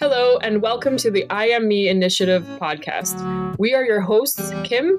Hello, 0.00 0.38
and 0.38 0.62
welcome 0.62 0.96
to 0.96 1.10
the 1.10 1.28
I 1.28 1.48
Am 1.48 1.68
Me 1.68 1.86
Initiative 1.86 2.42
podcast. 2.58 3.58
We 3.58 3.74
are 3.74 3.84
your 3.84 4.00
hosts, 4.00 4.50
Kim 4.64 4.96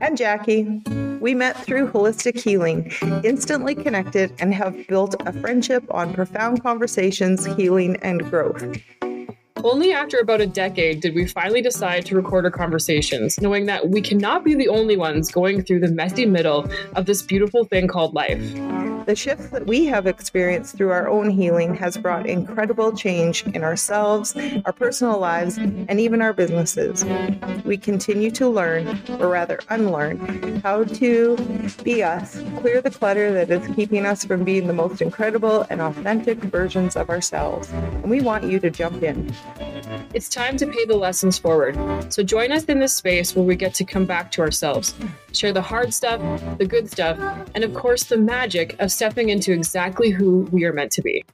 and 0.00 0.16
Jackie. 0.16 0.80
We 1.18 1.34
met 1.34 1.56
through 1.56 1.90
holistic 1.90 2.40
healing, 2.40 2.92
instantly 3.24 3.74
connected, 3.74 4.32
and 4.38 4.54
have 4.54 4.86
built 4.86 5.16
a 5.26 5.32
friendship 5.32 5.82
on 5.90 6.14
profound 6.14 6.62
conversations, 6.62 7.44
healing, 7.44 7.96
and 8.02 8.22
growth. 8.30 8.62
Only 9.62 9.92
after 9.92 10.18
about 10.18 10.40
a 10.40 10.46
decade 10.46 11.00
did 11.00 11.14
we 11.14 11.26
finally 11.26 11.60
decide 11.60 12.06
to 12.06 12.16
record 12.16 12.46
our 12.46 12.50
conversations, 12.50 13.38
knowing 13.40 13.66
that 13.66 13.90
we 13.90 14.00
cannot 14.00 14.42
be 14.42 14.54
the 14.54 14.68
only 14.68 14.96
ones 14.96 15.30
going 15.30 15.62
through 15.62 15.80
the 15.80 15.88
messy 15.88 16.24
middle 16.24 16.66
of 16.96 17.04
this 17.04 17.20
beautiful 17.20 17.64
thing 17.64 17.86
called 17.86 18.14
life. 18.14 18.40
The 19.06 19.16
shift 19.16 19.50
that 19.50 19.66
we 19.66 19.86
have 19.86 20.06
experienced 20.06 20.76
through 20.76 20.90
our 20.92 21.08
own 21.08 21.30
healing 21.30 21.74
has 21.74 21.96
brought 21.96 22.26
incredible 22.26 22.96
change 22.96 23.44
in 23.46 23.64
ourselves, 23.64 24.36
our 24.64 24.72
personal 24.72 25.18
lives, 25.18 25.56
and 25.58 25.98
even 25.98 26.22
our 26.22 26.32
businesses. 26.32 27.04
We 27.64 27.76
continue 27.76 28.30
to 28.32 28.48
learn, 28.48 29.00
or 29.18 29.28
rather 29.28 29.58
unlearn, 29.68 30.60
how 30.62 30.84
to 30.84 31.36
be 31.82 32.02
us, 32.02 32.40
clear 32.58 32.80
the 32.80 32.90
clutter 32.90 33.32
that 33.32 33.50
is 33.50 33.74
keeping 33.74 34.06
us 34.06 34.24
from 34.24 34.44
being 34.44 34.66
the 34.66 34.74
most 34.74 35.02
incredible 35.02 35.66
and 35.70 35.80
authentic 35.80 36.38
versions 36.38 36.94
of 36.94 37.10
ourselves. 37.10 37.68
And 37.70 38.10
we 38.10 38.20
want 38.20 38.44
you 38.44 38.60
to 38.60 38.70
jump 38.70 39.02
in. 39.02 39.34
It's 40.14 40.28
time 40.28 40.56
to 40.56 40.66
pay 40.66 40.84
the 40.84 40.96
lessons 40.96 41.38
forward. 41.38 41.76
So 42.12 42.22
join 42.22 42.52
us 42.52 42.64
in 42.64 42.78
this 42.78 42.94
space 42.94 43.34
where 43.34 43.44
we 43.44 43.56
get 43.56 43.74
to 43.74 43.84
come 43.84 44.04
back 44.04 44.30
to 44.32 44.42
ourselves, 44.42 44.94
share 45.32 45.52
the 45.52 45.62
hard 45.62 45.94
stuff, 45.94 46.20
the 46.58 46.66
good 46.66 46.90
stuff, 46.90 47.18
and 47.54 47.64
of 47.64 47.74
course, 47.74 48.04
the 48.04 48.16
magic 48.16 48.76
of 48.78 48.90
stepping 48.90 49.30
into 49.30 49.52
exactly 49.52 50.10
who 50.10 50.48
we 50.52 50.64
are 50.64 50.72
meant 50.72 50.92
to 50.92 51.02
be. 51.02 51.24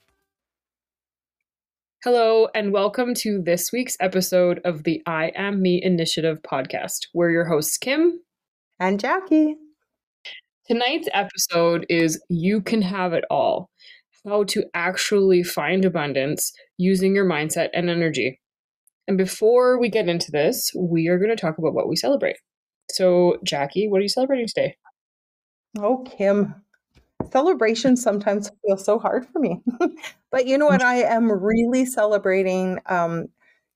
Hello, 2.04 2.48
and 2.54 2.72
welcome 2.72 3.14
to 3.14 3.42
this 3.42 3.72
week's 3.72 3.96
episode 3.98 4.60
of 4.64 4.84
the 4.84 5.02
I 5.06 5.32
Am 5.34 5.60
Me 5.60 5.82
Initiative 5.82 6.40
podcast. 6.42 7.06
We're 7.12 7.30
your 7.30 7.46
hosts, 7.46 7.78
Kim 7.78 8.20
and 8.78 9.00
Jackie. 9.00 9.56
Tonight's 10.68 11.08
episode 11.12 11.86
is 11.88 12.22
You 12.28 12.60
Can 12.60 12.82
Have 12.82 13.12
It 13.12 13.24
All 13.30 13.70
How 14.24 14.44
to 14.44 14.64
Actually 14.74 15.42
Find 15.42 15.84
Abundance 15.84 16.52
Using 16.78 17.14
Your 17.14 17.26
Mindset 17.26 17.68
and 17.72 17.88
Energy. 17.88 18.40
And 19.08 19.16
before 19.16 19.78
we 19.78 19.88
get 19.88 20.08
into 20.08 20.30
this, 20.30 20.72
we 20.76 21.08
are 21.08 21.18
going 21.18 21.30
to 21.30 21.36
talk 21.36 21.58
about 21.58 21.74
what 21.74 21.88
we 21.88 21.96
celebrate. 21.96 22.36
So, 22.90 23.38
Jackie, 23.44 23.88
what 23.88 23.98
are 23.98 24.02
you 24.02 24.08
celebrating 24.08 24.46
today? 24.46 24.76
Oh, 25.78 26.04
Kim, 26.16 26.54
celebrations 27.30 28.02
sometimes 28.02 28.50
feel 28.64 28.76
so 28.76 28.98
hard 28.98 29.26
for 29.26 29.38
me. 29.38 29.60
but 30.30 30.46
you 30.46 30.58
know 30.58 30.66
what? 30.66 30.82
I 30.82 31.02
am 31.02 31.30
really 31.30 31.84
celebrating 31.84 32.78
um, 32.86 33.26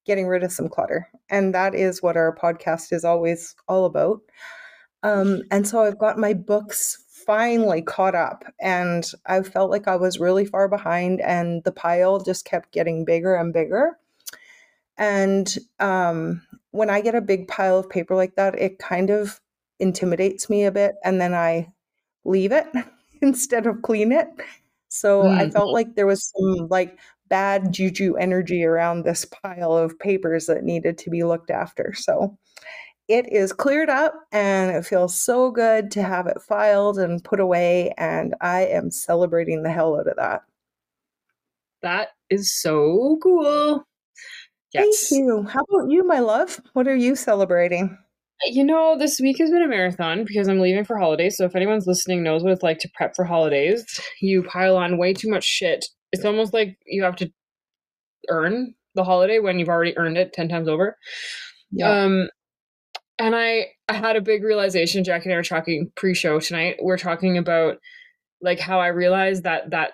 getting 0.07 0.27
rid 0.27 0.43
of 0.43 0.53
some 0.53 0.69
clutter. 0.69 1.09
And 1.29 1.55
that 1.55 1.75
is 1.75 2.03
what 2.03 2.17
our 2.17 2.35
podcast 2.35 2.93
is 2.93 3.05
always 3.05 3.55
all 3.69 3.85
about. 3.85 4.21
Um, 5.03 5.43
and 5.51 5.67
so 5.67 5.83
I've 5.83 5.99
got 5.99 6.19
my 6.19 6.35
books 6.35 7.03
finally 7.31 7.81
caught 7.81 8.17
up 8.17 8.45
and 8.61 9.13
I 9.25 9.41
felt 9.43 9.71
like 9.71 9.87
I 9.87 9.95
was 9.95 10.19
really 10.19 10.45
far 10.45 10.67
behind 10.67 11.21
and 11.21 11.63
the 11.63 11.71
pile 11.71 12.19
just 12.19 12.45
kept 12.45 12.73
getting 12.73 13.05
bigger 13.05 13.37
and 13.37 13.53
bigger. 13.53 13.97
And 14.99 15.57
um, 15.79 16.43
when 16.73 16.91
I 16.91 17.01
get 17.01 17.15
a 17.15 17.21
big 17.21 17.47
pile 17.47 17.79
of 17.79 17.89
paper 17.89 18.17
like 18.17 18.35
that, 18.35 18.59
it 18.59 18.81
kind 18.81 19.11
of 19.11 19.41
intimidates 19.79 20.51
me 20.51 20.65
a 20.65 20.73
bit. 20.73 20.97
And 21.05 21.21
then 21.21 21.33
I 21.33 21.69
leave 22.25 22.51
it 22.51 22.67
instead 23.23 23.69
of 23.69 23.83
clean 23.83 24.11
it. 24.11 24.27
So 24.89 25.23
mm. 25.23 25.39
I 25.39 25.51
felt 25.51 25.73
like 25.73 25.95
there 25.95 26.09
was 26.09 26.33
some 26.37 26.67
like 26.67 26.99
bad 27.29 27.73
juju 27.73 28.17
energy 28.17 28.65
around 28.65 29.05
this 29.05 29.25
pile 29.25 29.77
of 29.77 29.97
papers 30.01 30.47
that 30.47 30.65
needed 30.65 30.99
to 30.99 31.11
be 31.11 31.23
looked 31.23 31.53
after. 31.53 31.93
So 31.95 32.37
it 33.11 33.31
is 33.33 33.53
cleared 33.53 33.91
up 33.91 34.15
and 34.31 34.71
it 34.71 34.87
feels 34.87 35.17
so 35.17 35.51
good 35.51 35.91
to 35.91 36.03
have 36.03 36.29
it 36.29 36.41
filed 36.41 36.97
and 36.97 37.23
put 37.25 37.41
away. 37.41 37.93
And 37.99 38.37
I 38.41 38.67
am 38.67 38.93
celebrating 38.93 39.65
the 39.65 39.71
hell 39.71 39.99
out 39.99 40.07
of 40.07 40.17
that. 40.17 40.43
That 41.83 42.11
is 42.31 42.55
so 42.55 43.19
cool. 43.21 43.85
Yes. 44.73 45.09
Thank 45.09 45.25
you. 45.25 45.43
How 45.43 45.63
about 45.69 45.91
you, 45.91 46.07
my 46.07 46.21
love? 46.21 46.61
What 46.75 46.87
are 46.87 46.95
you 46.95 47.17
celebrating? 47.17 47.99
You 48.45 48.63
know, 48.63 48.97
this 48.97 49.19
week 49.21 49.39
has 49.39 49.51
been 49.51 49.63
a 49.63 49.69
marathon 49.69 50.25
because 50.25 50.47
I'm 50.47 50.61
leaving 50.61 50.85
for 50.85 50.97
holidays. 50.97 51.37
So 51.37 51.45
if 51.45 51.57
anyone's 51.57 51.89
listening 51.89 52.23
knows 52.23 52.45
what 52.45 52.53
it's 52.53 52.63
like 52.63 52.79
to 52.79 52.91
prep 52.95 53.17
for 53.17 53.25
holidays, 53.25 53.85
you 54.21 54.45
pile 54.45 54.77
on 54.77 54.99
way 54.99 55.15
too 55.15 55.29
much 55.29 55.45
shit. 55.45 55.85
It's 56.13 56.25
almost 56.25 56.55
like 56.55 56.79
you 56.87 57.03
have 57.03 57.17
to 57.17 57.33
earn 58.29 58.75
the 58.95 59.03
holiday 59.03 59.41
when 59.41 59.59
you've 59.59 59.69
already 59.69 59.99
earned 59.99 60.17
it 60.17 60.33
10 60.33 60.49
times 60.49 60.69
over. 60.69 60.97
Yeah. 61.73 62.05
Um 62.05 62.31
and 63.21 63.37
I 63.37 63.67
I 63.89 63.93
had 63.93 64.17
a 64.17 64.21
big 64.21 64.43
realization 64.43 65.05
Jack 65.05 65.25
and 65.25 65.33
I 65.33 65.37
were 65.37 65.43
talking 65.43 65.93
pre-show 65.97 66.41
tonight. 66.41 66.77
We're 66.81 66.99
talking 66.99 67.39
about 67.39 67.77
like 68.41 68.59
how 68.59 68.81
I 68.81 68.89
realized 68.89 69.45
that 69.45 69.71
that 69.71 69.93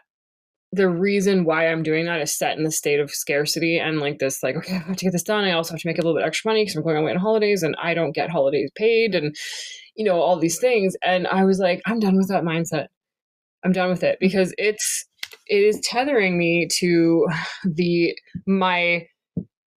the 0.73 0.89
reason 0.89 1.45
why 1.45 1.69
I'm 1.69 1.83
doing 1.83 2.07
that 2.07 2.21
is 2.21 2.37
set 2.37 2.57
in 2.59 2.65
the 2.65 2.71
state 2.71 3.01
of 3.01 3.11
scarcity 3.11 3.79
and 3.79 3.99
like 3.99 4.19
this, 4.19 4.43
like, 4.43 4.57
okay, 4.57 4.75
I 4.75 4.79
have 4.79 4.97
to 4.97 5.05
get 5.05 5.13
this 5.13 5.23
done. 5.23 5.45
I 5.45 5.53
also 5.53 5.73
have 5.73 5.81
to 5.81 5.89
make 5.89 5.99
a 5.99 6.03
little 6.03 6.19
bit 6.19 6.27
extra 6.27 6.51
money 6.51 6.63
because 6.63 6.77
I'm 6.77 6.83
going 6.83 6.97
away 6.97 7.13
on 7.13 7.17
holidays 7.19 7.63
and 7.63 7.77
I 7.83 7.95
don't 7.95 8.15
get 8.15 8.31
holidays 8.31 8.71
paid 8.77 9.15
and, 9.15 9.35
you 9.97 10.05
know, 10.05 10.21
all 10.21 10.39
these 10.39 10.59
things. 10.59 10.95
And 11.03 11.27
I 11.29 11.45
was 11.45 11.59
like, 11.61 11.81
I'm 11.87 12.01
done 12.01 12.17
with 12.17 12.29
that 12.29 12.43
mindset. 12.43 12.87
I'm 13.65 13.73
done 13.73 13.91
with 13.91 14.03
it 14.03 14.19
because 14.21 14.53
it's, 14.59 15.07
it 15.47 15.63
is 15.63 15.81
tethering 15.81 16.37
me 16.37 16.69
to 16.81 17.27
the, 17.65 18.15
my 18.47 19.07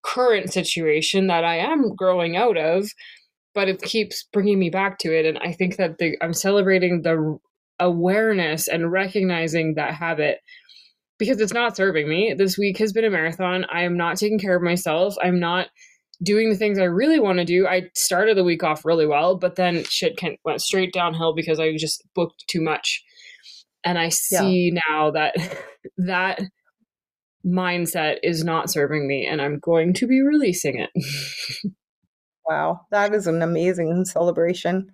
current 0.04 0.52
situation 0.52 1.28
that 1.28 1.46
I 1.46 1.58
am 1.58 1.96
growing 1.96 2.36
out 2.36 2.58
of, 2.58 2.90
but 3.59 3.68
it 3.68 3.81
keeps 3.81 4.24
bringing 4.31 4.58
me 4.58 4.70
back 4.70 5.00
to 5.00 5.14
it. 5.14 5.25
And 5.25 5.38
I 5.40 5.52
think 5.52 5.75
that 5.75 5.97
the, 5.97 6.16
I'm 6.22 6.31
celebrating 6.31 7.02
the 7.02 7.38
awareness 7.78 8.70
and 8.70 8.90
recognizing 8.90 9.74
that 9.74 9.94
habit 9.94 10.38
because 11.18 11.42
it's 11.42 11.52
not 11.52 11.75
serving 11.75 12.08
me. 12.08 12.34
This 12.38 12.58
week 12.58 12.78
has 12.78 12.94
been 12.94 13.03
a 13.03 13.09
marathon. 13.09 13.66
I 13.69 13.81
am 13.84 13.98
not 13.98 14.16
taking 14.16 14.40
care 14.40 14.56
of 14.56 14.64
myself. 14.64 15.16
I'm 15.22 15.42
not 15.42 15.68
doing 16.24 16.50
the 16.50 16.56
things 16.56 16.80
I 16.80 16.86
really 16.86 17.19
want 17.19 17.40
to 17.40 17.44
do. 17.44 17.68
I 17.68 17.90
started 17.96 18.38
the 18.38 18.46
week 18.46 18.64
off 18.64 18.86
really 18.86 19.06
well, 19.06 19.36
but 19.36 19.58
then 19.58 19.84
shit 19.84 20.18
went 20.46 20.62
straight 20.62 20.94
downhill 20.94 21.36
because 21.36 21.59
I 21.59 21.75
just 21.75 22.02
booked 22.16 22.46
too 22.48 22.62
much. 22.62 23.03
And 23.84 24.00
I 24.00 24.08
see 24.08 24.72
yeah. 24.74 24.80
now 24.88 25.12
that 25.12 25.36
that 25.98 26.40
mindset 27.46 28.19
is 28.24 28.42
not 28.46 28.72
serving 28.72 29.06
me 29.06 29.28
and 29.28 29.42
I'm 29.42 29.59
going 29.59 29.96
to 29.96 30.08
be 30.08 30.22
releasing 30.22 30.80
it. 30.80 30.92
wow, 32.50 32.82
that 32.92 33.14
is 33.14 33.28
an 33.28 33.42
amazing 33.42 34.06
celebration. 34.06 34.92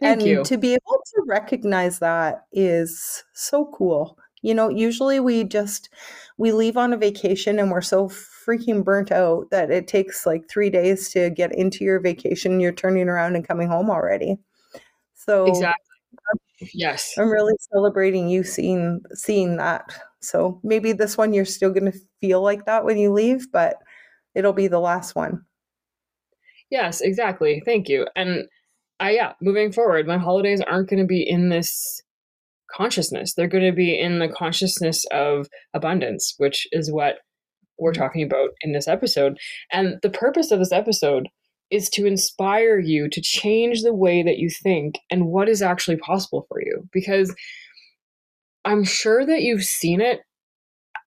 Thank 0.00 0.20
and 0.20 0.28
you. 0.28 0.44
to 0.44 0.58
be 0.58 0.72
able 0.72 1.02
to 1.04 1.22
recognize 1.26 1.98
that 1.98 2.46
is 2.52 3.22
so 3.34 3.70
cool 3.74 4.18
you 4.42 4.54
know, 4.54 4.68
usually 4.68 5.20
we 5.20 5.44
just 5.44 5.90
we 6.38 6.52
leave 6.52 6.76
on 6.76 6.92
a 6.92 6.96
vacation 6.96 7.58
and 7.58 7.70
we're 7.70 7.82
so 7.82 8.08
freaking 8.08 8.82
burnt 8.82 9.12
out 9.12 9.50
that 9.50 9.70
it 9.70 9.86
takes 9.86 10.24
like 10.24 10.48
3 10.48 10.70
days 10.70 11.10
to 11.10 11.30
get 11.30 11.54
into 11.54 11.84
your 11.84 12.00
vacation. 12.00 12.60
You're 12.60 12.72
turning 12.72 13.08
around 13.08 13.36
and 13.36 13.46
coming 13.46 13.68
home 13.68 13.90
already. 13.90 14.38
So 15.14 15.46
Exactly. 15.46 15.84
Yes. 16.74 17.14
I'm 17.18 17.30
really 17.30 17.54
celebrating 17.72 18.28
you 18.28 18.44
seeing 18.44 19.00
seeing 19.12 19.56
that. 19.56 19.84
So 20.20 20.60
maybe 20.62 20.92
this 20.92 21.16
one 21.16 21.32
you're 21.32 21.44
still 21.44 21.70
going 21.70 21.90
to 21.90 21.98
feel 22.20 22.42
like 22.42 22.66
that 22.66 22.84
when 22.84 22.98
you 22.98 23.12
leave, 23.12 23.50
but 23.52 23.76
it'll 24.34 24.52
be 24.52 24.68
the 24.68 24.80
last 24.80 25.14
one. 25.14 25.44
Yes, 26.70 27.00
exactly. 27.00 27.62
Thank 27.64 27.88
you. 27.88 28.06
And 28.14 28.44
I 29.00 29.10
yeah, 29.12 29.32
moving 29.40 29.72
forward, 29.72 30.06
my 30.06 30.18
holidays 30.18 30.60
aren't 30.60 30.88
going 30.88 31.00
to 31.00 31.06
be 31.06 31.26
in 31.28 31.48
this 31.48 32.02
consciousness. 32.70 33.34
They're 33.34 33.48
going 33.48 33.64
to 33.64 33.72
be 33.72 33.98
in 33.98 34.18
the 34.18 34.28
consciousness 34.28 35.04
of 35.10 35.48
abundance, 35.74 36.34
which 36.38 36.66
is 36.72 36.92
what 36.92 37.16
we're 37.78 37.92
talking 37.92 38.22
about 38.22 38.50
in 38.60 38.72
this 38.72 38.86
episode. 38.86 39.38
And 39.72 39.98
the 40.02 40.10
purpose 40.10 40.50
of 40.50 40.58
this 40.58 40.72
episode 40.72 41.28
is 41.70 41.88
to 41.90 42.06
inspire 42.06 42.78
you 42.78 43.08
to 43.08 43.20
change 43.20 43.82
the 43.82 43.94
way 43.94 44.22
that 44.22 44.38
you 44.38 44.50
think 44.50 44.96
and 45.10 45.26
what 45.26 45.48
is 45.48 45.62
actually 45.62 45.96
possible 45.96 46.46
for 46.48 46.60
you. 46.60 46.88
Because 46.92 47.34
I'm 48.64 48.84
sure 48.84 49.24
that 49.24 49.42
you've 49.42 49.64
seen 49.64 50.00
it. 50.00 50.20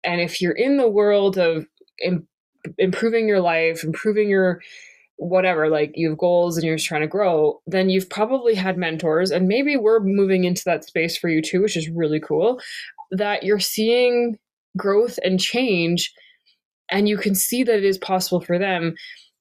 And 0.03 0.19
if 0.19 0.41
you're 0.41 0.51
in 0.51 0.77
the 0.77 0.89
world 0.89 1.37
of 1.37 1.65
Im- 2.03 2.27
improving 2.77 3.27
your 3.27 3.41
life, 3.41 3.83
improving 3.83 4.29
your 4.29 4.61
whatever, 5.17 5.69
like 5.69 5.91
you 5.95 6.09
have 6.09 6.17
goals 6.17 6.57
and 6.57 6.65
you're 6.65 6.75
just 6.75 6.87
trying 6.87 7.01
to 7.01 7.07
grow, 7.07 7.61
then 7.67 7.89
you've 7.89 8.09
probably 8.09 8.55
had 8.55 8.77
mentors, 8.77 9.31
and 9.31 9.47
maybe 9.47 9.77
we're 9.77 9.99
moving 9.99 10.43
into 10.43 10.63
that 10.65 10.83
space 10.83 11.17
for 11.17 11.29
you 11.29 11.41
too, 11.41 11.61
which 11.61 11.77
is 11.77 11.89
really 11.89 12.19
cool, 12.19 12.59
that 13.11 13.43
you're 13.43 13.59
seeing 13.59 14.37
growth 14.75 15.19
and 15.23 15.39
change, 15.39 16.11
and 16.91 17.07
you 17.07 17.17
can 17.17 17.35
see 17.35 17.63
that 17.63 17.77
it 17.77 17.85
is 17.85 17.97
possible 17.97 18.41
for 18.41 18.57
them. 18.57 18.95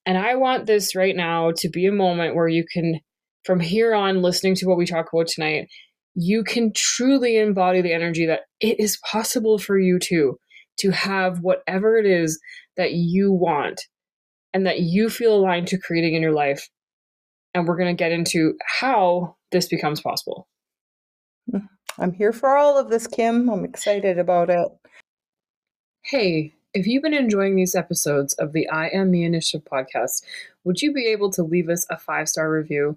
And 0.05 0.19
I 0.19 0.35
want 0.35 0.67
this 0.67 0.95
right 0.95 1.17
now 1.17 1.53
to 1.57 1.69
be 1.69 1.87
a 1.87 1.93
moment 1.93 2.35
where 2.35 2.49
you 2.49 2.65
can, 2.71 3.01
from 3.45 3.61
here 3.61 3.95
on, 3.95 4.21
listening 4.23 4.55
to 4.57 4.67
what 4.67 4.77
we 4.77 4.87
talk 4.87 5.07
about 5.13 5.29
tonight, 5.29 5.69
you 6.15 6.45
can 6.45 6.73
truly 6.77 7.39
embody 7.39 7.81
the 7.81 7.95
energy 7.95 8.27
that 8.27 8.43
it 8.61 8.79
is 8.79 8.99
possible 9.11 9.59
for 9.59 9.79
you 9.79 9.99
too. 9.99 10.39
to 10.79 10.91
have 10.91 11.41
whatever 11.41 11.97
it 11.97 12.07
is 12.07 12.41
that 12.77 12.93
you 12.93 13.33
want 13.33 13.81
and 14.54 14.66
that 14.66 14.81
you 14.81 15.10
feel 15.10 15.34
aligned 15.34 15.69
to 15.69 15.78
creating 15.78 16.14
in 16.14 16.22
your 16.22 16.32
life. 16.32 16.69
And 17.54 17.66
we're 17.66 17.76
going 17.76 17.94
to 17.94 17.99
get 17.99 18.12
into 18.12 18.56
how 18.64 19.37
this 19.50 19.66
becomes 19.66 20.00
possible. 20.00 20.49
I'm 21.99 22.12
here 22.12 22.32
for 22.32 22.56
all 22.56 22.78
of 22.78 22.88
this, 22.88 23.06
Kim. 23.06 23.50
I'm 23.50 23.64
excited 23.64 24.19
about 24.19 24.49
it. 24.49 24.69
Hey, 26.02 26.54
if 26.75 26.87
you've 26.87 27.02
been 27.02 27.14
enjoying 27.14 27.54
these 27.54 27.75
episodes 27.75 28.32
of 28.34 28.52
the 28.52 28.69
I 28.69 28.88
Am 28.88 29.10
Me 29.10 29.25
Initiative 29.25 29.66
podcast, 29.70 30.22
would 30.64 30.81
you 30.81 30.93
be 30.93 31.06
able 31.06 31.31
to 31.32 31.43
leave 31.43 31.69
us 31.69 31.87
a 31.90 31.99
five 31.99 32.28
star 32.28 32.50
review? 32.50 32.96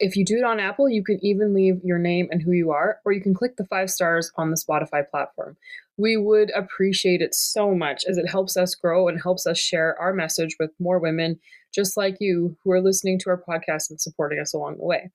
If 0.00 0.16
you 0.16 0.24
do 0.24 0.38
it 0.38 0.44
on 0.44 0.60
Apple, 0.60 0.88
you 0.88 1.02
can 1.02 1.24
even 1.24 1.54
leave 1.54 1.80
your 1.84 1.98
name 1.98 2.28
and 2.30 2.42
who 2.42 2.52
you 2.52 2.70
are, 2.70 2.98
or 3.04 3.12
you 3.12 3.20
can 3.20 3.34
click 3.34 3.56
the 3.56 3.66
five 3.66 3.90
stars 3.90 4.32
on 4.36 4.50
the 4.50 4.56
Spotify 4.56 5.08
platform. 5.08 5.56
We 5.98 6.16
would 6.16 6.50
appreciate 6.56 7.20
it 7.20 7.34
so 7.34 7.74
much 7.74 8.04
as 8.08 8.16
it 8.16 8.28
helps 8.28 8.56
us 8.56 8.74
grow 8.74 9.08
and 9.08 9.20
helps 9.20 9.46
us 9.46 9.58
share 9.58 10.00
our 10.00 10.12
message 10.12 10.56
with 10.58 10.70
more 10.78 10.98
women 10.98 11.38
just 11.74 11.96
like 11.96 12.16
you 12.20 12.56
who 12.62 12.70
are 12.70 12.80
listening 12.80 13.18
to 13.18 13.30
our 13.30 13.42
podcast 13.42 13.90
and 13.90 14.00
supporting 14.00 14.38
us 14.38 14.54
along 14.54 14.78
the 14.78 14.86
way. 14.86 15.10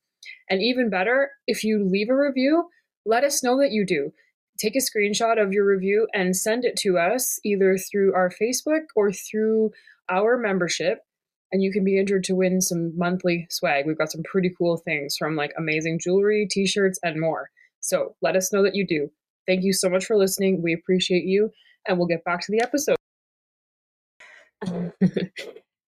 And 0.50 0.62
even 0.62 0.90
better, 0.90 1.32
if 1.48 1.64
you 1.64 1.84
leave 1.84 2.10
a 2.10 2.16
review, 2.16 2.70
let 3.06 3.24
us 3.24 3.44
know 3.44 3.58
that 3.60 3.72
you 3.72 3.86
do. 3.86 4.12
Take 4.60 4.76
a 4.76 4.80
screenshot 4.80 5.42
of 5.42 5.52
your 5.52 5.66
review 5.66 6.08
and 6.14 6.36
send 6.36 6.64
it 6.64 6.76
to 6.78 6.98
us 6.98 7.40
either 7.44 7.78
through 7.78 8.14
our 8.14 8.30
Facebook 8.30 8.84
or 8.96 9.12
through 9.12 9.72
our 10.10 10.38
membership 10.38 11.00
and 11.54 11.62
you 11.62 11.72
can 11.72 11.86
be 11.86 12.00
entered 12.00 12.24
to 12.26 12.36
win 12.36 12.60
some 12.60 12.98
monthly 12.98 13.46
swag. 13.52 13.86
We've 13.86 13.98
got 13.98 14.12
some 14.12 14.24
pretty 14.24 14.52
cool 14.58 14.78
things 14.78 15.16
from 15.16 15.36
like 15.36 15.54
amazing 15.56 16.00
jewelry, 16.00 16.48
t 16.50 16.66
shirts, 16.66 17.00
and 17.04 17.22
more. 17.22 17.52
So 17.80 18.16
let 18.24 18.36
us 18.36 18.52
know 18.52 18.64
that 18.64 18.76
you 18.76 18.86
do. 18.86 19.12
Thank 19.48 19.64
you 19.64 19.74
so 19.74 19.90
much 19.90 20.06
for 20.06 20.18
listening. 20.18 20.62
We 20.62 20.74
appreciate 20.74 21.26
you, 21.26 21.50
and 21.88 21.98
we'll 21.98 22.08
get 22.08 22.24
back 22.24 22.42
to 22.42 22.52
the 22.52 22.62
episode. 22.62 22.96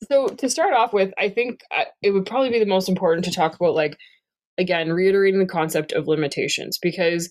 so, 0.10 0.28
to 0.28 0.50
start 0.50 0.74
off 0.74 0.94
with, 0.94 1.14
I 1.18 1.30
think 1.30 1.62
uh, 1.76 1.86
it 2.02 2.12
would 2.12 2.26
probably 2.26 2.50
be 2.50 2.60
the 2.60 2.66
most 2.66 2.90
important 2.90 3.26
to 3.26 3.32
talk 3.32 3.56
about, 3.56 3.76
like, 3.76 3.98
again, 4.58 4.92
reiterating 4.92 5.40
the 5.40 5.46
concept 5.46 5.92
of 5.92 6.08
limitations 6.08 6.78
because, 6.82 7.30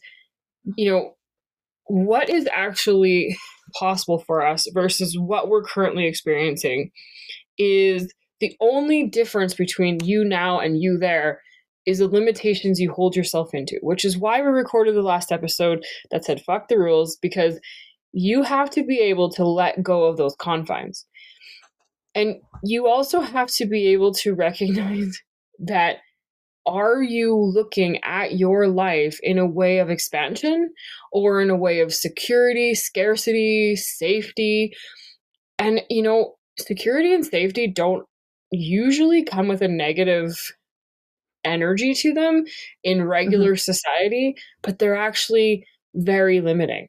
you 0.77 0.91
know, 0.91 1.15
what 1.87 2.31
is 2.31 2.49
actually 2.53 3.37
possible 3.79 4.19
for 4.27 4.45
us 4.45 4.67
versus 4.73 5.17
what 5.19 5.49
we're 5.49 5.63
currently 5.63 6.07
experiencing 6.07 6.91
is 7.59 8.13
the 8.41 8.57
only 8.61 9.07
difference 9.07 9.55
between 9.55 10.01
you 10.05 10.25
now 10.25 10.61
and 10.61 10.81
you 10.81 10.99
there 10.99 11.41
is 11.87 11.99
the 11.99 12.09
limitations 12.09 12.81
you 12.81 12.93
hold 12.93 13.15
yourself 13.15 13.53
into, 13.53 13.79
which 13.83 14.05
is 14.05 14.17
why 14.17 14.41
we 14.41 14.49
recorded 14.49 14.95
the 14.95 15.03
last 15.03 15.31
episode 15.31 15.85
that 16.11 16.25
said 16.25 16.43
fuck 16.43 16.69
the 16.69 16.79
rules, 16.79 17.17
because 17.17 17.61
you 18.13 18.43
have 18.43 18.71
to 18.71 18.85
be 18.85 19.01
able 19.01 19.31
to 19.31 19.45
let 19.45 19.83
go 19.83 20.05
of 20.05 20.17
those 20.17 20.37
confines. 20.37 21.07
And 22.15 22.37
you 22.63 22.87
also 22.87 23.21
have 23.21 23.49
to 23.57 23.67
be 23.67 23.89
able 23.89 24.15
to 24.15 24.35
recognize 24.35 25.21
that 25.59 25.99
are 26.67 27.03
you 27.03 27.37
looking 27.37 28.03
at 28.05 28.39
your 28.39 28.69
life 28.69 29.19
in 29.23 29.39
a 29.39 29.47
way 29.47 29.79
of 29.79 29.91
expansion 29.91 30.73
or 31.13 31.43
in 31.43 31.51
a 31.51 31.57
way 31.57 31.81
of 31.81 31.93
security, 31.93 32.75
scarcity, 32.75 33.77
safety? 33.77 34.73
And, 35.59 35.83
you 35.91 36.03
know, 36.03 36.37
security 36.59 37.13
and 37.13 37.27
safety 37.27 37.67
don't 37.67 38.07
usually 38.51 39.25
come 39.25 39.49
with 39.49 39.61
a 39.61 39.69
negative 39.69 40.39
energy 41.45 41.95
to 41.95 42.13
them 42.13 42.45
in 42.83 42.99
mm-hmm. 42.99 43.09
regular 43.09 43.53
mm-hmm. 43.53 43.73
society, 43.73 44.37
but 44.63 44.79
they're 44.79 44.97
actually 44.97 45.67
very 45.95 46.41
limiting. 46.41 46.89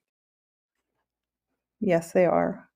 Yes, 1.82 2.12
they 2.14 2.26
are. 2.26 2.68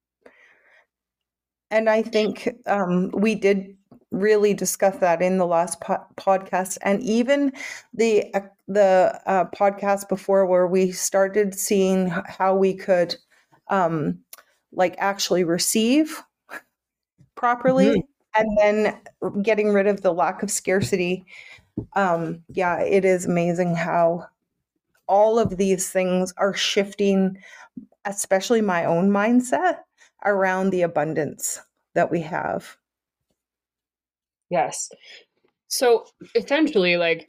And 1.71 1.89
I 1.89 2.01
think 2.01 2.49
um, 2.65 3.11
we 3.11 3.35
did 3.35 3.75
really 4.11 4.53
discuss 4.53 4.97
that 4.97 5.21
in 5.21 5.37
the 5.37 5.45
last 5.45 5.79
po- 5.81 6.05
podcast, 6.17 6.77
and 6.81 7.01
even 7.03 7.53
the 7.93 8.33
uh, 8.33 8.41
the 8.67 9.21
uh, 9.25 9.45
podcast 9.55 10.09
before, 10.09 10.45
where 10.45 10.67
we 10.67 10.91
started 10.91 11.53
seeing 11.53 12.07
how 12.07 12.55
we 12.55 12.73
could, 12.73 13.15
um, 13.69 14.19
like, 14.71 14.95
actually 14.97 15.43
receive 15.43 16.21
properly 17.35 17.87
mm-hmm 17.87 17.99
and 18.35 18.57
then 18.57 18.97
getting 19.41 19.73
rid 19.73 19.87
of 19.87 20.01
the 20.01 20.13
lack 20.13 20.43
of 20.43 20.51
scarcity 20.51 21.25
um 21.95 22.43
yeah 22.49 22.79
it 22.79 23.05
is 23.05 23.25
amazing 23.25 23.75
how 23.75 24.25
all 25.07 25.39
of 25.39 25.57
these 25.57 25.89
things 25.89 26.33
are 26.37 26.53
shifting 26.53 27.37
especially 28.05 28.61
my 28.61 28.85
own 28.85 29.09
mindset 29.09 29.79
around 30.25 30.69
the 30.69 30.81
abundance 30.81 31.59
that 31.95 32.11
we 32.11 32.21
have. 32.21 32.77
Yes. 34.49 34.89
So 35.67 36.05
essentially 36.35 36.97
like 36.97 37.27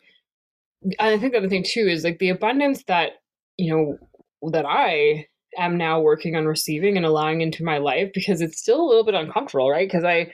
i 0.98 1.18
think 1.18 1.32
the 1.32 1.38
other 1.38 1.48
thing 1.48 1.62
too 1.62 1.86
is 1.86 2.04
like 2.04 2.18
the 2.20 2.30
abundance 2.30 2.82
that 2.84 3.10
you 3.58 3.70
know 3.70 4.50
that 4.50 4.64
i 4.66 5.26
am 5.58 5.76
now 5.76 6.00
working 6.00 6.36
on 6.36 6.46
receiving 6.46 6.96
and 6.96 7.04
allowing 7.04 7.42
into 7.42 7.62
my 7.62 7.76
life 7.76 8.10
because 8.14 8.40
it's 8.40 8.58
still 8.58 8.80
a 8.80 8.88
little 8.88 9.04
bit 9.04 9.14
uncomfortable 9.14 9.70
right? 9.70 9.86
Because 9.86 10.04
i 10.04 10.32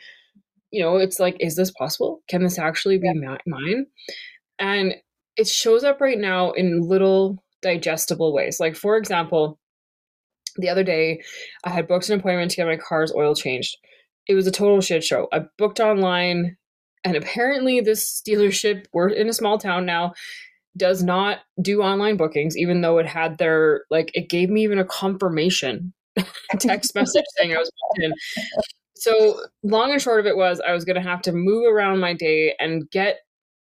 you 0.71 0.83
know, 0.83 0.97
it's 0.97 1.21
like, 1.21 1.37
is 1.41 1.57
this 1.57 1.71
possible? 1.71 2.23
Can 2.29 2.43
this 2.43 2.59
actually 2.59 2.99
be 2.99 3.07
yeah. 3.07 3.37
mine? 3.47 3.87
And 4.59 4.95
it 5.37 5.49
shows 5.49 5.85
up 5.85 6.01
right 6.01 6.19
now 6.19 6.53
in 6.53 6.81
little 6.81 7.43
digestible 7.63 8.33
ways. 8.33 8.59
Like, 8.61 8.77
for 8.77 8.97
example, 8.97 9.59
the 10.57 10.69
other 10.69 10.85
day 10.85 11.23
I 11.65 11.71
had 11.71 11.89
booked 11.89 12.09
an 12.09 12.19
appointment 12.19 12.51
to 12.53 12.57
get 12.57 12.67
my 12.67 12.77
car's 12.77 13.13
oil 13.15 13.35
changed. 13.35 13.77
It 14.27 14.35
was 14.35 14.47
a 14.47 14.53
total 14.53 14.81
shit 14.81 15.05
show. 15.05 15.29
I 15.33 15.43
booked 15.59 15.79
online, 15.79 16.57
and 17.05 17.17
apparently, 17.17 17.81
this 17.81 18.23
dealership, 18.27 18.87
we're 18.93 19.09
in 19.09 19.29
a 19.29 19.33
small 19.33 19.59
town 19.59 19.87
now, 19.87 20.15
does 20.77 21.03
not 21.03 21.39
do 21.63 21.81
online 21.81 22.17
bookings, 22.17 22.57
even 22.57 22.81
though 22.81 22.99
it 22.99 23.07
had 23.07 23.39
their, 23.39 23.85
like, 23.91 24.11
it 24.15 24.29
gave 24.29 24.51
me 24.51 24.65
even 24.65 24.79
a 24.79 24.85
confirmation 24.85 25.93
text 26.59 26.95
message 26.95 27.25
saying 27.37 27.55
I 27.55 27.59
was 27.59 27.71
booked 27.71 28.05
in. 28.05 28.13
So, 28.97 29.41
long 29.63 29.93
and 29.93 30.01
short 30.01 30.21
of 30.21 30.27
it 30.27 30.37
was, 30.37 30.61
I 30.67 30.73
was 30.73 30.85
going 30.85 30.97
to 30.97 31.03
have 31.03 31.23
to 31.23 31.33
move 31.33 31.71
around 31.71 32.01
my 32.01 32.15
day 32.15 32.55
and 32.59 32.91
get 32.91 33.19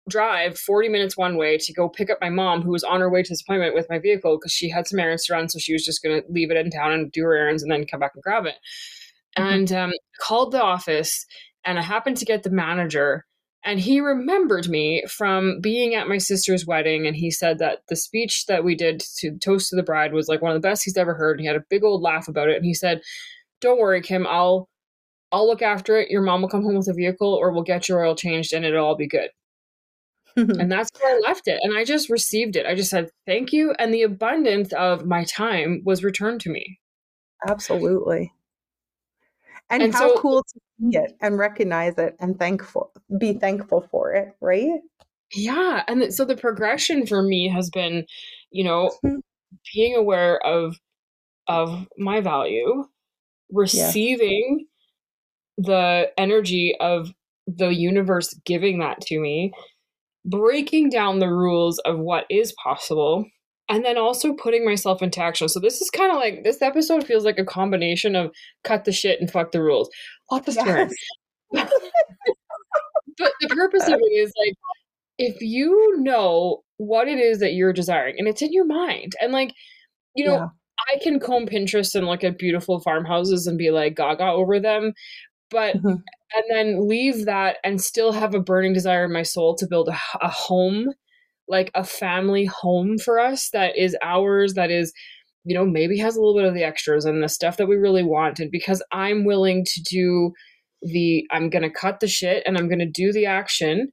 drive 0.09 0.59
40 0.59 0.89
minutes 0.91 1.17
one 1.17 1.37
way 1.37 1.57
to 1.57 1.73
go 1.73 1.89
pick 1.89 2.11
up 2.11 2.19
my 2.21 2.29
mom 2.29 2.63
who 2.63 2.71
was 2.71 2.85
on 2.85 3.01
her 3.01 3.09
way 3.09 3.23
to 3.23 3.33
this 3.33 3.41
appointment 3.41 3.75
with 3.75 3.89
my 3.89 3.99
vehicle 3.99 4.37
because 4.37 4.53
she 4.53 4.69
had 4.69 4.87
some 4.87 4.99
errands 4.99 5.25
to 5.25 5.33
run 5.33 5.49
so 5.49 5.59
she 5.59 5.73
was 5.73 5.85
just 5.85 6.03
going 6.03 6.21
to 6.21 6.31
leave 6.31 6.51
it 6.51 6.57
in 6.59 6.71
town 6.71 6.93
and 6.93 7.11
do 7.11 7.23
her 7.23 7.35
errands 7.35 7.63
and 7.63 7.73
then 7.73 7.87
come 7.87 8.01
back 8.01 8.13
and 8.15 8.23
grab 8.23 8.45
it 8.45 8.57
mm-hmm. 9.39 9.43
and 9.43 9.73
um, 9.73 9.93
called 10.21 10.53
the 10.53 10.63
office 10.63 11.25
and 11.65 11.79
i 11.79 11.83
happened 11.83 12.19
to 12.19 12.27
get 12.27 12.43
the 12.43 12.51
manager 12.51 13.25
and 13.65 13.81
he 13.81 13.99
remembered 13.99 14.69
me 14.69 15.03
from 15.09 15.59
being 15.63 15.95
at 15.95 16.07
my 16.07 16.19
sister's 16.19 16.67
wedding 16.67 17.07
and 17.07 17.17
he 17.17 17.31
said 17.31 17.59
that 17.59 17.79
the 17.89 17.97
speech 17.97 18.45
that 18.45 18.63
we 18.63 18.75
did 18.75 19.01
to 19.17 19.39
toast 19.39 19.71
to 19.71 19.77
the 19.77 19.83
bride 19.83 20.13
was 20.13 20.29
like 20.29 20.43
one 20.43 20.55
of 20.55 20.61
the 20.61 20.69
best 20.69 20.85
he's 20.85 20.99
ever 20.99 21.15
heard 21.15 21.39
and 21.39 21.41
he 21.41 21.47
had 21.47 21.57
a 21.57 21.65
big 21.71 21.83
old 21.83 22.03
laugh 22.03 22.29
about 22.29 22.51
it 22.51 22.57
and 22.57 22.67
he 22.67 22.75
said 22.75 23.01
don't 23.63 23.81
worry 23.81 24.03
kim 24.03 24.27
i'll 24.27 24.69
I'll 25.35 25.49
look 25.49 25.63
after 25.63 25.99
it. 25.99 26.11
Your 26.11 26.23
mom 26.23 26.43
will 26.43 26.49
come 26.49 26.63
home 26.63 26.77
with 26.77 26.87
a 26.87 26.95
vehicle 26.95 27.35
or 27.35 27.51
we'll 27.51 27.65
get 27.65 27.89
your 27.89 28.07
oil 28.07 28.15
changed 28.15 28.53
and 28.53 28.65
it'll 28.65 28.87
all 28.87 28.97
be 28.97 29.09
good. 29.09 29.31
and 30.37 30.71
that's 30.71 30.91
where 31.01 31.17
I 31.17 31.21
left 31.21 31.49
it. 31.49 31.59
And 31.63 31.77
I 31.77 31.85
just 31.85 32.09
received 32.09 32.55
it. 32.55 32.67
I 32.67 32.77
just 32.77 32.91
said, 32.91 33.11
thank 33.27 33.53
you. 33.53 33.75
And 33.81 33.93
the 33.93 34.03
abundance 34.03 34.73
of 34.73 35.07
my 35.07 35.25
time 35.25 35.83
was 35.85 36.05
returned 36.05 36.41
to 36.43 36.51
me. 36.51 36.79
Absolutely. 37.49 38.33
And, 39.71 39.83
and 39.83 39.93
how 39.93 40.15
so, 40.15 40.21
cool 40.21 40.45
to 40.45 40.61
see 40.79 40.99
it 40.99 41.17
and 41.21 41.37
recognize 41.37 41.99
it 41.99 42.15
and 42.21 42.39
thankful, 42.39 42.93
be 43.19 43.33
thankful 43.33 43.89
for 43.91 44.13
it, 44.13 44.37
right? 44.41 44.81
Yeah. 45.33 45.83
And 45.89 46.15
so 46.15 46.25
the 46.25 46.37
progression 46.37 47.07
for 47.07 47.23
me 47.23 47.49
has 47.49 47.71
been, 47.71 48.07
you 48.53 48.63
know, 48.63 48.93
mm-hmm. 49.05 49.19
being 49.75 49.97
aware 49.97 50.39
of 50.47 50.77
of 51.49 51.87
my 51.99 52.21
value, 52.21 52.85
receiving 53.51 54.67
the 55.57 56.11
energy 56.19 56.75
of 56.81 57.13
the 57.47 57.69
universe 57.69 58.35
giving 58.45 58.79
that 58.79 59.01
to 59.03 59.19
me, 59.19 59.53
breaking 60.25 60.91
down 60.91 61.19
the 61.19 61.29
rules 61.29 61.79
of 61.81 61.99
what 61.99 62.25
is 62.31 62.55
possible, 62.63 63.27
and 63.69 63.85
then 63.85 63.97
also 63.97 64.35
putting 64.35 64.65
myself 64.65 65.03
into 65.03 65.23
action. 65.23 65.49
So 65.49 65.61
this 65.61 65.81
is 65.81 65.91
kind 65.91 66.11
of 66.11 66.17
like 66.17 66.45
this 66.45 66.63
episode 66.63 67.07
feels 67.07 67.25
like 67.25 67.39
a 67.39 67.45
combination 67.45 68.17
of 68.17 68.33
cut 68.63 68.85
the 68.85 68.93
shit 68.93 69.21
and 69.21 69.31
fuck 69.31 69.53
the 69.53 69.63
rules. 69.63 69.89
Lots 70.31 70.49
of 70.49 70.55
swearing. 70.55 70.91
But 73.17 73.33
the 73.41 73.49
purpose 73.49 73.87
of 73.87 73.95
it 73.95 74.13
is 74.13 74.33
like 74.45 74.55
if 75.19 75.41
you 75.41 75.97
know 75.99 76.63
what 76.79 77.07
it 77.07 77.21
is 77.21 77.39
that 77.39 77.53
you're 77.53 77.73
desiring 77.73 78.17
and 78.19 78.27
it's 78.27 78.43
in 78.43 78.53
your 78.53 78.65
mind 78.65 79.13
and 79.21 79.33
like 79.33 79.53
you 80.17 80.25
know 80.25 80.35
yeah. 80.35 80.47
I 80.93 80.99
can 81.01 81.21
comb 81.21 81.47
Pinterest 81.47 81.95
and 81.95 82.07
look 82.07 82.25
at 82.25 82.39
beautiful 82.39 82.81
farmhouses 82.81 83.47
and 83.47 83.57
be 83.57 83.71
like 83.71 83.95
gaga 83.95 84.25
over 84.25 84.59
them, 84.59 84.93
but 85.51 85.77
mm-hmm. 85.77 85.89
and 85.89 86.45
then 86.51 86.89
leave 86.89 87.27
that 87.27 87.57
and 87.65 87.81
still 87.81 88.13
have 88.13 88.35
a 88.35 88.41
burning 88.41 88.73
desire 88.73 89.05
in 89.05 89.13
my 89.13 89.23
soul 89.23 89.55
to 89.57 89.67
build 89.69 89.89
a, 89.89 89.97
a 90.21 90.29
home 90.29 90.89
like 91.47 91.71
a 91.75 91.85
family 91.85 92.47
home 92.47 92.97
for 92.99 93.19
us 93.21 93.51
that 93.51 93.77
is 93.77 93.97
ours 94.03 94.55
that 94.55 94.71
is 94.71 94.93
you 95.45 95.55
know, 95.55 95.67
maybe 95.67 95.99
has 95.99 96.17
a 96.17 96.21
little 96.21 96.35
bit 96.35 96.47
of 96.47 96.55
the 96.55 96.65
extras 96.65 97.05
and 97.05 97.23
the 97.23 97.29
stuff 97.29 97.59
that 97.59 97.69
we 97.69 97.77
really 97.77 98.03
wanted 98.03 98.51
because 98.51 98.83
I'm 98.93 99.25
willing 99.25 99.65
to 99.67 99.83
do 99.83 100.33
the 100.83 101.27
I'm 101.31 101.51
going 101.51 101.63
to 101.63 101.71
cut 101.71 102.01
the 102.01 102.09
shit 102.09 102.43
and 102.47 102.57
I'm 102.57 102.69
going 102.69 102.79
to 102.79 102.91
do 102.91 103.13
the 103.13 103.27
action 103.27 103.89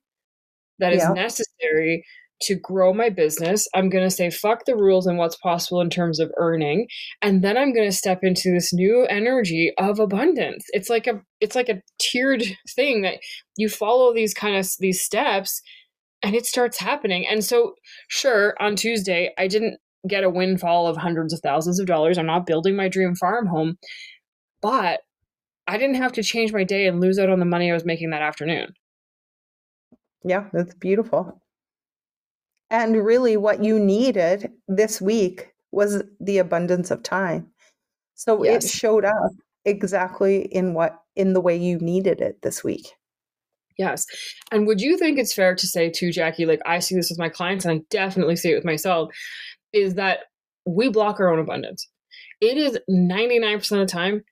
that 0.80 0.94
is 0.94 1.02
yeah. 1.02 1.14
necessary 1.14 2.04
to 2.42 2.56
grow 2.56 2.94
my 2.94 3.10
business. 3.10 3.68
I'm 3.74 3.90
going 3.90 4.04
to 4.04 4.10
say 4.10 4.30
fuck 4.30 4.66
the 4.66 4.76
rules 4.76 5.08
and 5.08 5.18
what's 5.18 5.38
possible 5.38 5.82
in 5.82 5.90
terms 5.90 6.20
of 6.20 6.32
earning 6.38 6.88
and 7.22 7.42
then 7.42 7.58
I'm 7.58 7.74
going 7.74 7.90
to 7.90 7.96
step 7.96 8.20
into 8.24 8.52
this 8.52 8.74
new 8.74 9.06
energy 9.06 9.72
of 9.78 10.00
abundance. 10.00 10.66
It's 10.70 10.90
like 10.90 11.08
a 11.08 11.22
it's 11.40 11.56
like 11.56 11.70
a 11.70 11.82
tiered 12.00 12.44
thing 12.76 13.02
that 13.04 13.20
you 13.58 13.70
follow 13.70 14.14
these 14.14 14.34
kind 14.34 14.56
of 14.56 14.70
these 14.80 15.02
steps 15.02 15.62
and 16.24 16.36
it 16.36 16.46
starts 16.46 16.80
happening. 16.80 17.26
And 17.30 17.44
so 17.44 17.76
sure, 18.10 18.56
on 18.60 18.76
Tuesday 18.76 19.32
I 19.38 19.48
didn't 19.48 19.80
get 20.08 20.24
a 20.24 20.30
windfall 20.30 20.88
of 20.88 20.98
hundreds 20.98 21.34
of 21.34 21.40
thousands 21.42 21.80
of 21.80 21.86
dollars. 21.86 22.18
I'm 22.18 22.26
not 22.26 22.46
building 22.46 22.76
my 22.76 22.88
dream 22.88 23.16
farm 23.16 23.48
home, 23.48 23.78
but 24.62 25.02
I 25.68 25.78
didn't 25.78 25.96
have 25.96 26.12
to 26.14 26.24
change 26.24 26.52
my 26.52 26.64
day 26.64 26.88
and 26.88 27.00
lose 27.00 27.20
out 27.20 27.30
on 27.30 27.40
the 27.40 27.46
money 27.46 27.70
I 27.70 27.74
was 27.74 27.86
making 27.86 28.10
that 28.10 28.22
afternoon. 28.22 28.74
Yeah, 30.24 30.46
that's 30.54 30.74
beautiful. 30.76 31.42
And 32.72 33.06
really, 33.06 33.38
what 33.38 33.64
you 33.64 33.78
needed 33.78 34.52
this 34.68 35.00
week 35.00 35.50
was 35.72 36.04
the 36.20 36.40
abundance 36.40 36.90
of 36.90 37.04
time. 37.04 37.52
So 38.16 38.44
yes. 38.44 38.66
it 38.66 38.70
showed 38.70 39.06
up 39.06 39.32
exactly 39.66 40.42
in 40.42 40.74
what 40.74 40.98
in 41.16 41.34
the 41.34 41.42
way 41.42 41.56
you 41.56 41.78
needed 41.80 42.22
it 42.22 42.42
this 42.42 42.64
week. 42.64 42.88
Yes. 43.78 44.06
And 44.52 44.68
would 44.68 44.82
you 44.82 44.98
think 44.98 45.18
it's 45.20 45.34
fair 45.34 45.56
to 45.56 45.68
say 45.68 45.90
too, 45.90 46.12
Jackie, 46.12 46.46
like 46.46 46.62
I 46.66 46.80
see 46.80 46.96
this 46.96 47.10
with 47.10 47.20
my 47.20 47.30
clients 47.30 47.66
and 47.66 47.80
I 47.80 47.84
definitely 47.90 48.36
see 48.36 48.52
it 48.52 48.56
with 48.56 48.66
myself, 48.66 49.12
is 49.74 49.96
that 49.96 50.20
we 50.66 50.90
block 50.90 51.20
our 51.20 51.32
own 51.32 51.40
abundance. 51.40 51.88
It 52.40 52.58
is 52.58 52.80
99% 52.90 53.56
of 53.72 53.80
the 53.80 53.86
time 53.86 54.24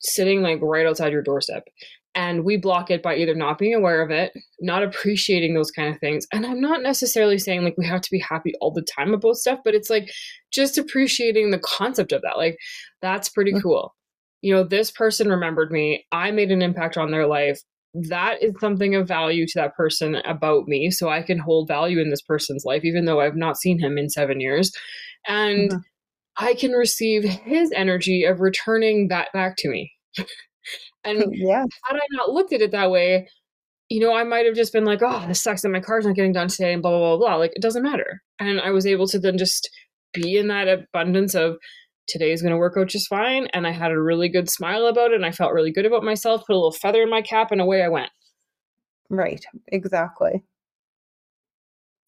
sitting 0.00 0.42
like 0.42 0.58
right 0.62 0.86
outside 0.86 1.12
your 1.12 1.22
doorstep. 1.22 1.64
And 2.14 2.44
we 2.44 2.58
block 2.58 2.90
it 2.90 3.02
by 3.02 3.16
either 3.16 3.34
not 3.34 3.58
being 3.58 3.74
aware 3.74 4.02
of 4.02 4.10
it, 4.10 4.32
not 4.60 4.82
appreciating 4.82 5.54
those 5.54 5.70
kind 5.70 5.92
of 5.92 5.98
things. 5.98 6.26
And 6.32 6.44
I'm 6.44 6.60
not 6.60 6.82
necessarily 6.82 7.38
saying 7.38 7.64
like 7.64 7.76
we 7.78 7.86
have 7.86 8.02
to 8.02 8.10
be 8.10 8.18
happy 8.18 8.52
all 8.60 8.70
the 8.70 8.82
time 8.82 9.14
about 9.14 9.36
stuff, 9.36 9.60
but 9.64 9.74
it's 9.74 9.88
like 9.88 10.10
just 10.52 10.76
appreciating 10.76 11.50
the 11.50 11.58
concept 11.58 12.12
of 12.12 12.20
that. 12.22 12.36
Like, 12.36 12.58
that's 13.00 13.30
pretty 13.30 13.52
cool. 13.62 13.94
You 14.42 14.54
know, 14.54 14.64
this 14.64 14.90
person 14.90 15.30
remembered 15.30 15.70
me. 15.70 16.04
I 16.12 16.32
made 16.32 16.50
an 16.50 16.62
impact 16.62 16.98
on 16.98 17.12
their 17.12 17.26
life. 17.26 17.60
That 17.94 18.42
is 18.42 18.52
something 18.60 18.94
of 18.94 19.08
value 19.08 19.46
to 19.46 19.52
that 19.60 19.74
person 19.74 20.16
about 20.16 20.66
me. 20.66 20.90
So 20.90 21.08
I 21.08 21.22
can 21.22 21.38
hold 21.38 21.68
value 21.68 22.00
in 22.00 22.10
this 22.10 22.22
person's 22.22 22.64
life, 22.64 22.84
even 22.84 23.04
though 23.04 23.20
I've 23.20 23.36
not 23.36 23.56
seen 23.56 23.78
him 23.78 23.96
in 23.96 24.10
seven 24.10 24.40
years. 24.40 24.72
And 25.26 25.70
mm-hmm. 25.70 25.78
I 26.36 26.54
can 26.54 26.72
receive 26.72 27.24
his 27.24 27.70
energy 27.74 28.24
of 28.24 28.40
returning 28.40 29.08
that 29.08 29.28
back 29.32 29.56
to 29.58 29.68
me. 29.68 29.92
and 31.04 31.24
yeah. 31.32 31.64
had 31.84 31.96
I 31.96 32.00
not 32.10 32.30
looked 32.30 32.52
at 32.52 32.60
it 32.60 32.72
that 32.72 32.90
way, 32.90 33.28
you 33.88 34.00
know, 34.00 34.14
I 34.14 34.24
might 34.24 34.46
have 34.46 34.54
just 34.54 34.72
been 34.72 34.84
like, 34.84 35.00
oh, 35.02 35.24
this 35.28 35.42
sucks 35.42 35.62
that 35.62 35.68
my 35.68 35.80
car's 35.80 36.06
not 36.06 36.16
getting 36.16 36.32
done 36.32 36.48
today 36.48 36.72
and 36.72 36.82
blah, 36.82 36.90
blah, 36.90 37.16
blah, 37.16 37.28
blah. 37.28 37.36
Like, 37.36 37.52
it 37.54 37.62
doesn't 37.62 37.82
matter. 37.82 38.22
And 38.38 38.60
I 38.60 38.70
was 38.70 38.86
able 38.86 39.06
to 39.08 39.18
then 39.18 39.36
just 39.36 39.68
be 40.14 40.36
in 40.36 40.48
that 40.48 40.68
abundance 40.68 41.34
of 41.34 41.56
today 42.06 42.32
is 42.32 42.42
going 42.42 42.52
to 42.52 42.58
work 42.58 42.76
out 42.76 42.88
just 42.88 43.08
fine. 43.08 43.48
And 43.52 43.66
I 43.66 43.70
had 43.70 43.90
a 43.90 44.00
really 44.00 44.28
good 44.28 44.48
smile 44.48 44.86
about 44.86 45.10
it 45.12 45.16
and 45.16 45.26
I 45.26 45.30
felt 45.30 45.52
really 45.52 45.72
good 45.72 45.86
about 45.86 46.04
myself, 46.04 46.46
put 46.46 46.54
a 46.54 46.56
little 46.56 46.72
feather 46.72 47.02
in 47.02 47.10
my 47.10 47.22
cap, 47.22 47.52
and 47.52 47.60
away 47.60 47.82
I 47.82 47.88
went. 47.88 48.10
Right. 49.10 49.44
Exactly. 49.68 50.42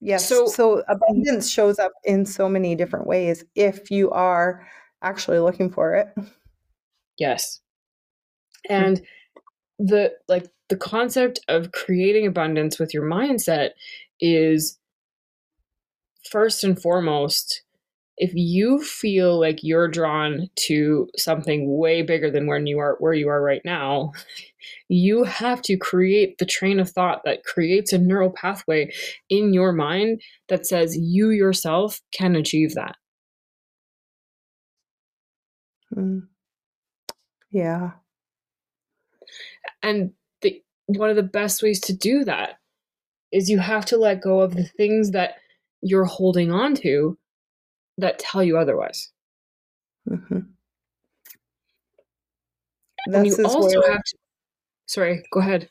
Yes. 0.00 0.28
So, 0.28 0.46
so 0.46 0.82
abundance 0.88 1.50
shows 1.50 1.78
up 1.78 1.92
in 2.04 2.26
so 2.26 2.48
many 2.48 2.74
different 2.74 3.06
ways 3.06 3.44
if 3.54 3.90
you 3.90 4.10
are 4.10 4.66
actually 5.02 5.38
looking 5.38 5.70
for 5.70 5.94
it. 5.94 6.08
Yes. 7.18 7.60
And 8.68 9.02
the 9.78 10.12
like 10.28 10.48
the 10.68 10.76
concept 10.76 11.40
of 11.48 11.72
creating 11.72 12.26
abundance 12.26 12.78
with 12.78 12.94
your 12.94 13.04
mindset 13.04 13.70
is 14.20 14.78
first 16.30 16.64
and 16.64 16.80
foremost 16.80 17.62
if 18.16 18.32
you 18.34 18.80
feel 18.80 19.40
like 19.40 19.58
you're 19.62 19.88
drawn 19.88 20.48
to 20.54 21.08
something 21.16 21.76
way 21.76 22.00
bigger 22.02 22.30
than 22.30 22.46
when 22.46 22.66
you 22.66 22.78
are 22.78 22.96
where 23.00 23.12
you 23.12 23.28
are 23.28 23.42
right 23.42 23.62
now 23.64 24.12
you 24.88 25.24
have 25.24 25.60
to 25.60 25.76
create 25.76 26.38
the 26.38 26.46
train 26.46 26.78
of 26.78 26.88
thought 26.88 27.22
that 27.24 27.44
creates 27.44 27.92
a 27.92 27.98
neural 27.98 28.30
pathway 28.30 28.90
in 29.28 29.52
your 29.52 29.72
mind 29.72 30.22
that 30.48 30.66
says 30.66 30.96
you 30.96 31.30
yourself 31.30 32.00
can 32.12 32.36
achieve 32.36 32.74
that 32.74 32.94
mm. 35.94 36.22
yeah 37.50 37.90
and 39.84 40.10
the 40.40 40.60
one 40.86 41.10
of 41.10 41.16
the 41.16 41.22
best 41.22 41.62
ways 41.62 41.80
to 41.82 41.92
do 41.92 42.24
that 42.24 42.58
is 43.30 43.50
you 43.50 43.58
have 43.58 43.84
to 43.86 43.96
let 43.96 44.22
go 44.22 44.40
of 44.40 44.56
the 44.56 44.64
things 44.64 45.12
that 45.12 45.36
you're 45.82 46.04
holding 46.04 46.50
on 46.50 46.74
to 46.74 47.18
that 47.98 48.18
tell 48.18 48.42
you 48.42 48.56
otherwise. 48.56 49.12
Mm-hmm. 50.08 50.40
And 53.06 53.26
you 53.26 53.36
also 53.44 53.80
where... 53.80 53.92
have 53.92 54.02
to. 54.02 54.16
Sorry, 54.86 55.24
go 55.30 55.40
ahead. 55.40 55.68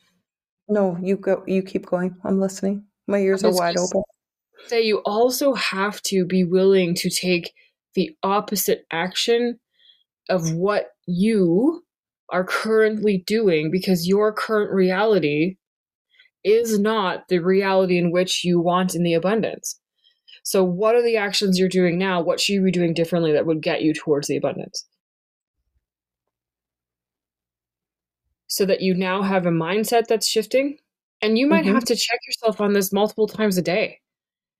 No, 0.68 0.96
you 1.02 1.16
go. 1.16 1.42
You 1.46 1.62
keep 1.62 1.86
going. 1.86 2.16
I'm 2.24 2.40
listening. 2.40 2.84
My 3.06 3.18
ears 3.18 3.44
are 3.44 3.52
wide 3.52 3.76
open. 3.76 4.02
Say 4.66 4.82
you 4.82 4.98
also 4.98 5.54
have 5.54 6.00
to 6.02 6.24
be 6.24 6.44
willing 6.44 6.94
to 6.96 7.10
take 7.10 7.52
the 7.94 8.16
opposite 8.22 8.86
action 8.90 9.58
of 10.30 10.52
what 10.54 10.92
you 11.06 11.83
are 12.34 12.44
currently 12.44 13.22
doing 13.28 13.70
because 13.70 14.08
your 14.08 14.32
current 14.32 14.72
reality 14.72 15.56
is 16.42 16.80
not 16.80 17.28
the 17.28 17.38
reality 17.38 17.96
in 17.96 18.10
which 18.10 18.44
you 18.44 18.60
want 18.60 18.96
in 18.96 19.04
the 19.04 19.14
abundance. 19.14 19.78
So, 20.42 20.64
what 20.64 20.96
are 20.96 21.02
the 21.02 21.16
actions 21.16 21.60
you're 21.60 21.68
doing 21.68 21.96
now? 21.96 22.20
What 22.20 22.40
should 22.40 22.54
you 22.54 22.64
be 22.64 22.72
doing 22.72 22.92
differently 22.92 23.32
that 23.32 23.46
would 23.46 23.62
get 23.62 23.82
you 23.82 23.94
towards 23.94 24.26
the 24.26 24.36
abundance? 24.36 24.84
So 28.48 28.66
that 28.66 28.80
you 28.80 28.94
now 28.94 29.22
have 29.22 29.46
a 29.46 29.50
mindset 29.50 30.08
that's 30.08 30.26
shifting. 30.26 30.78
And 31.22 31.38
you 31.38 31.46
might 31.46 31.64
mm-hmm. 31.64 31.74
have 31.74 31.84
to 31.84 31.96
check 31.96 32.18
yourself 32.26 32.60
on 32.60 32.72
this 32.72 32.92
multiple 32.92 33.28
times 33.28 33.56
a 33.56 33.62
day. 33.62 34.00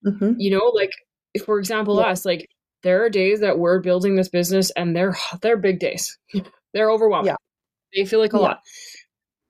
Mm-hmm. 0.06 0.34
You 0.38 0.52
know, 0.52 0.72
like, 0.72 0.92
for 1.44 1.58
example, 1.58 1.96
yeah. 1.96 2.06
us, 2.06 2.24
like, 2.24 2.48
there 2.84 3.04
are 3.04 3.10
days 3.10 3.40
that 3.40 3.58
we're 3.58 3.80
building 3.80 4.14
this 4.14 4.28
business 4.28 4.70
and 4.70 4.94
they're 4.94 5.16
they're 5.42 5.56
big 5.56 5.80
days. 5.80 6.16
they're 6.72 6.90
overwhelming. 6.90 7.26
Yeah. 7.26 7.36
They 7.94 8.04
feel 8.04 8.20
like 8.20 8.32
a 8.32 8.36
yeah. 8.36 8.42
lot. 8.42 8.60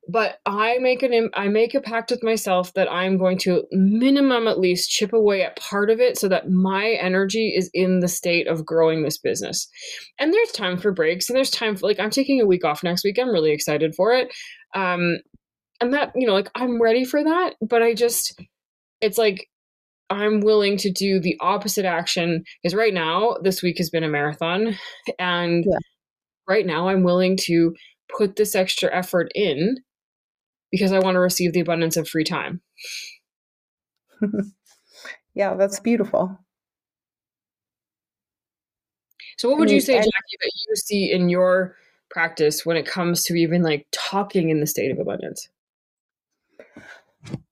But 0.06 0.38
I 0.44 0.78
make 0.78 1.02
an 1.02 1.30
I 1.34 1.48
make 1.48 1.74
a 1.74 1.80
pact 1.80 2.10
with 2.10 2.22
myself 2.22 2.74
that 2.74 2.92
I'm 2.92 3.16
going 3.16 3.38
to 3.38 3.64
minimum 3.72 4.46
at 4.46 4.60
least 4.60 4.90
chip 4.90 5.14
away 5.14 5.42
at 5.42 5.56
part 5.56 5.88
of 5.88 5.98
it 5.98 6.18
so 6.18 6.28
that 6.28 6.50
my 6.50 6.90
energy 7.00 7.54
is 7.56 7.70
in 7.72 8.00
the 8.00 8.08
state 8.08 8.46
of 8.46 8.66
growing 8.66 9.02
this 9.02 9.16
business. 9.16 9.66
And 10.18 10.32
there's 10.32 10.52
time 10.52 10.76
for 10.76 10.92
breaks 10.92 11.30
and 11.30 11.36
there's 11.36 11.50
time 11.50 11.76
for 11.76 11.86
like 11.86 11.98
I'm 11.98 12.10
taking 12.10 12.40
a 12.40 12.46
week 12.46 12.64
off 12.64 12.82
next 12.82 13.02
week. 13.02 13.18
I'm 13.18 13.30
really 13.30 13.52
excited 13.52 13.94
for 13.94 14.12
it. 14.12 14.28
Um 14.74 15.20
and 15.80 15.94
that, 15.94 16.12
you 16.14 16.26
know, 16.26 16.34
like 16.34 16.50
I'm 16.54 16.80
ready 16.80 17.04
for 17.04 17.24
that, 17.24 17.54
but 17.62 17.82
I 17.82 17.94
just 17.94 18.38
it's 19.00 19.16
like 19.16 19.48
I'm 20.10 20.40
willing 20.40 20.76
to 20.78 20.90
do 20.90 21.18
the 21.18 21.36
opposite 21.40 21.84
action 21.84 22.44
because 22.62 22.74
right 22.74 22.92
now 22.92 23.36
this 23.42 23.62
week 23.62 23.78
has 23.78 23.90
been 23.90 24.04
a 24.04 24.08
marathon 24.08 24.76
and 25.18 25.64
yeah. 25.66 25.78
right 26.48 26.66
now 26.66 26.88
I'm 26.88 27.04
willing 27.04 27.38
to 27.44 27.74
put 28.08 28.37
this 28.37 28.54
extra 28.54 28.94
effort 28.94 29.30
in 29.34 29.78
because 30.70 30.92
I 30.92 30.99
want 30.99 31.14
to 31.14 31.20
receive 31.20 31.52
the 31.52 31.61
abundance 31.61 31.96
of 31.96 32.08
free 32.08 32.25
time. 32.25 32.61
yeah, 35.34 35.54
that's 35.54 35.80
beautiful. 35.80 36.38
So, 39.37 39.49
what 39.49 39.58
would 39.58 39.70
you 39.70 39.80
say, 39.80 39.94
Jackie, 39.94 40.11
that 40.40 40.52
you 40.68 40.76
see 40.76 41.12
in 41.12 41.28
your 41.28 41.76
practice 42.11 42.64
when 42.64 42.76
it 42.76 42.87
comes 42.87 43.25
to 43.25 43.34
even 43.34 43.62
like 43.62 43.87
talking 43.92 44.50
in 44.50 44.61
the 44.61 44.66
state 44.66 44.90
of 44.90 44.99
abundance? 44.99 45.49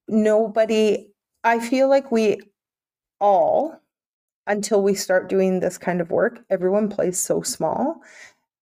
Nobody, 0.08 1.08
I 1.44 1.58
feel 1.58 1.88
like 1.88 2.12
we 2.12 2.40
all, 3.20 3.80
until 4.46 4.82
we 4.82 4.94
start 4.94 5.28
doing 5.28 5.60
this 5.60 5.78
kind 5.78 6.00
of 6.00 6.10
work, 6.10 6.40
everyone 6.50 6.88
plays 6.88 7.18
so 7.18 7.42
small 7.42 8.00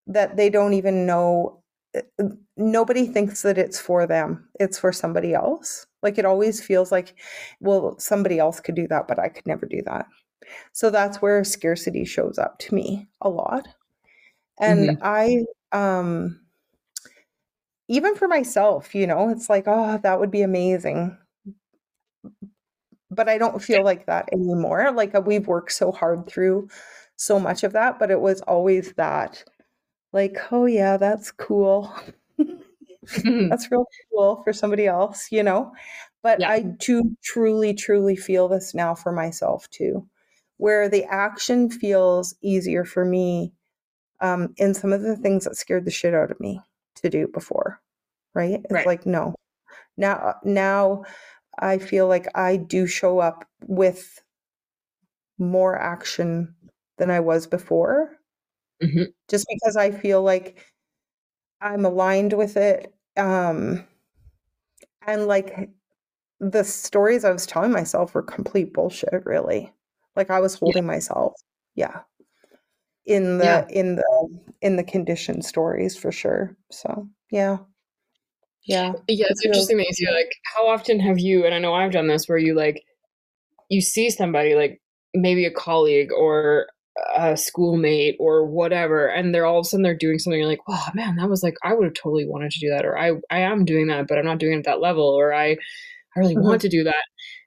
that 0.08 0.38
they 0.38 0.50
don't 0.50 0.74
even 0.74 1.06
know 1.06 1.63
nobody 2.58 3.06
thinks 3.08 3.42
that 3.44 3.58
it's 3.58 3.80
for 3.80 4.08
them 4.08 4.48
it's 4.60 4.78
for 4.80 4.92
somebody 4.92 5.34
else. 5.34 5.86
Like 6.02 6.18
it 6.18 6.26
always 6.26 6.64
feels 6.64 6.92
like 6.92 7.16
well 7.60 7.98
somebody 8.00 8.40
else 8.40 8.60
could 8.60 8.76
do 8.76 8.88
that 8.88 9.08
but 9.08 9.20
i 9.20 9.30
could 9.30 9.46
never 9.46 9.66
do 9.66 9.82
that. 9.86 10.08
So 10.74 10.90
that's 10.90 11.22
where 11.22 11.44
scarcity 11.44 12.06
shows 12.06 12.38
up 12.38 12.60
to 12.60 12.76
me 12.76 13.08
a 13.22 13.30
lot. 13.30 13.68
And 14.60 14.90
mm-hmm. 14.90 15.04
i 15.04 15.44
um 15.72 16.40
even 17.90 18.16
for 18.16 18.28
myself 18.28 18.96
you 18.96 19.06
know 19.06 19.30
it's 19.30 19.50
like 19.50 19.66
oh 19.68 20.00
that 20.04 20.20
would 20.20 20.32
be 20.32 20.42
amazing. 20.42 21.18
But 23.12 23.30
i 23.30 23.38
don't 23.38 23.62
feel 23.62 23.84
like 23.84 24.08
that 24.08 24.30
anymore. 24.34 24.92
Like 24.92 25.14
we've 25.26 25.48
worked 25.48 25.74
so 25.74 25.92
hard 25.92 26.28
through 26.28 26.70
so 27.16 27.40
much 27.40 27.64
of 27.64 27.74
that, 27.74 28.00
but 28.00 28.12
it 28.12 28.20
was 28.20 28.42
always 28.42 28.94
that 28.94 29.44
like, 30.14 30.38
oh 30.52 30.66
yeah, 30.66 30.98
that's 30.98 31.32
cool. 31.32 31.94
that's 32.38 33.72
real 33.72 33.86
cool 34.12 34.42
for 34.44 34.54
somebody 34.54 34.88
else, 34.88 35.32
you 35.32 35.44
know? 35.44 35.74
But 36.22 36.40
yeah. 36.40 36.50
I 36.50 36.62
do 36.62 37.16
truly, 37.24 37.74
truly 37.74 38.16
feel 38.16 38.48
this 38.48 38.74
now 38.74 38.96
for 38.96 39.12
myself 39.12 39.70
too, 39.70 40.08
where 40.58 40.88
the 40.88 41.04
action 41.06 41.70
feels 41.70 42.36
easier 42.42 42.86
for 42.86 43.04
me 43.04 43.52
um, 44.22 44.54
in 44.58 44.74
some 44.74 44.94
of 44.94 45.02
the 45.02 45.18
things 45.18 45.44
that 45.44 45.58
scared 45.58 45.86
the 45.86 45.92
shit 45.92 46.14
out 46.14 46.32
of 46.32 46.40
me 46.40 46.62
to 47.02 47.10
do 47.10 47.28
before. 47.28 47.82
Right? 48.34 48.62
It's 48.64 48.72
right. 48.72 48.88
like, 48.88 49.06
no. 49.06 49.36
Now, 49.98 50.36
now 50.44 51.04
I 51.60 51.78
feel 51.78 52.08
like 52.08 52.28
I 52.36 52.58
do 52.58 52.88
show 52.88 53.20
up 53.20 53.46
with 53.66 54.22
more 55.38 55.78
action 55.78 56.56
than 56.98 57.12
I 57.12 57.20
was 57.20 57.48
before. 57.48 58.18
Mm-hmm. 58.82 59.04
Just 59.30 59.46
because 59.50 59.76
I 59.76 59.92
feel 59.92 60.22
like 60.22 60.64
I'm 61.62 61.86
aligned 61.86 62.34
with 62.34 62.58
it. 62.58 62.94
Um, 63.18 63.86
and 65.06 65.28
like 65.28 65.70
the 66.40 66.64
stories 66.64 67.24
I 67.24 67.32
was 67.32 67.46
telling 67.46 67.72
myself 67.72 68.14
were 68.14 68.24
complete 68.24 68.74
bullshit, 68.74 69.26
really. 69.26 69.72
Like 70.16 70.30
I 70.30 70.40
was 70.40 70.56
holding 70.56 70.84
yeah. 70.84 70.88
myself. 70.88 71.34
Yeah. 71.76 72.02
In 73.06 73.38
the 73.38 73.46
yeah. 73.46 73.66
in 73.70 73.96
the 73.96 74.40
in 74.62 74.76
the 74.78 74.84
condition 74.84 75.42
stories 75.42 75.98
for 75.98 76.12
sure. 76.12 76.56
So 76.72 77.08
yeah. 77.32 77.58
Yeah. 78.66 78.94
Yeah, 79.10 79.28
it's 79.30 79.44
interesting 79.44 79.78
that 79.78 79.88
you 79.88 79.94
see 79.94 80.08
like 80.10 80.32
how 80.56 80.68
often 80.68 81.00
have 81.00 81.20
you 81.20 81.46
and 81.46 81.54
I 81.54 81.60
know 81.60 81.74
I've 81.74 81.92
done 81.92 82.08
this 82.08 82.28
where 82.28 82.38
you 82.38 82.54
like 82.54 82.82
you 83.70 83.82
see 83.82 84.10
somebody 84.10 84.56
like 84.56 84.82
maybe 85.14 85.46
a 85.46 85.52
colleague 85.52 86.12
or 86.12 86.68
a 87.16 87.36
schoolmate 87.36 88.16
or 88.20 88.46
whatever 88.46 89.08
and 89.08 89.34
they're 89.34 89.46
all 89.46 89.60
of 89.60 89.66
a 89.66 89.70
sudden 89.70 89.82
they're 89.82 89.98
doing 89.98 90.20
something 90.20 90.40
you're 90.40 90.48
like 90.48 90.62
oh 90.68 90.88
man 90.94 91.16
that 91.16 91.30
was 91.30 91.42
like 91.42 91.56
i 91.64 91.74
would 91.74 91.86
have 91.86 91.94
totally 91.94 92.26
wanted 92.26 92.52
to 92.52 92.60
do 92.60 92.70
that 92.70 92.86
or 92.86 92.98
i 92.98 93.12
i 93.32 93.40
am 93.40 93.66
doing 93.66 93.88
that 93.88 94.08
but 94.08 94.18
i'm 94.20 94.26
not 94.26 94.38
doing 94.38 94.54
it 94.54 94.60
at 94.60 94.66
that 94.66 94.80
level 94.80 95.04
or 95.04 95.34
i 95.34 95.52
i 95.52 95.58
really 96.16 96.36
mm-hmm. 96.36 96.46
want 96.46 96.62
to 96.62 96.70
do 96.70 96.84
that 96.84 97.04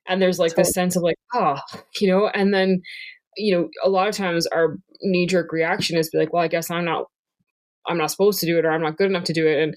and 0.08 0.20
there's 0.20 0.38
like 0.38 0.50
totally. 0.50 0.64
this 0.64 0.72
sense 0.72 0.96
of 0.96 1.02
like 1.02 1.16
oh 1.34 1.56
you 2.00 2.08
know 2.08 2.26
and 2.28 2.52
then 2.52 2.80
you 3.36 3.54
know 3.54 3.68
a 3.84 3.88
lot 3.88 4.08
of 4.08 4.16
times 4.16 4.46
our 4.48 4.78
knee 5.02 5.26
jerk 5.26 5.52
reaction 5.52 5.96
is 5.96 6.10
be 6.10 6.18
like 6.18 6.32
well 6.32 6.42
i 6.42 6.48
guess 6.48 6.70
i'm 6.70 6.84
not 6.84 7.04
i'm 7.86 7.98
not 7.98 8.10
supposed 8.10 8.40
to 8.40 8.46
do 8.46 8.58
it 8.58 8.64
or 8.64 8.72
i'm 8.72 8.82
not 8.82 8.96
good 8.96 9.08
enough 9.10 9.24
to 9.24 9.32
do 9.32 9.46
it 9.46 9.62
and 9.62 9.76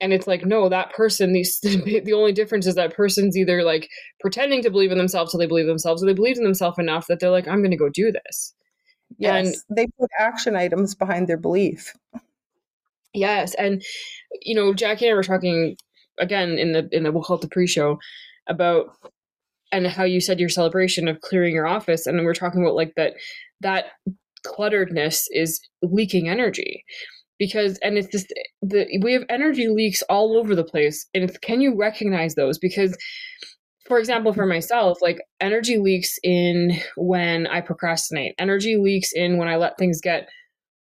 and 0.00 0.12
it's 0.12 0.26
like 0.26 0.44
no 0.44 0.68
that 0.68 0.92
person 0.92 1.32
these 1.32 1.60
the 1.62 2.12
only 2.12 2.32
difference 2.32 2.66
is 2.66 2.74
that 2.74 2.94
person's 2.94 3.36
either 3.36 3.62
like 3.62 3.88
pretending 4.20 4.62
to 4.62 4.70
believe 4.70 4.90
in 4.90 4.98
themselves 4.98 5.30
till 5.30 5.38
they 5.38 5.46
believe 5.46 5.66
themselves 5.66 6.02
or 6.02 6.06
they 6.06 6.12
believe 6.12 6.38
in 6.38 6.44
themselves 6.44 6.78
enough 6.78 7.06
that 7.06 7.20
they're 7.20 7.30
like 7.30 7.46
i'm 7.46 7.60
going 7.60 7.70
to 7.70 7.76
go 7.76 7.88
do 7.88 8.10
this 8.10 8.52
yes. 9.18 9.46
and, 9.46 9.76
they 9.76 9.86
put 9.98 10.10
action 10.18 10.56
items 10.56 10.94
behind 10.94 11.28
their 11.28 11.36
belief. 11.36 11.94
Yes 13.14 13.54
and 13.54 13.82
you 14.42 14.54
know 14.54 14.74
jackie 14.74 15.06
and 15.06 15.12
i 15.12 15.16
were 15.16 15.22
talking 15.22 15.74
again 16.18 16.58
in 16.58 16.72
the 16.72 16.86
in 16.92 17.04
the 17.04 17.10
we'll 17.10 17.22
call 17.22 17.36
it 17.36 17.40
the 17.40 17.48
pre-show 17.48 17.98
about 18.46 18.90
and 19.72 19.86
how 19.86 20.04
you 20.04 20.20
said 20.20 20.38
your 20.38 20.50
celebration 20.50 21.08
of 21.08 21.22
clearing 21.22 21.54
your 21.54 21.66
office 21.66 22.06
and 22.06 22.22
we're 22.24 22.34
talking 22.34 22.60
about 22.60 22.74
like 22.74 22.92
that 22.96 23.14
that 23.62 23.86
clutteredness 24.46 25.24
is 25.30 25.60
leaking 25.82 26.28
energy. 26.28 26.84
Because 27.38 27.78
and 27.78 27.98
it's 27.98 28.08
just 28.08 28.32
the 28.62 28.86
we 29.02 29.12
have 29.12 29.24
energy 29.28 29.68
leaks 29.68 30.02
all 30.08 30.38
over 30.38 30.54
the 30.54 30.64
place 30.64 31.06
and 31.12 31.38
can 31.42 31.60
you 31.60 31.76
recognize 31.76 32.34
those? 32.34 32.58
Because 32.58 32.96
for 33.86 33.98
example 33.98 34.32
for 34.32 34.46
myself 34.46 34.98
like 35.00 35.20
energy 35.40 35.78
leaks 35.78 36.18
in 36.22 36.78
when 36.96 37.46
i 37.46 37.60
procrastinate. 37.60 38.34
Energy 38.38 38.76
leaks 38.76 39.12
in 39.12 39.38
when 39.38 39.48
i 39.48 39.56
let 39.56 39.78
things 39.78 40.00
get 40.00 40.28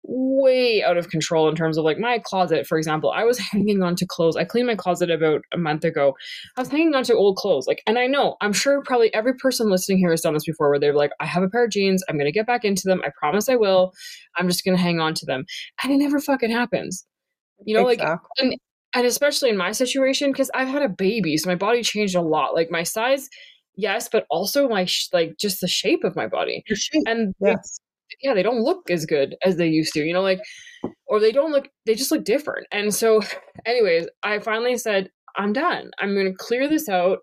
way 0.05 0.83
out 0.83 0.97
of 0.97 1.11
control 1.11 1.49
in 1.49 1.55
terms 1.55 1.79
of 1.79 1.85
like 1.85 1.99
my 1.99 2.19
closet 2.19 2.67
for 2.67 2.77
example. 2.77 3.11
I 3.11 3.25
was 3.25 3.39
hanging 3.39 3.83
on 3.83 3.95
to 3.97 4.07
clothes. 4.07 4.37
I 4.37 4.45
cleaned 4.45 4.67
my 4.67 4.75
closet 4.75 5.11
about 5.11 5.43
a 5.53 5.59
month 5.59 5.85
ago. 5.85 6.15
I 6.57 6.61
was 6.61 6.71
hanging 6.71 6.95
on 6.95 7.05
to 7.05 7.15
old 7.15 7.37
clothes 7.37 7.67
like 7.67 7.83
and 7.87 7.99
i 7.99 8.07
know 8.07 8.37
i'm 8.41 8.53
sure 8.53 8.83
probably 8.83 9.13
every 9.15 9.35
person 9.35 9.71
listening 9.71 9.99
here 9.99 10.11
has 10.11 10.21
done 10.21 10.35
this 10.35 10.45
before 10.45 10.71
where 10.71 10.81
they're 10.81 10.95
like 10.95 11.13
i 11.21 11.27
have 11.27 11.43
a 11.43 11.49
pair 11.49 11.65
of 11.65 11.71
jeans. 11.71 12.03
I'm 12.09 12.19
gonna 12.19 12.33
get 12.33 12.47
back 12.47 12.65
into 12.65 12.83
them. 12.85 13.01
I 13.05 13.11
promise 13.19 13.49
i 13.49 13.57
will. 13.57 13.93
I'm 14.37 14.49
just 14.49 14.65
gonna 14.65 14.77
hang 14.77 15.01
on 15.01 15.15
to 15.15 15.27
them. 15.27 15.45
And 15.83 15.93
it 15.93 15.99
never 15.99 16.21
fucking 16.21 16.51
happens. 16.51 17.05
You 17.65 17.77
know 17.77 17.87
exactly. 17.89 18.11
like 18.11 18.21
and, 18.39 18.57
and 18.95 19.07
especially 19.07 19.51
in 19.51 19.57
my 19.57 19.73
situation 19.73 20.33
because 20.33 20.51
i've 20.55 20.69
had 20.69 20.83
a 20.83 20.89
baby 20.89 21.37
so 21.37 21.49
my 21.49 21.57
body 21.57 21.83
changed 21.83 22.15
a 22.15 22.21
lot 22.21 22.55
like 22.55 22.71
my 22.71 22.83
size 22.83 23.29
yes 23.77 24.09
but 24.11 24.27
also 24.31 24.69
my 24.69 24.85
sh- 24.85 25.09
like 25.13 25.35
just 25.39 25.61
the 25.61 25.69
shape 25.69 26.05
of 26.05 26.17
my 26.17 26.27
body 26.27 26.63
and 27.07 27.35
yes 27.41 27.81
yeah, 28.21 28.35
they 28.35 28.43
don't 28.43 28.63
look 28.63 28.91
as 28.91 29.07
good 29.07 29.37
as 29.45 29.57
they 29.57 29.69
used 29.69 29.93
to, 29.95 30.05
you 30.05 30.13
know, 30.13 30.23
like, 30.23 30.41
or 31.07 31.21
they 31.21 31.33
don't 31.33 31.53
look, 31.53 31.69
they 31.87 31.95
just 31.95 32.11
look 32.11 32.25
different. 32.25 32.67
And 32.71 32.95
so, 32.95 33.21
anyways, 33.67 34.07
I 34.23 34.39
finally 34.41 34.77
said, 34.77 35.11
I'm 35.37 35.53
done. 35.53 35.91
I'm 35.99 36.15
going 36.15 36.27
to 36.27 36.37
clear 36.37 36.69
this 36.69 36.89
out 36.89 37.19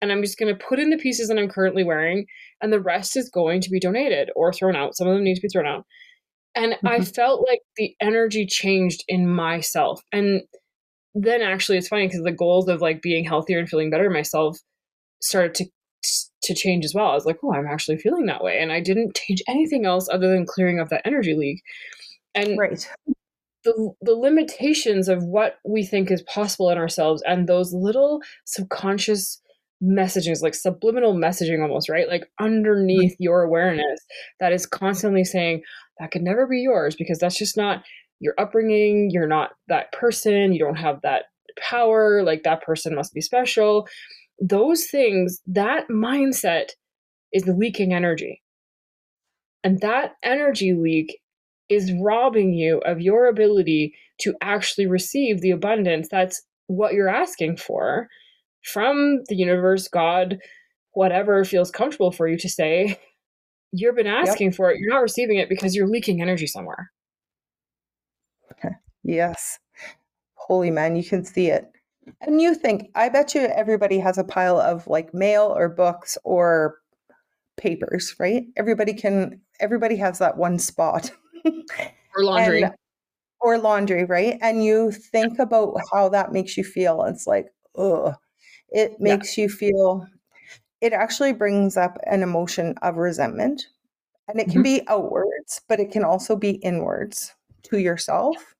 and 0.00 0.10
I'm 0.10 0.22
just 0.22 0.38
going 0.38 0.54
to 0.54 0.64
put 0.64 0.78
in 0.78 0.90
the 0.90 0.96
pieces 0.96 1.28
that 1.28 1.38
I'm 1.38 1.50
currently 1.50 1.84
wearing, 1.84 2.24
and 2.62 2.72
the 2.72 2.80
rest 2.80 3.18
is 3.18 3.28
going 3.28 3.60
to 3.60 3.68
be 3.68 3.78
donated 3.78 4.30
or 4.34 4.50
thrown 4.50 4.74
out. 4.74 4.96
Some 4.96 5.06
of 5.06 5.14
them 5.14 5.24
need 5.24 5.34
to 5.34 5.42
be 5.42 5.48
thrown 5.48 5.66
out. 5.66 5.84
And 6.54 6.72
mm-hmm. 6.72 6.86
I 6.86 7.00
felt 7.02 7.46
like 7.46 7.60
the 7.76 7.94
energy 8.00 8.46
changed 8.46 9.04
in 9.08 9.28
myself. 9.28 10.00
And 10.10 10.40
then 11.14 11.42
actually, 11.42 11.78
it's 11.78 11.88
funny 11.88 12.06
because 12.06 12.22
the 12.22 12.32
goals 12.32 12.68
of 12.68 12.80
like 12.80 13.02
being 13.02 13.24
healthier 13.24 13.58
and 13.58 13.68
feeling 13.68 13.90
better 13.90 14.10
myself 14.10 14.58
started 15.20 15.54
to 15.56 15.64
to 16.42 16.54
change 16.54 16.84
as 16.84 16.94
well. 16.94 17.06
I 17.10 17.14
was 17.14 17.26
like, 17.26 17.38
oh, 17.42 17.52
I'm 17.52 17.66
actually 17.66 17.98
feeling 17.98 18.26
that 18.26 18.42
way. 18.42 18.58
And 18.58 18.72
I 18.72 18.80
didn't 18.80 19.14
change 19.16 19.42
anything 19.46 19.84
else 19.84 20.08
other 20.10 20.28
than 20.28 20.46
clearing 20.46 20.80
up 20.80 20.88
that 20.88 21.06
energy 21.06 21.34
leak. 21.34 21.62
And 22.34 22.58
right. 22.58 22.88
the 23.64 23.92
the 24.00 24.14
limitations 24.14 25.08
of 25.08 25.22
what 25.24 25.58
we 25.64 25.84
think 25.84 26.10
is 26.10 26.22
possible 26.22 26.70
in 26.70 26.78
ourselves 26.78 27.22
and 27.26 27.46
those 27.46 27.72
little 27.74 28.22
subconscious 28.44 29.40
messages, 29.80 30.42
like 30.42 30.54
subliminal 30.54 31.14
messaging 31.14 31.62
almost, 31.62 31.88
right? 31.88 32.08
Like 32.08 32.30
underneath 32.38 33.16
your 33.18 33.42
awareness 33.42 34.00
that 34.38 34.52
is 34.52 34.66
constantly 34.66 35.24
saying, 35.24 35.62
that 35.98 36.10
could 36.10 36.22
never 36.22 36.46
be 36.46 36.60
yours 36.60 36.94
because 36.96 37.18
that's 37.18 37.38
just 37.38 37.56
not 37.56 37.82
your 38.20 38.34
upbringing. 38.38 39.10
You're 39.10 39.26
not 39.26 39.50
that 39.68 39.92
person. 39.92 40.52
You 40.52 40.60
don't 40.60 40.76
have 40.76 41.00
that 41.02 41.24
power. 41.58 42.22
Like 42.22 42.44
that 42.44 42.62
person 42.62 42.94
must 42.94 43.12
be 43.12 43.20
special 43.20 43.86
those 44.40 44.86
things, 44.86 45.40
that 45.46 45.88
mindset 45.88 46.70
is 47.32 47.46
leaking 47.46 47.92
energy. 47.92 48.42
And 49.62 49.80
that 49.80 50.14
energy 50.22 50.72
leak 50.72 51.18
is 51.68 51.92
robbing 52.02 52.54
you 52.54 52.78
of 52.78 53.00
your 53.00 53.26
ability 53.26 53.94
to 54.22 54.34
actually 54.40 54.86
receive 54.86 55.40
the 55.40 55.50
abundance 55.50 56.08
that's 56.10 56.42
what 56.66 56.94
you're 56.94 57.08
asking 57.08 57.56
for 57.56 58.08
from 58.64 59.20
the 59.28 59.36
universe, 59.36 59.86
God, 59.88 60.38
whatever 60.92 61.44
feels 61.44 61.70
comfortable 61.70 62.10
for 62.10 62.26
you 62.26 62.38
to 62.38 62.48
say. 62.48 62.98
You've 63.72 63.94
been 63.94 64.06
asking 64.06 64.48
yep. 64.48 64.56
for 64.56 64.70
it. 64.70 64.78
You're 64.80 64.92
not 64.92 65.02
receiving 65.02 65.38
it 65.38 65.48
because 65.48 65.76
you're 65.76 65.86
leaking 65.86 66.20
energy 66.20 66.46
somewhere. 66.46 66.90
Yes. 69.02 69.58
Holy 70.34 70.70
man, 70.70 70.96
you 70.96 71.04
can 71.04 71.24
see 71.24 71.48
it. 71.48 71.70
And 72.20 72.40
you 72.40 72.54
think, 72.54 72.90
I 72.94 73.08
bet 73.08 73.34
you 73.34 73.42
everybody 73.42 73.98
has 73.98 74.18
a 74.18 74.24
pile 74.24 74.58
of 74.58 74.86
like 74.86 75.14
mail 75.14 75.54
or 75.56 75.68
books 75.68 76.18
or 76.24 76.78
papers, 77.56 78.14
right? 78.18 78.46
Everybody 78.56 78.94
can, 78.94 79.40
everybody 79.60 79.96
has 79.96 80.18
that 80.18 80.36
one 80.36 80.58
spot. 80.58 81.10
or 81.44 82.24
laundry. 82.24 82.62
And, 82.62 82.74
or 83.40 83.58
laundry, 83.58 84.04
right? 84.04 84.38
And 84.42 84.64
you 84.64 84.90
think 84.90 85.38
about 85.38 85.76
how 85.92 86.08
that 86.10 86.32
makes 86.32 86.56
you 86.56 86.64
feel. 86.64 87.04
It's 87.04 87.26
like, 87.26 87.46
ugh. 87.76 88.14
It 88.70 89.00
makes 89.00 89.36
yeah. 89.36 89.42
you 89.42 89.48
feel, 89.48 90.06
it 90.80 90.92
actually 90.92 91.32
brings 91.32 91.76
up 91.76 91.98
an 92.06 92.22
emotion 92.22 92.74
of 92.82 92.96
resentment. 92.96 93.66
And 94.28 94.38
it 94.38 94.44
can 94.44 94.62
mm-hmm. 94.62 94.62
be 94.62 94.82
outwards, 94.86 95.60
but 95.68 95.80
it 95.80 95.90
can 95.90 96.04
also 96.04 96.36
be 96.36 96.52
inwards 96.52 97.34
to 97.64 97.78
yourself 97.78 98.54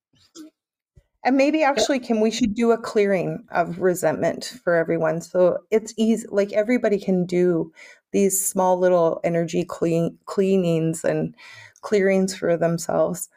and 1.23 1.37
maybe 1.37 1.63
actually, 1.63 1.99
Kim, 1.99 2.21
we 2.21 2.31
should 2.31 2.55
do 2.55 2.71
a 2.71 2.79
clearing 2.79 3.45
of 3.51 3.79
resentment 3.79 4.59
for 4.65 4.75
everyone. 4.75 5.21
So 5.21 5.59
it's 5.71 5.93
easy, 5.99 6.27
like 6.31 6.53
everybody 6.53 6.99
can 6.99 7.27
do 7.27 7.73
these 8.13 8.45
small 8.45 8.79
little 8.79 9.21
energy 9.23 9.65
clean 9.65 10.17
cleanings 10.25 11.05
and 11.05 11.35
clearings 11.83 12.35
for 12.35 12.57
themselves. 12.57 13.29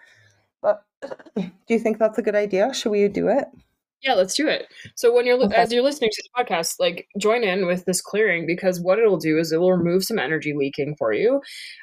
But 0.62 0.86
do 1.36 1.52
you 1.68 1.80
think 1.80 2.00
that's 2.00 2.18
a 2.18 2.22
good 2.24 2.36
idea? 2.36 2.74
Should 2.74 2.92
we 2.92 3.08
do 3.10 3.28
it? 3.28 3.48
Yeah, 4.02 4.14
let's 4.14 4.36
do 4.36 4.48
it. 4.48 4.68
So 4.96 5.14
when 5.14 5.26
you're 5.26 5.42
okay. 5.42 5.56
as 5.56 5.72
you're 5.72 5.84
listening 5.84 6.12
to 6.14 6.24
the 6.24 6.44
podcast, 6.44 6.76
like 6.80 7.08
join 7.18 7.44
in 7.44 7.66
with 7.66 7.86
this 7.86 8.02
clearing 8.02 8.46
because 8.46 8.82
what 8.82 9.00
it'll 9.00 9.18
do 9.18 9.38
is 9.38 9.52
it 9.52 9.60
will 9.60 9.74
remove 9.74 10.04
some 10.04 10.20
energy 10.20 10.54
leaking 10.56 10.96
for 10.98 11.14
you. 11.14 11.42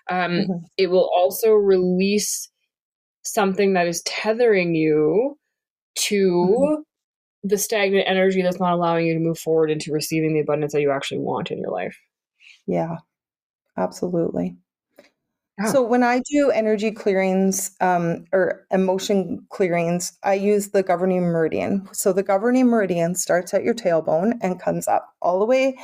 Um, 0.09 0.31
mm-hmm. 0.33 0.53
It 0.77 0.89
will 0.89 1.11
also 1.15 1.53
release 1.53 2.51
something 3.23 3.75
that 3.75 3.87
is 3.87 4.03
tethering 4.03 4.75
you 4.75 5.39
to 5.96 6.31
mm-hmm. 6.31 6.81
the 7.44 7.59
stagnant 7.59 8.09
energy 8.09 8.42
that's 8.42 8.61
not 8.61 8.74
allowing 8.74 9.07
you 9.07 9.14
to 9.14 9.20
move 9.20 9.38
forward 9.38 9.70
into 9.70 9.92
receiving 9.92 10.35
the 10.35 10.40
abundance 10.40 10.72
that 10.72 10.81
you 10.81 10.90
actually 10.90 11.20
want 11.20 11.50
in 11.50 11.59
your 11.59 11.70
life. 11.70 11.98
Yeah, 12.66 12.96
absolutely. 13.76 14.57
So 15.68 15.83
when 15.83 16.03
I 16.03 16.20
do 16.20 16.50
energy 16.50 16.90
clearings 16.90 17.72
um, 17.81 18.24
or 18.33 18.66
emotion 18.70 19.46
clearings, 19.50 20.16
I 20.22 20.35
use 20.35 20.68
the 20.68 20.83
governing 20.83 21.22
meridian. 21.22 21.87
So 21.92 22.12
the 22.12 22.22
governing 22.22 22.66
meridian 22.66 23.14
starts 23.14 23.53
at 23.53 23.62
your 23.64 23.74
tailbone 23.74 24.38
and 24.40 24.61
comes 24.61 24.88
up 24.88 25.14
all 25.20 25.38
the 25.38 25.44
way 25.44 25.76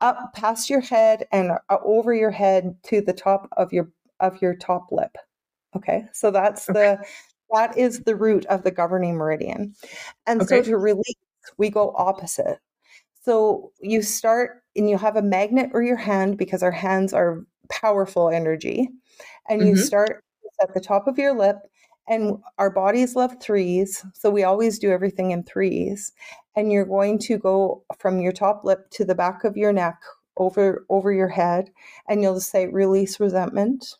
up 0.00 0.32
past 0.34 0.70
your 0.70 0.80
head 0.80 1.26
and 1.32 1.52
uh, 1.68 1.78
over 1.84 2.14
your 2.14 2.30
head 2.30 2.76
to 2.84 3.00
the 3.00 3.12
top 3.12 3.48
of 3.56 3.72
your 3.72 3.90
of 4.20 4.40
your 4.40 4.54
top 4.54 4.86
lip. 4.90 5.16
Okay, 5.76 6.04
so 6.12 6.30
that's 6.30 6.68
okay. 6.70 6.78
the 6.78 7.06
that 7.52 7.76
is 7.76 8.00
the 8.00 8.16
root 8.16 8.46
of 8.46 8.62
the 8.62 8.70
governing 8.70 9.16
meridian. 9.16 9.74
And 10.26 10.42
okay. 10.42 10.62
so 10.62 10.70
to 10.70 10.78
release, 10.78 11.14
we 11.56 11.70
go 11.70 11.94
opposite. 11.96 12.58
So 13.22 13.72
you 13.80 14.02
start 14.02 14.62
and 14.76 14.88
you 14.88 14.96
have 14.96 15.16
a 15.16 15.22
magnet 15.22 15.70
or 15.74 15.82
your 15.82 15.96
hand 15.96 16.38
because 16.38 16.62
our 16.62 16.70
hands 16.70 17.12
are 17.12 17.44
powerful 17.70 18.30
energy. 18.30 18.88
And 19.48 19.60
mm-hmm. 19.60 19.70
you 19.70 19.76
start 19.76 20.24
at 20.62 20.74
the 20.74 20.80
top 20.80 21.06
of 21.06 21.18
your 21.18 21.36
lip 21.36 21.56
and 22.08 22.38
our 22.58 22.70
bodies 22.70 23.16
love 23.16 23.36
threes 23.40 24.04
so 24.14 24.30
we 24.30 24.42
always 24.42 24.78
do 24.78 24.90
everything 24.90 25.30
in 25.30 25.42
threes 25.42 26.12
and 26.56 26.70
you're 26.70 26.84
going 26.84 27.18
to 27.18 27.38
go 27.38 27.82
from 27.98 28.20
your 28.20 28.32
top 28.32 28.64
lip 28.64 28.90
to 28.90 29.04
the 29.04 29.14
back 29.14 29.44
of 29.44 29.56
your 29.56 29.72
neck 29.72 29.98
over 30.36 30.84
over 30.88 31.12
your 31.12 31.28
head 31.28 31.70
and 32.08 32.22
you'll 32.22 32.34
just 32.34 32.50
say 32.50 32.66
release 32.66 33.20
resentment 33.20 33.96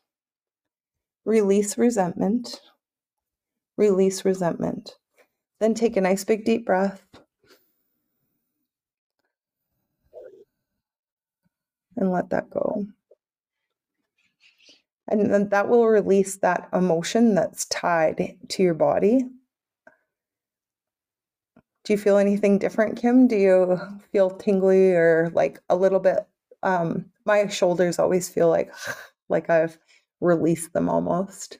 release 1.25 1.79
resentment 1.79 2.61
release 3.81 4.25
resentment 4.25 4.97
then 5.59 5.75
take 5.75 5.97
a 5.97 6.01
nice 6.01 6.25
big 6.25 6.45
deep 6.45 6.64
breath 6.64 7.05
and 11.97 12.12
let 12.12 12.31
that 12.31 12.49
go 12.51 12.87
and 15.11 15.33
then 15.33 15.49
that 15.49 15.69
will 15.69 15.87
release 15.87 16.37
that 16.37 16.69
emotion 16.73 17.35
that's 17.35 17.64
tied 17.66 18.37
to 18.49 18.62
your 18.62 18.75
body. 18.75 19.25
Do 21.83 21.93
you 21.93 21.99
feel 21.99 22.16
anything 22.16 22.59
different, 22.59 22.97
Kim? 22.97 23.27
Do 23.27 23.37
you 23.37 23.81
feel 24.12 24.31
tingly 24.31 24.93
or 24.93 25.31
like 25.35 25.61
a 25.69 25.77
little 25.77 25.99
bit? 25.99 26.21
Um, 26.62 27.07
my 27.25 27.49
shoulders 27.49 27.99
always 27.99 28.29
feel 28.29 28.49
like 28.49 28.73
like 29.29 29.51
I've 29.51 29.79
released 30.21 30.73
them 30.73 30.88
almost. 30.88 31.59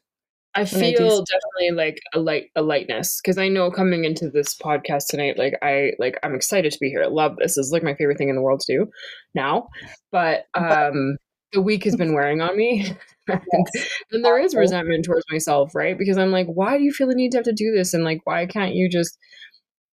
I 0.55 0.65
feel 0.65 0.81
I 0.81 1.25
definitely 1.31 1.71
like 1.77 1.99
a 2.13 2.19
light 2.19 2.51
a 2.57 2.63
lightness 2.63 3.21
because 3.23 3.39
I 3.39 3.49
know 3.49 3.71
coming 3.71 4.05
into 4.05 4.29
this 4.29 4.57
podcast 4.57 5.07
tonight, 5.09 5.39
like 5.39 5.55
I 5.63 5.93
like 5.99 6.19
I'm 6.23 6.35
excited 6.35 6.73
to 6.73 6.79
be 6.81 6.89
here. 6.89 7.05
I 7.05 7.09
love 7.09 7.37
this. 7.37 7.55
This 7.55 7.67
is 7.67 7.73
like 7.73 7.85
my 7.85 7.95
favorite 7.95 8.19
thing 8.19 8.29
in 8.29 8.37
the 8.37 8.43
world 8.43 8.61
to 8.61 8.79
do 8.79 8.91
now. 9.35 9.69
But 10.11 10.47
um 10.55 11.17
the 11.53 11.63
week 11.63 11.85
has 11.85 11.97
been 11.97 12.15
wearing 12.15 12.41
on 12.41 12.57
me. 12.57 12.93
and, 13.29 13.67
and 14.13 14.25
there 14.25 14.39
is 14.39 14.55
resentment 14.55 15.05
towards 15.05 15.25
myself, 15.31 15.75
right? 15.75 15.99
Because 15.99 16.17
I'm 16.17 16.31
like, 16.31 16.47
why 16.47 16.79
do 16.79 16.85
you 16.85 16.93
feel 16.93 17.09
the 17.09 17.15
need 17.15 17.33
to 17.33 17.39
have 17.39 17.45
to 17.45 17.53
do 17.53 17.73
this? 17.73 17.93
And 17.93 18.05
like, 18.05 18.21
why 18.25 18.47
can't 18.47 18.75
you 18.75 18.89
just 18.89 19.19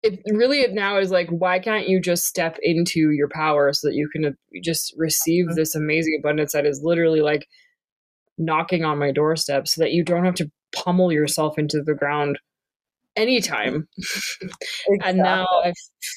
it 0.04 0.20
really 0.28 0.62
it 0.62 0.74
now 0.74 0.98
is 0.98 1.10
like 1.10 1.28
why 1.30 1.58
can't 1.58 1.90
you 1.90 2.00
just 2.00 2.26
step 2.26 2.58
into 2.62 3.10
your 3.12 3.28
power 3.28 3.74
so 3.74 3.88
that 3.88 3.96
you 3.96 4.08
can 4.08 4.26
uh, 4.26 4.32
just 4.64 4.94
receive 4.98 5.46
mm-hmm. 5.46 5.56
this 5.56 5.74
amazing 5.74 6.18
abundance 6.20 6.54
that 6.54 6.66
is 6.66 6.82
literally 6.84 7.22
like 7.22 7.48
knocking 8.38 8.84
on 8.84 8.98
my 8.98 9.12
doorstep 9.12 9.68
so 9.68 9.82
that 9.82 9.92
you 9.92 10.04
don't 10.04 10.26
have 10.26 10.36
to 10.36 10.50
pummel 10.76 11.12
yourself 11.12 11.58
into 11.58 11.82
the 11.82 11.94
ground 11.94 12.38
anytime 13.16 13.88
exactly. 13.98 15.00
and 15.06 15.18
now 15.18 15.46
i 15.64 15.72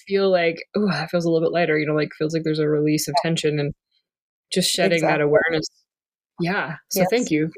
feel 0.08 0.30
like 0.30 0.56
oh 0.76 0.88
it 0.90 1.08
feels 1.10 1.24
a 1.24 1.30
little 1.30 1.46
bit 1.46 1.52
lighter 1.52 1.78
you 1.78 1.86
know 1.86 1.94
like 1.94 2.10
feels 2.18 2.34
like 2.34 2.42
there's 2.42 2.58
a 2.58 2.68
release 2.68 3.06
of 3.06 3.14
tension 3.22 3.60
and 3.60 3.72
just 4.52 4.70
shedding 4.70 4.98
exactly. 4.98 5.18
that 5.18 5.24
awareness. 5.24 5.66
Yeah. 6.40 6.76
So 6.90 7.00
yes. 7.00 7.08
thank 7.10 7.30
you 7.30 7.50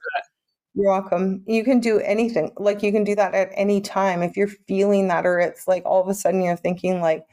You're 0.74 0.90
welcome. 0.90 1.42
You 1.46 1.64
can 1.64 1.80
do 1.80 1.98
anything. 2.00 2.52
Like 2.56 2.82
you 2.82 2.92
can 2.92 3.04
do 3.04 3.14
that 3.16 3.34
at 3.34 3.50
any 3.54 3.80
time. 3.80 4.22
If 4.22 4.36
you're 4.36 4.48
feeling 4.48 5.08
that, 5.08 5.26
or 5.26 5.38
it's 5.40 5.68
like 5.68 5.84
all 5.84 6.02
of 6.02 6.08
a 6.08 6.14
sudden 6.14 6.42
you're 6.42 6.56
thinking, 6.56 7.00
like, 7.00 7.24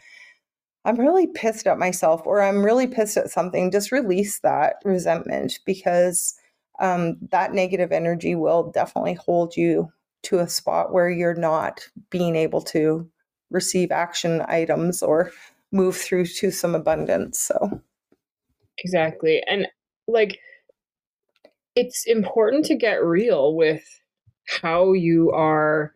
I'm 0.85 0.99
really 0.99 1.27
pissed 1.27 1.67
at 1.67 1.77
myself, 1.77 2.21
or 2.25 2.41
I'm 2.41 2.63
really 2.63 2.87
pissed 2.87 3.17
at 3.17 3.29
something, 3.29 3.71
just 3.71 3.91
release 3.91 4.39
that 4.39 4.75
resentment 4.85 5.59
because 5.65 6.35
um, 6.79 7.17
that 7.31 7.53
negative 7.53 7.91
energy 7.91 8.35
will 8.35 8.71
definitely 8.71 9.15
hold 9.15 9.55
you 9.55 9.91
to 10.23 10.39
a 10.39 10.49
spot 10.49 10.91
where 10.91 11.09
you're 11.09 11.35
not 11.35 11.87
being 12.09 12.35
able 12.35 12.61
to 12.61 13.09
receive 13.49 13.91
action 13.91 14.43
items 14.47 15.01
or 15.01 15.31
move 15.71 15.95
through 15.95 16.25
to 16.25 16.51
some 16.51 16.75
abundance. 16.75 17.39
So, 17.39 17.81
Exactly. 18.79 19.43
And 19.47 19.67
like 20.07 20.39
it's 21.75 22.05
important 22.05 22.65
to 22.65 22.75
get 22.75 23.03
real 23.03 23.55
with 23.55 23.83
how 24.61 24.93
you 24.93 25.31
are 25.31 25.93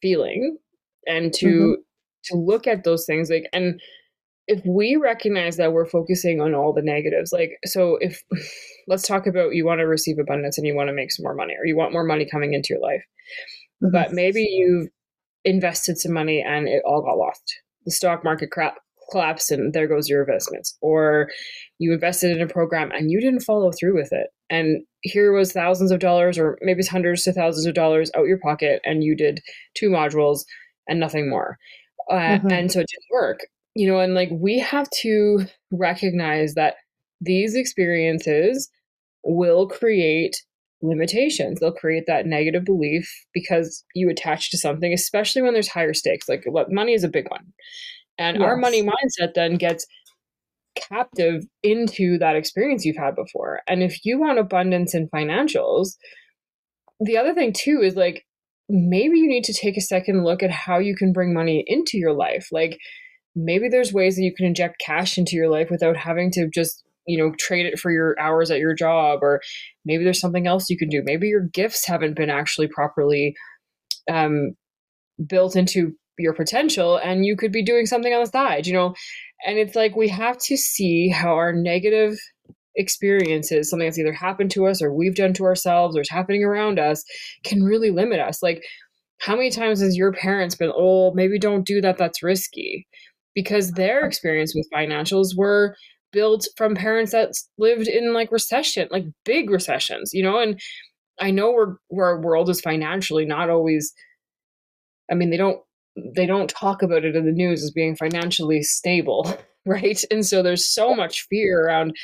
feeling 0.00 0.58
and 1.06 1.32
to 1.34 1.46
mm-hmm. 1.46 1.80
to 2.24 2.36
look 2.36 2.66
at 2.66 2.84
those 2.84 3.06
things 3.06 3.30
like 3.30 3.48
and 3.52 3.80
if 4.50 4.60
we 4.66 4.96
recognize 4.96 5.56
that 5.56 5.72
we're 5.72 5.86
focusing 5.86 6.40
on 6.40 6.54
all 6.54 6.72
the 6.72 6.82
negatives 6.82 7.32
like 7.32 7.52
so 7.64 7.96
if 8.00 8.22
let's 8.88 9.06
talk 9.06 9.26
about 9.26 9.54
you 9.54 9.64
want 9.64 9.78
to 9.78 9.86
receive 9.86 10.18
abundance 10.18 10.58
and 10.58 10.66
you 10.66 10.74
want 10.74 10.88
to 10.88 10.94
make 10.94 11.12
some 11.12 11.22
more 11.22 11.34
money 11.34 11.54
or 11.58 11.64
you 11.64 11.76
want 11.76 11.92
more 11.92 12.04
money 12.04 12.28
coming 12.30 12.52
into 12.54 12.68
your 12.70 12.80
life. 12.80 13.04
Mm-hmm. 13.82 13.92
but 13.92 14.12
maybe 14.12 14.42
you've 14.42 14.88
invested 15.44 15.98
some 15.98 16.12
money 16.12 16.44
and 16.46 16.68
it 16.68 16.82
all 16.84 17.00
got 17.00 17.16
lost. 17.16 17.42
The 17.86 17.92
stock 17.92 18.22
market 18.24 18.50
crap 18.50 18.76
collapsed 19.10 19.50
and 19.50 19.72
there 19.72 19.88
goes 19.88 20.08
your 20.08 20.22
investments. 20.22 20.76
Or 20.82 21.28
you 21.78 21.94
invested 21.94 22.36
in 22.36 22.42
a 22.42 22.52
program 22.52 22.90
and 22.92 23.10
you 23.10 23.20
didn't 23.20 23.40
follow 23.40 23.70
through 23.72 23.94
with 23.94 24.12
it. 24.12 24.28
And 24.50 24.82
here 25.00 25.32
was 25.32 25.52
thousands 25.52 25.90
of 25.90 26.00
dollars 26.00 26.38
or 26.38 26.58
maybe 26.60 26.82
hundreds 26.82 27.22
to 27.22 27.32
thousands 27.32 27.66
of 27.66 27.74
dollars 27.74 28.10
out 28.16 28.26
your 28.26 28.38
pocket 28.38 28.82
and 28.84 29.02
you 29.02 29.16
did 29.16 29.40
two 29.74 29.88
modules 29.88 30.44
and 30.86 31.00
nothing 31.00 31.30
more. 31.30 31.56
Uh, 32.10 32.16
mm-hmm. 32.16 32.50
and 32.50 32.72
so 32.72 32.80
it 32.80 32.86
didn't 32.90 33.12
work 33.12 33.40
you 33.74 33.86
know 33.86 33.98
and 33.98 34.14
like 34.14 34.30
we 34.32 34.58
have 34.58 34.88
to 34.90 35.46
recognize 35.70 36.54
that 36.54 36.76
these 37.20 37.54
experiences 37.54 38.70
will 39.24 39.68
create 39.68 40.36
limitations 40.82 41.60
they'll 41.60 41.72
create 41.72 42.04
that 42.06 42.26
negative 42.26 42.64
belief 42.64 43.08
because 43.34 43.84
you 43.94 44.08
attach 44.08 44.50
to 44.50 44.56
something 44.56 44.92
especially 44.92 45.42
when 45.42 45.52
there's 45.52 45.68
higher 45.68 45.92
stakes 45.92 46.28
like 46.28 46.42
what 46.46 46.72
money 46.72 46.94
is 46.94 47.04
a 47.04 47.08
big 47.08 47.30
one 47.30 47.52
and 48.18 48.38
yes. 48.38 48.46
our 48.46 48.56
money 48.56 48.82
mindset 48.82 49.34
then 49.34 49.56
gets 49.56 49.86
captive 50.74 51.44
into 51.62 52.18
that 52.18 52.36
experience 52.36 52.84
you've 52.84 52.96
had 52.96 53.14
before. 53.14 53.60
And 53.66 53.82
if 53.82 54.04
you 54.04 54.18
want 54.18 54.38
abundance 54.38 54.94
in 54.94 55.08
financials, 55.08 55.96
the 57.00 57.16
other 57.16 57.34
thing 57.34 57.52
too 57.52 57.80
is 57.82 57.96
like 57.96 58.26
maybe 58.68 59.18
you 59.18 59.28
need 59.28 59.44
to 59.44 59.52
take 59.52 59.76
a 59.76 59.82
second 59.82 60.24
look 60.24 60.42
at 60.42 60.50
how 60.50 60.78
you 60.78 60.94
can 60.94 61.12
bring 61.12 61.34
money 61.34 61.64
into 61.66 61.98
your 61.98 62.12
life. 62.12 62.48
Like 62.52 62.78
maybe 63.34 63.68
there's 63.68 63.92
ways 63.92 64.16
that 64.16 64.22
you 64.22 64.34
can 64.34 64.46
inject 64.46 64.82
cash 64.84 65.18
into 65.18 65.36
your 65.36 65.48
life 65.48 65.68
without 65.70 65.96
having 65.96 66.30
to 66.32 66.48
just 66.52 66.84
you 67.06 67.18
know 67.18 67.32
trade 67.38 67.66
it 67.66 67.78
for 67.78 67.90
your 67.90 68.18
hours 68.20 68.50
at 68.50 68.58
your 68.58 68.74
job 68.74 69.20
or 69.22 69.40
maybe 69.84 70.04
there's 70.04 70.20
something 70.20 70.46
else 70.46 70.68
you 70.68 70.76
can 70.76 70.88
do 70.88 71.02
maybe 71.04 71.28
your 71.28 71.48
gifts 71.52 71.86
haven't 71.86 72.14
been 72.14 72.30
actually 72.30 72.68
properly 72.68 73.34
um, 74.10 74.54
built 75.26 75.56
into 75.56 75.92
your 76.18 76.34
potential 76.34 76.96
and 76.96 77.24
you 77.24 77.36
could 77.36 77.52
be 77.52 77.64
doing 77.64 77.86
something 77.86 78.12
on 78.12 78.20
the 78.20 78.26
side, 78.26 78.66
you 78.66 78.72
know? 78.72 78.94
And 79.46 79.58
it's 79.58 79.74
like 79.74 79.96
we 79.96 80.08
have 80.08 80.38
to 80.46 80.56
see 80.56 81.08
how 81.08 81.34
our 81.34 81.52
negative 81.52 82.18
experiences, 82.76 83.70
something 83.70 83.88
that's 83.88 83.98
either 83.98 84.12
happened 84.12 84.50
to 84.52 84.66
us 84.66 84.82
or 84.82 84.92
we've 84.92 85.14
done 85.14 85.32
to 85.34 85.44
ourselves 85.44 85.96
or 85.96 86.02
is 86.02 86.10
happening 86.10 86.44
around 86.44 86.78
us, 86.78 87.04
can 87.44 87.62
really 87.62 87.90
limit 87.90 88.20
us. 88.20 88.42
Like, 88.42 88.62
how 89.18 89.36
many 89.36 89.50
times 89.50 89.80
has 89.80 89.96
your 89.96 90.12
parents 90.12 90.54
been, 90.54 90.72
oh, 90.74 91.12
maybe 91.14 91.38
don't 91.38 91.66
do 91.66 91.80
that, 91.82 91.98
that's 91.98 92.22
risky? 92.22 92.86
Because 93.34 93.72
their 93.72 94.04
oh. 94.04 94.06
experience 94.06 94.54
with 94.54 94.68
financials 94.74 95.36
were 95.36 95.76
built 96.12 96.48
from 96.56 96.74
parents 96.74 97.12
that 97.12 97.32
lived 97.58 97.86
in 97.86 98.12
like 98.12 98.32
recession, 98.32 98.88
like 98.90 99.04
big 99.24 99.50
recessions, 99.50 100.10
you 100.12 100.22
know? 100.22 100.38
And 100.40 100.60
I 101.20 101.30
know 101.30 101.52
we're, 101.52 101.76
where 101.88 102.06
our 102.06 102.20
world 102.20 102.48
is 102.48 102.60
financially 102.60 103.24
not 103.24 103.50
always, 103.50 103.92
I 105.10 105.14
mean, 105.14 105.30
they 105.30 105.36
don't 105.36 105.58
they 106.14 106.24
don't 106.24 106.48
talk 106.48 106.82
about 106.82 107.04
it 107.04 107.16
in 107.16 107.26
the 107.26 107.32
news 107.32 107.62
as 107.62 107.70
being 107.72 107.96
financially 107.96 108.62
stable, 108.62 109.36
right? 109.66 110.02
And 110.10 110.24
so 110.24 110.42
there's 110.42 110.66
so 110.66 110.94
much 110.94 111.26
fear 111.28 111.66
around 111.66 111.94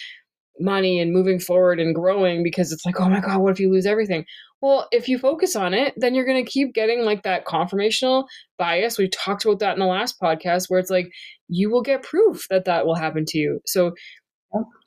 money 0.58 1.00
and 1.00 1.12
moving 1.12 1.38
forward 1.38 1.78
and 1.78 1.94
growing 1.94 2.42
because 2.42 2.72
it's 2.72 2.84
like, 2.84 3.00
oh 3.00 3.08
my 3.08 3.20
God, 3.20 3.38
what 3.38 3.52
if 3.52 3.60
you 3.60 3.70
lose 3.70 3.86
everything? 3.86 4.24
Well, 4.66 4.88
if 4.90 5.08
you 5.08 5.16
focus 5.16 5.54
on 5.54 5.74
it, 5.74 5.94
then 5.96 6.16
you're 6.16 6.24
going 6.24 6.44
to 6.44 6.50
keep 6.50 6.74
getting 6.74 7.04
like 7.04 7.22
that 7.22 7.46
confirmational 7.46 8.26
bias. 8.58 8.98
We 8.98 9.08
talked 9.08 9.44
about 9.44 9.60
that 9.60 9.74
in 9.74 9.78
the 9.78 9.86
last 9.86 10.20
podcast 10.20 10.64
where 10.66 10.80
it's 10.80 10.90
like 10.90 11.08
you 11.46 11.70
will 11.70 11.82
get 11.82 12.02
proof 12.02 12.48
that 12.50 12.64
that 12.64 12.84
will 12.84 12.96
happen 12.96 13.24
to 13.28 13.38
you. 13.38 13.60
So 13.64 13.92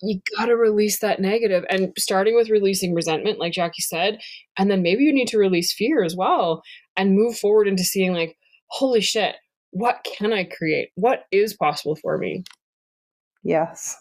you 0.01 0.19
got 0.35 0.47
to 0.47 0.57
release 0.57 0.99
that 0.99 1.21
negative 1.21 1.63
and 1.69 1.93
starting 1.97 2.35
with 2.35 2.49
releasing 2.49 2.93
resentment, 2.93 3.39
like 3.39 3.53
Jackie 3.53 3.81
said, 3.81 4.19
and 4.57 4.69
then 4.69 4.81
maybe 4.81 5.05
you 5.05 5.13
need 5.13 5.29
to 5.29 5.37
release 5.37 5.71
fear 5.71 6.03
as 6.03 6.13
well 6.13 6.61
and 6.97 7.15
move 7.15 7.37
forward 7.37 7.69
into 7.69 7.85
seeing 7.85 8.11
like, 8.11 8.35
holy 8.67 8.99
shit, 8.99 9.37
what 9.69 10.03
can 10.03 10.33
I 10.33 10.43
create? 10.43 10.89
What 10.95 11.23
is 11.31 11.53
possible 11.53 11.95
for 11.95 12.17
me? 12.17 12.43
Yes. 13.45 13.95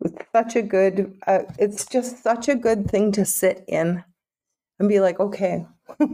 It's 0.00 0.24
such 0.32 0.56
a 0.56 0.62
good, 0.62 1.14
uh, 1.26 1.40
it's 1.58 1.84
just 1.84 2.22
such 2.22 2.48
a 2.48 2.54
good 2.54 2.90
thing 2.90 3.12
to 3.12 3.26
sit 3.26 3.64
in 3.68 4.02
and 4.78 4.88
be 4.88 5.00
like, 5.00 5.20
okay, 5.20 5.66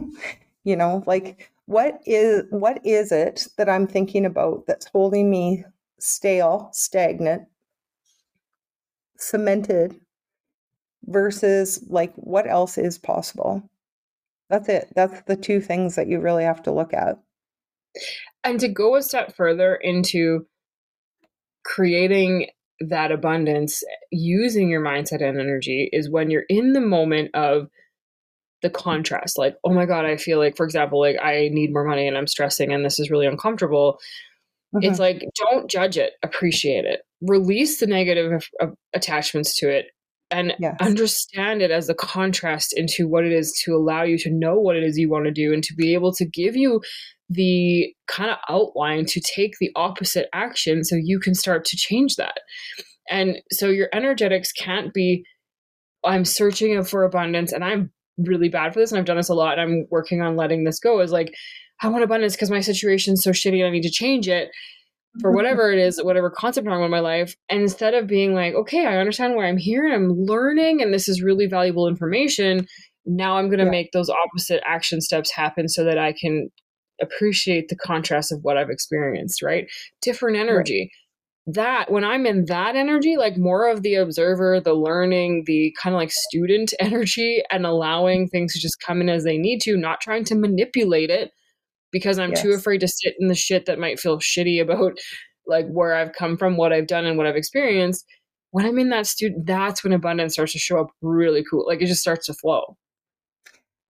you 0.63 0.75
know, 0.75 1.03
like 1.05 1.51
what 1.65 2.01
is 2.05 2.43
what 2.49 2.85
is 2.85 3.11
it 3.11 3.47
that 3.57 3.69
I'm 3.69 3.87
thinking 3.87 4.25
about 4.25 4.65
that's 4.67 4.87
holding 4.87 5.29
me 5.29 5.63
stale, 5.99 6.69
stagnant, 6.73 7.43
cemented 9.17 9.99
versus 11.05 11.83
like 11.87 12.13
what 12.15 12.47
else 12.49 12.77
is 12.77 12.97
possible? 12.97 13.63
That's 14.49 14.67
it. 14.67 14.91
That's 14.95 15.21
the 15.23 15.37
two 15.37 15.61
things 15.61 15.95
that 15.95 16.07
you 16.07 16.19
really 16.19 16.43
have 16.43 16.61
to 16.63 16.73
look 16.73 16.93
at. 16.93 17.17
And 18.43 18.59
to 18.59 18.67
go 18.67 18.95
a 18.95 19.01
step 19.01 19.35
further 19.35 19.75
into 19.75 20.45
creating 21.63 22.47
that 22.79 23.11
abundance 23.11 23.83
using 24.11 24.69
your 24.69 24.83
mindset 24.83 25.23
and 25.23 25.39
energy 25.39 25.89
is 25.93 26.09
when 26.09 26.29
you're 26.29 26.45
in 26.49 26.73
the 26.73 26.81
moment 26.81 27.33
of 27.35 27.67
the 28.61 28.69
contrast 28.69 29.37
like 29.37 29.55
oh 29.63 29.73
my 29.73 29.85
god 29.85 30.05
i 30.05 30.17
feel 30.17 30.37
like 30.37 30.55
for 30.55 30.65
example 30.65 30.99
like 30.99 31.17
i 31.21 31.49
need 31.51 31.73
more 31.73 31.85
money 31.85 32.07
and 32.07 32.17
i'm 32.17 32.27
stressing 32.27 32.71
and 32.71 32.85
this 32.85 32.99
is 32.99 33.09
really 33.09 33.25
uncomfortable 33.25 33.99
mm-hmm. 34.73 34.87
it's 34.87 34.99
like 34.99 35.23
don't 35.35 35.69
judge 35.69 35.97
it 35.97 36.13
appreciate 36.23 36.85
it 36.85 37.01
release 37.21 37.79
the 37.79 37.87
negative 37.87 38.49
attachments 38.93 39.57
to 39.57 39.69
it 39.69 39.87
and 40.31 40.53
yes. 40.59 40.75
understand 40.79 41.61
it 41.61 41.71
as 41.71 41.89
a 41.89 41.93
contrast 41.93 42.73
into 42.75 43.07
what 43.07 43.25
it 43.25 43.33
is 43.33 43.51
to 43.65 43.75
allow 43.75 44.01
you 44.01 44.17
to 44.17 44.31
know 44.31 44.57
what 44.57 44.77
it 44.77 44.83
is 44.83 44.97
you 44.97 45.09
want 45.09 45.25
to 45.25 45.31
do 45.31 45.53
and 45.53 45.61
to 45.63 45.75
be 45.75 45.93
able 45.93 46.13
to 46.13 46.25
give 46.25 46.55
you 46.55 46.81
the 47.29 47.93
kind 48.07 48.29
of 48.29 48.37
outline 48.49 49.05
to 49.05 49.21
take 49.21 49.53
the 49.59 49.71
opposite 49.75 50.27
action 50.33 50.83
so 50.83 50.95
you 50.95 51.19
can 51.19 51.33
start 51.33 51.65
to 51.65 51.77
change 51.77 52.15
that. 52.15 52.39
And 53.09 53.41
so 53.51 53.67
your 53.67 53.89
energetics 53.93 54.51
can't 54.51 54.93
be, 54.93 55.25
I'm 56.03 56.25
searching 56.25 56.81
for 56.83 57.03
abundance 57.03 57.51
and 57.51 57.63
I'm 57.63 57.91
really 58.23 58.49
bad 58.49 58.73
for 58.73 58.79
this 58.79 58.91
and 58.91 58.99
I've 58.99 59.05
done 59.05 59.17
this 59.17 59.29
a 59.29 59.33
lot 59.33 59.57
and 59.57 59.61
I'm 59.61 59.87
working 59.89 60.21
on 60.21 60.35
letting 60.35 60.63
this 60.63 60.79
go 60.79 60.99
is 60.99 61.11
like, 61.11 61.33
I 61.81 61.87
want 61.87 62.03
abundance 62.03 62.35
because 62.35 62.51
my 62.51 62.59
situation's 62.59 63.23
so 63.23 63.31
shitty 63.31 63.57
and 63.57 63.67
I 63.67 63.71
need 63.71 63.83
to 63.83 63.91
change 63.91 64.27
it 64.27 64.49
for 65.19 65.31
whatever 65.35 65.71
it 65.71 65.79
is, 65.79 66.01
whatever 66.01 66.29
concept 66.29 66.67
I'm 66.67 66.73
on 66.73 66.83
in 66.83 66.91
my 66.91 66.99
life. 66.99 67.35
And 67.49 67.61
instead 67.61 67.93
of 67.93 68.07
being 68.07 68.33
like, 68.33 68.53
okay, 68.53 68.85
I 68.85 68.97
understand 68.97 69.35
why 69.35 69.45
I'm 69.45 69.57
here 69.57 69.85
and 69.85 69.93
I'm 69.93 70.11
learning 70.11 70.81
and 70.81 70.93
this 70.93 71.09
is 71.09 71.21
really 71.21 71.47
valuable 71.47 71.87
information, 71.87 72.67
now 73.05 73.37
I'm 73.37 73.47
going 73.47 73.59
to 73.59 73.65
yeah. 73.65 73.71
make 73.71 73.91
those 73.91 74.09
opposite 74.09 74.61
action 74.65 75.01
steps 75.01 75.31
happen 75.31 75.67
so 75.67 75.83
that 75.83 75.97
I 75.97 76.13
can 76.13 76.49
appreciate 77.01 77.67
the 77.67 77.75
contrast 77.75 78.31
of 78.31 78.39
what 78.43 78.57
I've 78.57 78.69
experienced, 78.69 79.41
right? 79.41 79.67
Different 80.01 80.37
energy. 80.37 80.81
Right. 80.81 81.00
That 81.47 81.91
when 81.91 82.03
I'm 82.03 82.27
in 82.27 82.45
that 82.45 82.75
energy, 82.75 83.17
like 83.17 83.35
more 83.35 83.67
of 83.67 83.81
the 83.81 83.95
observer, 83.95 84.59
the 84.59 84.75
learning, 84.75 85.43
the 85.47 85.75
kind 85.81 85.95
of 85.95 85.99
like 85.99 86.11
student 86.11 86.73
energy, 86.79 87.41
and 87.51 87.65
allowing 87.65 88.27
things 88.27 88.53
to 88.53 88.59
just 88.59 88.79
come 88.79 89.01
in 89.01 89.09
as 89.09 89.23
they 89.23 89.37
need 89.37 89.61
to, 89.61 89.75
not 89.75 90.01
trying 90.01 90.23
to 90.25 90.35
manipulate 90.35 91.09
it 91.09 91.31
because 91.91 92.19
I'm 92.19 92.31
yes. 92.31 92.41
too 92.41 92.51
afraid 92.51 92.79
to 92.81 92.87
sit 92.87 93.15
in 93.19 93.27
the 93.27 93.35
shit 93.35 93.65
that 93.65 93.79
might 93.79 93.99
feel 93.99 94.19
shitty 94.19 94.61
about 94.61 94.97
like 95.47 95.67
where 95.67 95.93
I've 95.93 96.13
come 96.13 96.37
from, 96.37 96.57
what 96.57 96.71
I've 96.71 96.87
done, 96.87 97.05
and 97.05 97.17
what 97.17 97.27
I've 97.27 97.35
experienced. 97.35 98.05
When 98.51 98.65
I'm 98.65 98.79
in 98.79 98.89
that 98.89 99.07
student, 99.07 99.45
that's 99.45 99.83
when 99.83 99.93
abundance 99.93 100.33
starts 100.33 100.53
to 100.53 100.59
show 100.59 100.79
up 100.79 100.87
really 101.01 101.43
cool. 101.49 101.65
Like 101.65 101.81
it 101.81 101.87
just 101.87 102.01
starts 102.01 102.25
to 102.27 102.33
flow. 102.33 102.77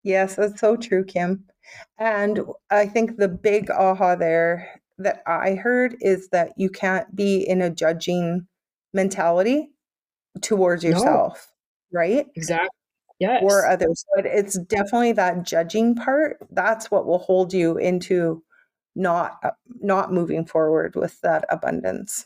Yes, 0.04 0.36
that's 0.36 0.60
so 0.60 0.76
true, 0.76 1.04
Kim. 1.04 1.46
And 2.00 2.42
I 2.70 2.88
think 2.88 3.18
the 3.18 3.28
big 3.28 3.70
aha 3.70 4.16
there 4.16 4.81
that 5.04 5.24
I 5.26 5.56
heard 5.56 5.96
is 6.02 6.30
that 6.30 6.54
you 6.58 6.70
can't 6.70 7.16
be 7.16 7.38
in 7.38 7.62
a 7.62 7.70
judging 7.70 8.48
mentality 8.94 9.70
towards 10.42 10.84
yourself, 10.84 11.52
no. 11.92 12.00
right? 12.00 12.28
Exactly. 12.36 12.70
Yes. 13.20 13.44
Or 13.44 13.68
others. 13.68 14.04
But 14.16 14.26
it's 14.26 14.58
definitely 14.58 15.12
that 15.14 15.44
judging 15.44 15.94
part. 15.96 16.38
That's 16.50 16.90
what 16.90 17.06
will 17.06 17.20
hold 17.20 17.54
you 17.54 17.78
into 17.78 18.44
not 18.96 19.38
uh, 19.44 19.52
not 19.80 20.12
moving 20.12 20.46
forward 20.46 20.96
with 20.96 21.22
that 21.22 21.46
abundance. 21.50 22.26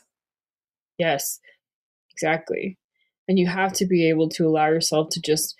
Yes. 0.98 1.38
Exactly. 2.12 2.78
And 3.28 3.38
you 3.38 3.46
have 3.46 3.74
to 3.74 3.86
be 3.86 4.08
able 4.08 4.30
to 4.30 4.48
allow 4.48 4.68
yourself 4.68 5.10
to 5.10 5.20
just 5.20 5.54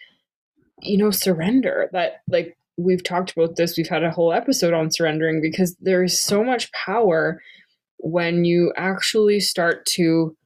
you 0.82 0.98
know 0.98 1.10
surrender 1.10 1.88
that 1.92 2.22
like 2.28 2.56
we've 2.76 3.02
talked 3.02 3.32
about 3.32 3.56
this 3.56 3.76
we've 3.76 3.88
had 3.88 4.04
a 4.04 4.10
whole 4.10 4.32
episode 4.32 4.74
on 4.74 4.90
surrendering 4.90 5.40
because 5.40 5.76
there 5.80 6.02
is 6.02 6.20
so 6.20 6.44
much 6.44 6.70
power 6.72 7.40
when 7.98 8.44
you 8.44 8.72
actually 8.76 9.40
start 9.40 9.86
to 9.86 10.36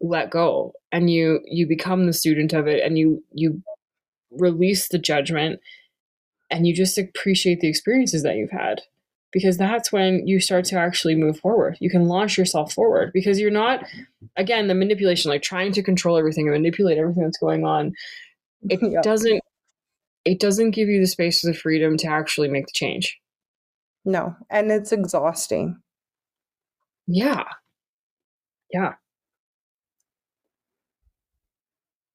let 0.00 0.30
go 0.30 0.72
and 0.92 1.08
you 1.08 1.40
you 1.46 1.66
become 1.66 2.06
the 2.06 2.12
student 2.12 2.52
of 2.52 2.66
it 2.66 2.84
and 2.84 2.98
you 2.98 3.22
you 3.32 3.62
release 4.30 4.88
the 4.88 4.98
judgment 4.98 5.60
and 6.50 6.66
you 6.66 6.74
just 6.74 6.98
appreciate 6.98 7.60
the 7.60 7.68
experiences 7.68 8.22
that 8.22 8.36
you've 8.36 8.50
had 8.50 8.82
because 9.32 9.56
that's 9.56 9.90
when 9.90 10.26
you 10.26 10.38
start 10.40 10.64
to 10.64 10.76
actually 10.76 11.14
move 11.14 11.38
forward 11.38 11.76
you 11.80 11.88
can 11.88 12.06
launch 12.06 12.36
yourself 12.36 12.72
forward 12.72 13.10
because 13.14 13.40
you're 13.40 13.50
not 13.50 13.84
again 14.36 14.68
the 14.68 14.74
manipulation 14.74 15.30
like 15.30 15.42
trying 15.42 15.72
to 15.72 15.82
control 15.82 16.18
everything 16.18 16.46
and 16.46 16.54
manipulate 16.54 16.98
everything 16.98 17.22
that's 17.22 17.38
going 17.38 17.64
on 17.64 17.92
it 18.68 18.80
yep. 18.92 19.02
doesn't 19.02 19.40
it 20.24 20.40
doesn't 20.40 20.72
give 20.72 20.88
you 20.88 21.00
the 21.00 21.06
space 21.06 21.44
or 21.44 21.52
the 21.52 21.58
freedom 21.58 21.96
to 21.98 22.08
actually 22.08 22.48
make 22.48 22.66
the 22.66 22.72
change. 22.72 23.18
No, 24.04 24.36
and 24.50 24.70
it's 24.70 24.92
exhausting. 24.92 25.80
Yeah. 27.06 27.44
Yeah. 28.72 28.94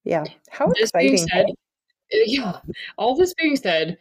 Yeah. 0.04 0.24
How 0.50 0.66
this 0.68 0.90
exciting. 0.90 1.18
Said, 1.28 1.46
yeah. 2.10 2.58
All 2.96 3.16
this 3.16 3.34
being 3.34 3.56
said, 3.56 3.98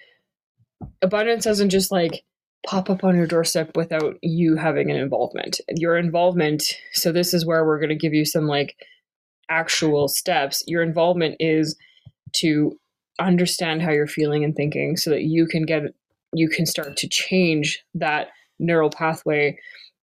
abundance 1.02 1.43
doesn't 1.43 1.69
just 1.69 1.91
like 1.91 2.24
pop 2.65 2.89
up 2.89 3.04
on 3.04 3.15
your 3.15 3.28
doorstep 3.28 3.76
without 3.76 4.17
you 4.22 4.56
having 4.56 4.91
an 4.91 4.98
involvement. 4.98 5.62
Your 5.69 5.98
involvement, 5.98 6.63
so 6.93 7.12
this 7.12 7.34
is 7.34 7.45
where 7.45 7.65
we're 7.65 7.80
going 7.80 7.89
to 7.89 7.95
give 7.95 8.13
you 8.13 8.26
some 8.26 8.48
like 8.48 8.76
actual 9.50 10.08
steps. 10.08 10.63
Your 10.67 10.82
involvement 10.84 11.36
is 11.39 11.76
to 12.34 12.78
understand 13.19 13.82
how 13.82 13.91
you're 13.91 14.08
feeling 14.08 14.43
and 14.43 14.55
thinking 14.55 14.97
so 14.97 15.10
that 15.10 15.23
you 15.23 15.45
can 15.45 15.63
get 15.65 15.84
you 16.34 16.47
can 16.47 16.65
start 16.65 16.95
to 16.97 17.08
change 17.08 17.84
that 17.93 18.27
neural 18.60 18.89
pathway 18.89 19.58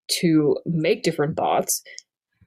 to 0.09 0.57
make 0.66 1.02
different 1.02 1.37
thoughts 1.37 1.83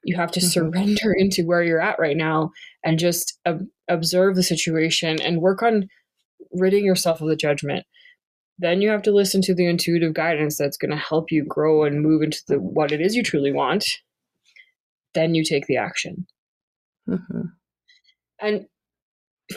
you 0.03 0.15
have 0.15 0.31
to 0.31 0.39
mm-hmm. 0.39 0.47
surrender 0.47 1.13
into 1.13 1.45
where 1.45 1.63
you're 1.63 1.81
at 1.81 1.99
right 1.99 2.17
now 2.17 2.51
and 2.83 2.99
just 2.99 3.37
ob- 3.45 3.65
observe 3.89 4.35
the 4.35 4.43
situation 4.43 5.21
and 5.21 5.41
work 5.41 5.61
on 5.61 5.87
ridding 6.53 6.85
yourself 6.85 7.21
of 7.21 7.27
the 7.27 7.35
judgment 7.35 7.85
then 8.61 8.81
you 8.81 8.89
have 8.89 9.01
to 9.01 9.13
listen 9.13 9.41
to 9.41 9.55
the 9.55 9.65
intuitive 9.65 10.13
guidance 10.13 10.57
that's 10.57 10.77
going 10.77 10.91
to 10.91 10.97
help 10.97 11.31
you 11.31 11.45
grow 11.45 11.83
and 11.85 12.01
move 12.01 12.21
into 12.21 12.41
the 12.47 12.59
what 12.59 12.91
it 12.91 13.01
is 13.01 13.15
you 13.15 13.23
truly 13.23 13.51
want 13.51 13.85
then 15.13 15.33
you 15.35 15.43
take 15.43 15.65
the 15.67 15.77
action 15.77 16.25
mm-hmm. 17.07 17.41
and 18.41 18.65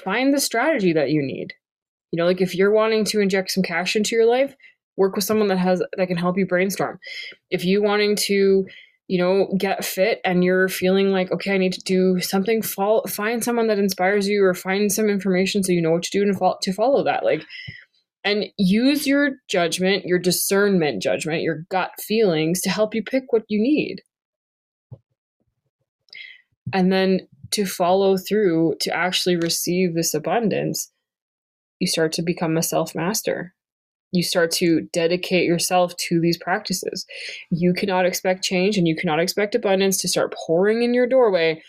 find 0.05 0.33
the 0.33 0.41
strategy 0.41 0.93
that 0.93 1.11
you 1.11 1.23
need. 1.23 1.55
You 2.11 2.19
know, 2.19 2.27
like 2.27 2.41
if 2.41 2.55
you're 2.55 2.73
wanting 2.73 3.05
to 3.07 3.21
inject 3.21 3.51
some 3.51 3.63
cash 3.63 3.97
into 3.97 4.15
your 4.15 4.27
life, 4.27 4.55
work 4.97 5.17
with 5.17 5.25
someone 5.25 5.49
that 5.49 5.59
has 5.59 5.83
that 5.97 6.07
can 6.07 6.17
help 6.17 6.37
you 6.37 6.47
brainstorm. 6.47 6.99
If 7.51 7.65
you 7.65 7.83
wanting 7.83 8.17
to, 8.17 8.67
you 9.09 9.19
know, 9.19 9.49
get 9.59 9.85
fit 9.85 10.21
and 10.25 10.45
you're 10.45 10.69
feeling 10.69 11.11
like, 11.11 11.33
okay, 11.33 11.55
I 11.55 11.59
need 11.59 11.73
to 11.73 11.83
do 11.83 12.21
something, 12.21 12.63
follow, 12.63 13.03
find 13.05 13.43
someone 13.43 13.69
that 13.69 13.79
inspires 13.79 14.29
you 14.29 14.45
or 14.45 14.55
find 14.55 14.93
some 14.93 15.09
information 15.09 15.63
so 15.63 15.73
you 15.73 15.83
know 15.83 15.93
what 15.93 16.03
to 16.05 16.11
do 16.11 16.23
and 16.23 16.37
to 16.63 16.73
follow 16.73 17.03
that. 17.05 17.25
Like, 17.25 17.45
and 18.25 18.45
use 18.57 19.07
your 19.07 19.33
judgment, 19.49 20.05
your 20.05 20.19
discernment 20.19 21.03
judgment, 21.03 21.43
your 21.43 21.65
gut 21.71 21.91
feelings 22.01 22.61
to 22.61 22.71
help 22.71 22.95
you 22.95 23.03
pick 23.03 23.33
what 23.33 23.43
you 23.49 23.61
need. 23.61 24.03
And 26.73 26.93
then 26.93 27.27
to 27.53 27.67
follow 27.67 28.17
through 28.17 28.75
to 28.81 28.95
actually 28.95 29.37
receive 29.37 29.95
this 29.95 30.15
abundance, 30.15 30.91
you 31.79 31.87
start 31.87 32.13
to 32.13 32.23
become 32.23 32.57
a 32.57 32.63
self 32.63 32.95
master. 32.95 33.55
You 34.13 34.23
start 34.23 34.51
to 34.53 34.83
dedicate 34.93 35.47
yourself 35.47 35.97
to 36.09 36.21
these 36.21 36.37
practices. 36.37 37.07
You 37.51 37.73
cannot 37.73 38.05
expect 38.05 38.45
change 38.45 38.77
and 38.77 38.87
you 38.87 38.95
cannot 38.95 39.21
expect 39.21 39.55
abundance 39.55 39.99
to 40.03 40.09
start 40.09 40.35
pouring 40.47 40.83
in 40.83 40.93
your 40.93 41.07
doorway 41.07 41.63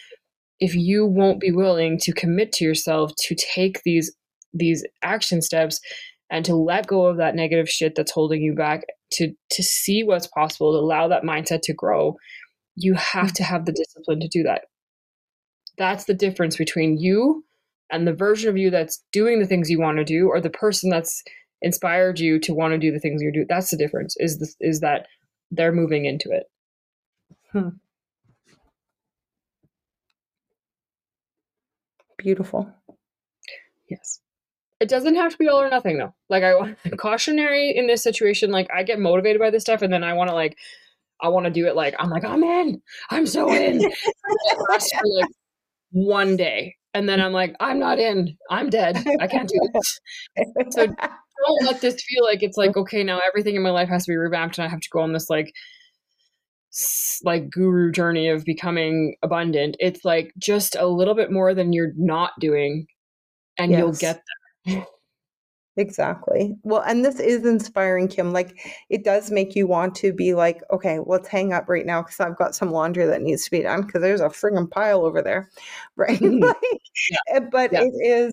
if 0.59 0.75
you 0.75 1.05
won't 1.05 1.39
be 1.39 1.51
willing 1.51 1.97
to 1.99 2.13
commit 2.13 2.51
to 2.53 2.65
yourself 2.65 3.11
to 3.17 3.35
take 3.35 3.81
these 3.83 4.15
these 4.53 4.85
action 5.01 5.41
steps 5.41 5.79
and 6.29 6.45
to 6.45 6.55
let 6.55 6.87
go 6.87 7.05
of 7.05 7.17
that 7.17 7.35
negative 7.35 7.69
shit 7.69 7.95
that's 7.95 8.11
holding 8.11 8.41
you 8.41 8.53
back 8.53 8.83
to 9.11 9.33
to 9.49 9.63
see 9.63 10.03
what's 10.03 10.27
possible 10.27 10.73
to 10.73 10.79
allow 10.79 11.07
that 11.07 11.23
mindset 11.23 11.61
to 11.63 11.73
grow 11.73 12.15
you 12.75 12.93
have 12.93 13.27
mm. 13.27 13.33
to 13.33 13.43
have 13.43 13.65
the 13.65 13.71
discipline 13.71 14.19
to 14.19 14.27
do 14.27 14.43
that 14.43 14.61
that's 15.77 16.05
the 16.05 16.13
difference 16.13 16.57
between 16.57 16.97
you 16.97 17.43
and 17.91 18.07
the 18.07 18.13
version 18.13 18.49
of 18.49 18.57
you 18.57 18.69
that's 18.69 19.03
doing 19.11 19.39
the 19.39 19.47
things 19.47 19.69
you 19.69 19.79
want 19.79 19.97
to 19.97 20.03
do 20.03 20.27
or 20.27 20.39
the 20.39 20.49
person 20.49 20.89
that's 20.89 21.23
inspired 21.61 22.19
you 22.19 22.39
to 22.39 22.53
want 22.53 22.73
to 22.73 22.77
do 22.77 22.91
the 22.91 22.99
things 22.99 23.21
you 23.21 23.31
do 23.31 23.45
that's 23.47 23.69
the 23.69 23.77
difference 23.77 24.15
is 24.19 24.39
this 24.39 24.55
is 24.59 24.79
that 24.81 25.07
they're 25.51 25.71
moving 25.71 26.05
into 26.05 26.29
it 26.31 26.43
hmm. 27.51 27.69
beautiful. 32.23 32.69
Yes. 33.89 34.21
It 34.79 34.89
doesn't 34.89 35.15
have 35.15 35.31
to 35.33 35.37
be 35.37 35.47
all 35.47 35.61
or 35.61 35.69
nothing 35.69 35.97
though. 35.97 36.15
Like 36.29 36.43
I 36.43 36.75
cautionary 36.97 37.75
in 37.75 37.87
this 37.87 38.01
situation, 38.01 38.51
like 38.51 38.69
I 38.73 38.83
get 38.83 38.99
motivated 38.99 39.39
by 39.39 39.51
this 39.51 39.61
stuff 39.61 39.81
and 39.81 39.93
then 39.93 40.03
I 40.03 40.13
want 40.13 40.29
to 40.29 40.33
like 40.33 40.57
I 41.21 41.29
want 41.29 41.45
to 41.45 41.51
do 41.51 41.67
it 41.67 41.75
like 41.75 41.95
I'm 41.99 42.09
like, 42.09 42.25
I'm 42.25 42.43
in. 42.43 42.81
I'm 43.09 43.27
so 43.27 43.51
in. 43.53 43.79
like 44.69 45.29
one 45.93 46.35
day. 46.35 46.75
And 46.93 47.07
then 47.07 47.21
I'm 47.21 47.31
like, 47.31 47.55
I'm 47.59 47.79
not 47.79 47.97
in. 47.97 48.35
I'm 48.51 48.69
dead. 48.69 48.97
I 49.19 49.27
can't 49.27 49.49
do 49.49 49.59
this. 49.73 49.99
So 50.71 50.85
don't 51.47 51.63
let 51.63 51.81
this 51.81 52.03
feel 52.03 52.23
like 52.23 52.43
it's 52.43 52.57
like, 52.57 52.75
okay, 52.77 53.03
now 53.03 53.19
everything 53.25 53.55
in 53.55 53.63
my 53.63 53.71
life 53.71 53.89
has 53.89 54.05
to 54.05 54.11
be 54.11 54.17
revamped 54.17 54.57
and 54.57 54.65
I 54.65 54.69
have 54.69 54.81
to 54.81 54.89
go 54.91 54.99
on 54.99 55.13
this 55.13 55.29
like 55.29 55.51
like 57.23 57.51
guru 57.51 57.91
journey 57.91 58.29
of 58.29 58.45
becoming 58.45 59.15
abundant. 59.21 59.77
It's 59.79 60.03
like 60.03 60.33
just 60.37 60.75
a 60.75 60.87
little 60.87 61.13
bit 61.15 61.31
more 61.31 61.53
than 61.53 61.71
you're 61.71 61.93
not 61.95 62.31
doing 62.39 62.87
and 63.57 63.71
yes. 63.71 63.79
you'll 63.79 63.93
get 63.93 64.21
there. 64.65 64.85
Exactly. 65.75 66.55
Well, 66.63 66.81
and 66.81 67.03
this 67.03 67.19
is 67.19 67.45
inspiring, 67.45 68.07
Kim. 68.07 68.31
Like, 68.31 68.59
it 68.89 69.03
does 69.03 69.31
make 69.31 69.55
you 69.55 69.65
want 69.65 69.95
to 69.95 70.13
be 70.13 70.35
like, 70.35 70.61
okay, 70.71 70.99
let's 71.03 71.27
hang 71.27 71.51
up 71.51 71.67
right 71.67 71.85
now 71.85 72.03
because 72.03 72.19
I've 72.19 72.37
got 72.37 72.53
some 72.53 72.71
laundry 72.71 73.05
that 73.05 73.23
needs 73.23 73.45
to 73.45 73.51
be 73.51 73.61
done 73.61 73.81
because 73.81 74.01
there's 74.01 74.21
a 74.21 74.25
friggin' 74.25 74.69
pile 74.69 75.03
over 75.03 75.21
there, 75.21 75.49
right? 75.95 76.21
like, 76.21 76.55
yeah. 77.27 77.39
But 77.39 77.73
yeah. 77.73 77.81
it 77.83 77.93
is 78.05 78.31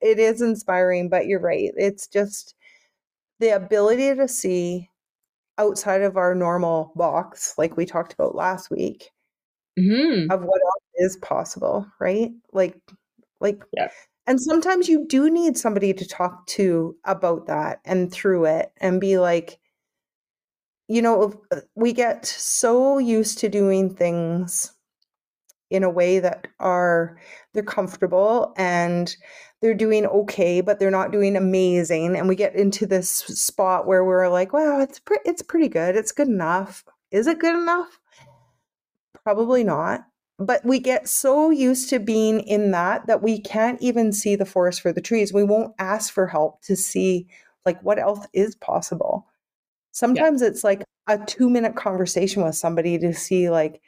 it 0.00 0.18
is 0.18 0.42
inspiring. 0.42 1.08
But 1.08 1.26
you're 1.26 1.40
right. 1.40 1.70
It's 1.76 2.06
just 2.06 2.54
the 3.40 3.50
ability 3.50 4.14
to 4.14 4.28
see 4.28 4.90
outside 5.58 6.02
of 6.02 6.16
our 6.16 6.34
normal 6.34 6.92
box, 6.94 7.54
like 7.56 7.76
we 7.76 7.86
talked 7.86 8.12
about 8.12 8.34
last 8.34 8.70
week, 8.70 9.10
mm-hmm. 9.78 10.30
of 10.30 10.42
what 10.42 10.60
else 10.62 10.84
is 10.96 11.16
possible, 11.18 11.86
right? 12.00 12.30
Like, 12.52 12.76
like 13.40 13.62
yeah 13.72 13.88
and 14.26 14.40
sometimes 14.40 14.88
you 14.88 15.06
do 15.06 15.30
need 15.30 15.56
somebody 15.56 15.92
to 15.92 16.06
talk 16.06 16.46
to 16.46 16.96
about 17.04 17.46
that 17.46 17.80
and 17.84 18.12
through 18.12 18.44
it 18.44 18.72
and 18.78 19.00
be 19.00 19.18
like, 19.18 19.58
you 20.88 21.02
know, 21.02 21.32
uh, 21.50 21.60
we 21.74 21.92
get 21.92 22.24
so 22.26 22.98
used 22.98 23.38
to 23.38 23.48
doing 23.48 23.94
things 23.94 24.72
in 25.70 25.82
a 25.82 25.90
way 25.90 26.18
that 26.18 26.46
are 26.60 27.18
they're 27.54 27.62
comfortable 27.62 28.52
and 28.58 29.16
they're 29.62 29.74
doing 29.74 30.04
okay 30.04 30.60
but 30.60 30.78
they're 30.78 30.90
not 30.90 31.12
doing 31.12 31.34
amazing 31.34 32.14
and 32.14 32.28
we 32.28 32.36
get 32.36 32.54
into 32.54 32.84
this 32.84 33.08
spot 33.08 33.86
where 33.86 34.04
we're 34.04 34.28
like 34.28 34.52
wow 34.52 34.78
it's 34.80 34.98
pre- 35.00 35.16
it's 35.24 35.42
pretty 35.42 35.68
good. 35.68 35.96
It's 35.96 36.12
good 36.12 36.28
enough. 36.28 36.84
Is 37.10 37.26
it 37.26 37.38
good 37.38 37.56
enough? 37.56 37.98
Probably 39.24 39.64
not 39.64 40.04
but 40.46 40.64
we 40.64 40.78
get 40.78 41.08
so 41.08 41.50
used 41.50 41.88
to 41.90 41.98
being 41.98 42.40
in 42.40 42.70
that 42.72 43.06
that 43.06 43.22
we 43.22 43.40
can't 43.40 43.80
even 43.82 44.12
see 44.12 44.36
the 44.36 44.44
forest 44.44 44.80
for 44.80 44.92
the 44.92 45.00
trees. 45.00 45.32
We 45.32 45.44
won't 45.44 45.74
ask 45.78 46.12
for 46.12 46.26
help 46.26 46.62
to 46.62 46.76
see 46.76 47.26
like 47.64 47.80
what 47.82 47.98
else 47.98 48.26
is 48.32 48.54
possible. 48.56 49.26
Sometimes 49.92 50.42
yeah. 50.42 50.48
it's 50.48 50.64
like 50.64 50.84
a 51.08 51.18
2 51.18 51.50
minute 51.50 51.76
conversation 51.76 52.42
with 52.44 52.56
somebody 52.56 52.98
to 52.98 53.14
see 53.14 53.50
like 53.50 53.80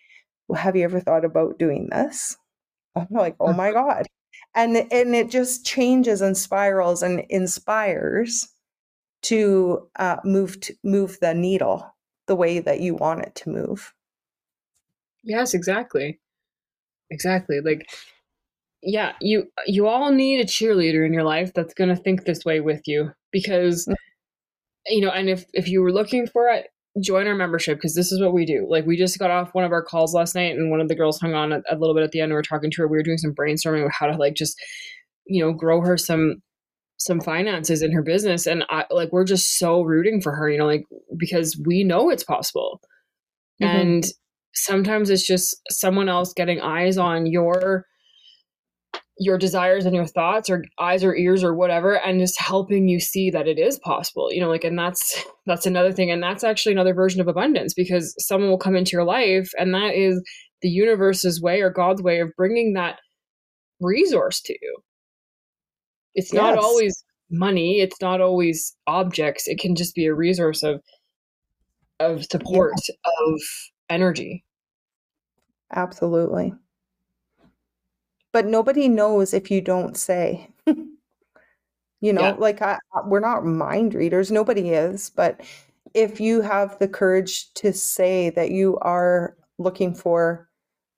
well, 0.48 0.60
have 0.60 0.76
you 0.76 0.84
ever 0.84 1.00
thought 1.00 1.24
about 1.24 1.58
doing 1.58 1.88
this? 1.90 2.36
I'm 2.96 3.08
like, 3.10 3.36
"Oh 3.40 3.52
my 3.52 3.72
god." 3.80 4.06
And 4.54 4.76
and 4.76 5.14
it 5.14 5.30
just 5.30 5.64
changes 5.64 6.20
and 6.20 6.36
spirals 6.36 7.02
and 7.02 7.24
inspires 7.30 8.48
to 9.22 9.88
uh, 9.96 10.18
move 10.24 10.60
to 10.60 10.74
move 10.84 11.18
the 11.20 11.34
needle 11.34 11.94
the 12.26 12.36
way 12.36 12.58
that 12.60 12.80
you 12.80 12.94
want 12.94 13.22
it 13.22 13.34
to 13.36 13.50
move. 13.50 13.94
Yes, 15.22 15.54
exactly. 15.54 16.20
Exactly. 17.10 17.60
Like 17.60 17.88
yeah, 18.82 19.12
you 19.20 19.50
you 19.66 19.86
all 19.86 20.12
need 20.12 20.40
a 20.40 20.44
cheerleader 20.44 21.06
in 21.06 21.12
your 21.12 21.22
life 21.22 21.52
that's 21.54 21.74
going 21.74 21.88
to 21.88 21.96
think 21.96 22.24
this 22.24 22.44
way 22.44 22.60
with 22.60 22.82
you 22.86 23.10
because 23.32 23.86
mm. 23.86 23.94
you 24.86 25.00
know, 25.00 25.10
and 25.10 25.28
if 25.28 25.44
if 25.52 25.68
you 25.68 25.82
were 25.82 25.92
looking 25.92 26.26
for 26.26 26.48
it, 26.48 26.66
join 27.02 27.26
our 27.26 27.34
membership 27.34 27.78
because 27.78 27.94
this 27.94 28.12
is 28.12 28.20
what 28.20 28.34
we 28.34 28.44
do. 28.44 28.66
Like 28.68 28.86
we 28.86 28.96
just 28.96 29.18
got 29.18 29.30
off 29.30 29.54
one 29.54 29.64
of 29.64 29.72
our 29.72 29.82
calls 29.82 30.14
last 30.14 30.34
night 30.34 30.56
and 30.56 30.70
one 30.70 30.80
of 30.80 30.88
the 30.88 30.94
girls 30.94 31.20
hung 31.20 31.34
on 31.34 31.52
a, 31.52 31.62
a 31.70 31.76
little 31.76 31.94
bit 31.94 32.04
at 32.04 32.12
the 32.12 32.20
end 32.20 32.26
and 32.26 32.32
we 32.32 32.36
were 32.36 32.42
talking 32.42 32.70
to 32.70 32.82
her. 32.82 32.88
We 32.88 32.98
were 32.98 33.02
doing 33.02 33.18
some 33.18 33.34
brainstorming 33.34 33.84
of 33.84 33.92
how 33.92 34.06
to 34.06 34.16
like 34.16 34.34
just 34.34 34.56
you 35.26 35.42
know, 35.42 35.52
grow 35.52 35.80
her 35.80 35.96
some 35.96 36.42
some 36.96 37.20
finances 37.20 37.82
in 37.82 37.92
her 37.92 38.02
business 38.02 38.46
and 38.46 38.64
I 38.70 38.84
like 38.90 39.12
we're 39.12 39.24
just 39.24 39.58
so 39.58 39.82
rooting 39.82 40.20
for 40.20 40.32
her, 40.34 40.48
you 40.48 40.58
know, 40.58 40.66
like 40.66 40.84
because 41.16 41.60
we 41.64 41.84
know 41.84 42.10
it's 42.10 42.24
possible. 42.24 42.80
Mm-hmm. 43.60 43.76
And 43.76 44.04
sometimes 44.54 45.10
it's 45.10 45.26
just 45.26 45.56
someone 45.70 46.08
else 46.08 46.32
getting 46.32 46.60
eyes 46.60 46.98
on 46.98 47.26
your 47.26 47.86
your 49.18 49.38
desires 49.38 49.86
and 49.86 49.94
your 49.94 50.06
thoughts 50.06 50.50
or 50.50 50.64
eyes 50.80 51.04
or 51.04 51.14
ears 51.14 51.44
or 51.44 51.54
whatever 51.54 51.94
and 51.94 52.18
just 52.18 52.40
helping 52.40 52.88
you 52.88 52.98
see 52.98 53.30
that 53.30 53.46
it 53.46 53.58
is 53.58 53.78
possible 53.78 54.32
you 54.32 54.40
know 54.40 54.48
like 54.48 54.64
and 54.64 54.78
that's 54.78 55.24
that's 55.46 55.66
another 55.66 55.92
thing 55.92 56.10
and 56.10 56.22
that's 56.22 56.42
actually 56.42 56.72
another 56.72 56.94
version 56.94 57.20
of 57.20 57.28
abundance 57.28 57.74
because 57.74 58.14
someone 58.18 58.50
will 58.50 58.58
come 58.58 58.74
into 58.74 58.92
your 58.92 59.04
life 59.04 59.50
and 59.56 59.72
that 59.72 59.94
is 59.94 60.20
the 60.62 60.68
universe's 60.68 61.40
way 61.40 61.60
or 61.60 61.70
god's 61.70 62.02
way 62.02 62.20
of 62.20 62.30
bringing 62.36 62.72
that 62.72 62.98
resource 63.80 64.40
to 64.40 64.52
you 64.60 64.76
it's 66.14 66.32
yes. 66.32 66.40
not 66.42 66.58
always 66.58 67.04
money 67.30 67.80
it's 67.80 68.00
not 68.00 68.20
always 68.20 68.76
objects 68.86 69.46
it 69.46 69.58
can 69.58 69.76
just 69.76 69.94
be 69.94 70.06
a 70.06 70.14
resource 70.14 70.62
of 70.62 70.80
of 72.00 72.24
support 72.24 72.72
yeah. 72.88 72.94
of 73.28 73.40
energy. 73.88 74.44
Absolutely. 75.74 76.54
But 78.32 78.46
nobody 78.46 78.88
knows 78.88 79.32
if 79.32 79.50
you 79.50 79.60
don't 79.60 79.96
say. 79.96 80.48
you 80.66 82.12
know, 82.12 82.20
yeah. 82.20 82.34
like 82.38 82.62
I, 82.62 82.78
we're 83.06 83.20
not 83.20 83.44
mind 83.44 83.94
readers, 83.94 84.30
nobody 84.30 84.70
is, 84.70 85.10
but 85.10 85.40
if 85.94 86.20
you 86.20 86.40
have 86.40 86.78
the 86.78 86.88
courage 86.88 87.52
to 87.54 87.72
say 87.72 88.30
that 88.30 88.50
you 88.50 88.76
are 88.78 89.36
looking 89.58 89.94
for, 89.94 90.48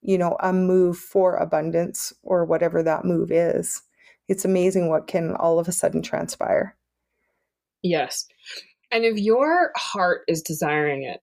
you 0.02 0.16
know, 0.16 0.36
a 0.40 0.52
move 0.52 0.96
for 0.96 1.36
abundance 1.36 2.12
or 2.22 2.44
whatever 2.44 2.82
that 2.82 3.04
move 3.04 3.30
is, 3.30 3.82
it's 4.28 4.44
amazing 4.44 4.88
what 4.88 5.06
can 5.06 5.34
all 5.36 5.58
of 5.58 5.68
a 5.68 5.72
sudden 5.72 6.02
transpire. 6.02 6.74
Yes. 7.82 8.26
And 8.90 9.04
if 9.04 9.18
your 9.18 9.72
heart 9.76 10.22
is 10.28 10.42
desiring 10.42 11.02
it, 11.02 11.20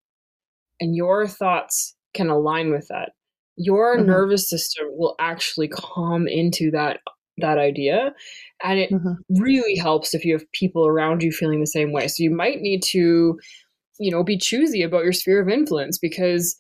and 0.79 0.95
your 0.95 1.27
thoughts 1.27 1.95
can 2.13 2.29
align 2.29 2.71
with 2.71 2.87
that 2.89 3.11
your 3.55 3.97
mm-hmm. 3.97 4.07
nervous 4.07 4.49
system 4.49 4.85
will 4.91 5.15
actually 5.19 5.67
calm 5.67 6.27
into 6.27 6.71
that 6.71 6.99
that 7.37 7.57
idea 7.57 8.13
and 8.63 8.79
it 8.79 8.91
mm-hmm. 8.91 9.13
really 9.41 9.75
helps 9.75 10.13
if 10.13 10.23
you 10.23 10.33
have 10.33 10.51
people 10.51 10.85
around 10.85 11.23
you 11.23 11.31
feeling 11.31 11.59
the 11.59 11.67
same 11.67 11.91
way 11.91 12.07
so 12.07 12.21
you 12.21 12.29
might 12.29 12.61
need 12.61 12.83
to 12.83 13.39
you 13.99 14.11
know 14.11 14.23
be 14.23 14.37
choosy 14.37 14.83
about 14.83 15.03
your 15.03 15.13
sphere 15.13 15.41
of 15.41 15.49
influence 15.49 15.97
because 15.97 16.55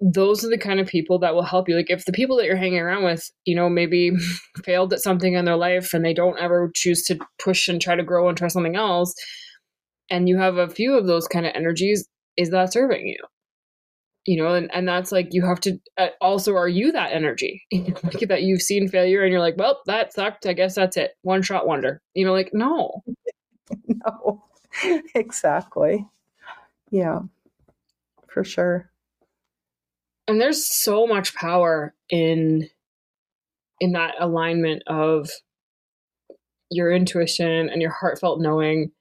those 0.00 0.44
are 0.44 0.50
the 0.50 0.58
kind 0.58 0.80
of 0.80 0.86
people 0.86 1.18
that 1.18 1.34
will 1.34 1.42
help 1.42 1.68
you 1.68 1.76
like 1.76 1.90
if 1.90 2.04
the 2.04 2.12
people 2.12 2.36
that 2.36 2.44
you're 2.44 2.56
hanging 2.56 2.80
around 2.80 3.02
with 3.02 3.30
you 3.46 3.56
know 3.56 3.70
maybe 3.70 4.12
failed 4.64 4.92
at 4.92 5.00
something 5.00 5.34
in 5.34 5.46
their 5.46 5.56
life 5.56 5.94
and 5.94 6.04
they 6.04 6.14
don't 6.14 6.38
ever 6.38 6.70
choose 6.74 7.02
to 7.02 7.18
push 7.42 7.66
and 7.66 7.80
try 7.80 7.96
to 7.96 8.04
grow 8.04 8.28
and 8.28 8.36
try 8.36 8.48
something 8.48 8.76
else 8.76 9.14
and 10.10 10.28
you 10.28 10.36
have 10.36 10.56
a 10.58 10.68
few 10.68 10.94
of 10.94 11.06
those 11.06 11.26
kind 11.26 11.46
of 11.46 11.52
energies 11.54 12.06
is 12.36 12.50
that 12.50 12.72
serving 12.72 13.06
you 13.06 13.18
you 14.26 14.36
know 14.42 14.54
and, 14.54 14.70
and 14.72 14.86
that's 14.86 15.12
like 15.12 15.28
you 15.30 15.44
have 15.44 15.60
to 15.60 15.78
uh, 15.98 16.08
also 16.20 16.54
are 16.54 16.68
you 16.68 16.92
that 16.92 17.12
energy? 17.12 17.62
Like 17.72 18.28
that 18.28 18.42
you've 18.42 18.62
seen 18.62 18.88
failure 18.88 19.22
and 19.22 19.32
you're 19.32 19.40
like 19.40 19.56
well 19.56 19.80
that 19.86 20.12
sucked. 20.12 20.46
I 20.46 20.52
guess 20.52 20.74
that's 20.74 20.96
it. 20.96 21.12
One 21.22 21.42
shot 21.42 21.66
wonder. 21.66 22.00
You 22.14 22.26
know 22.26 22.32
like 22.32 22.50
no. 22.52 23.02
No. 23.86 24.42
Exactly. 25.14 26.06
Yeah. 26.90 27.20
For 28.28 28.44
sure. 28.44 28.90
And 30.26 30.40
there's 30.40 30.64
so 30.64 31.06
much 31.06 31.34
power 31.34 31.94
in 32.08 32.68
in 33.80 33.92
that 33.92 34.14
alignment 34.20 34.82
of 34.86 35.30
your 36.70 36.92
intuition 36.92 37.68
and 37.68 37.82
your 37.82 37.90
heartfelt 37.90 38.40
knowing 38.40 38.92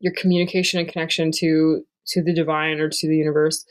your 0.00 0.12
communication 0.16 0.78
and 0.78 0.88
connection 0.88 1.32
to 1.32 1.82
to 2.06 2.22
the 2.22 2.32
divine 2.32 2.80
or 2.80 2.88
to 2.88 3.08
the 3.08 3.16
universe 3.16 3.64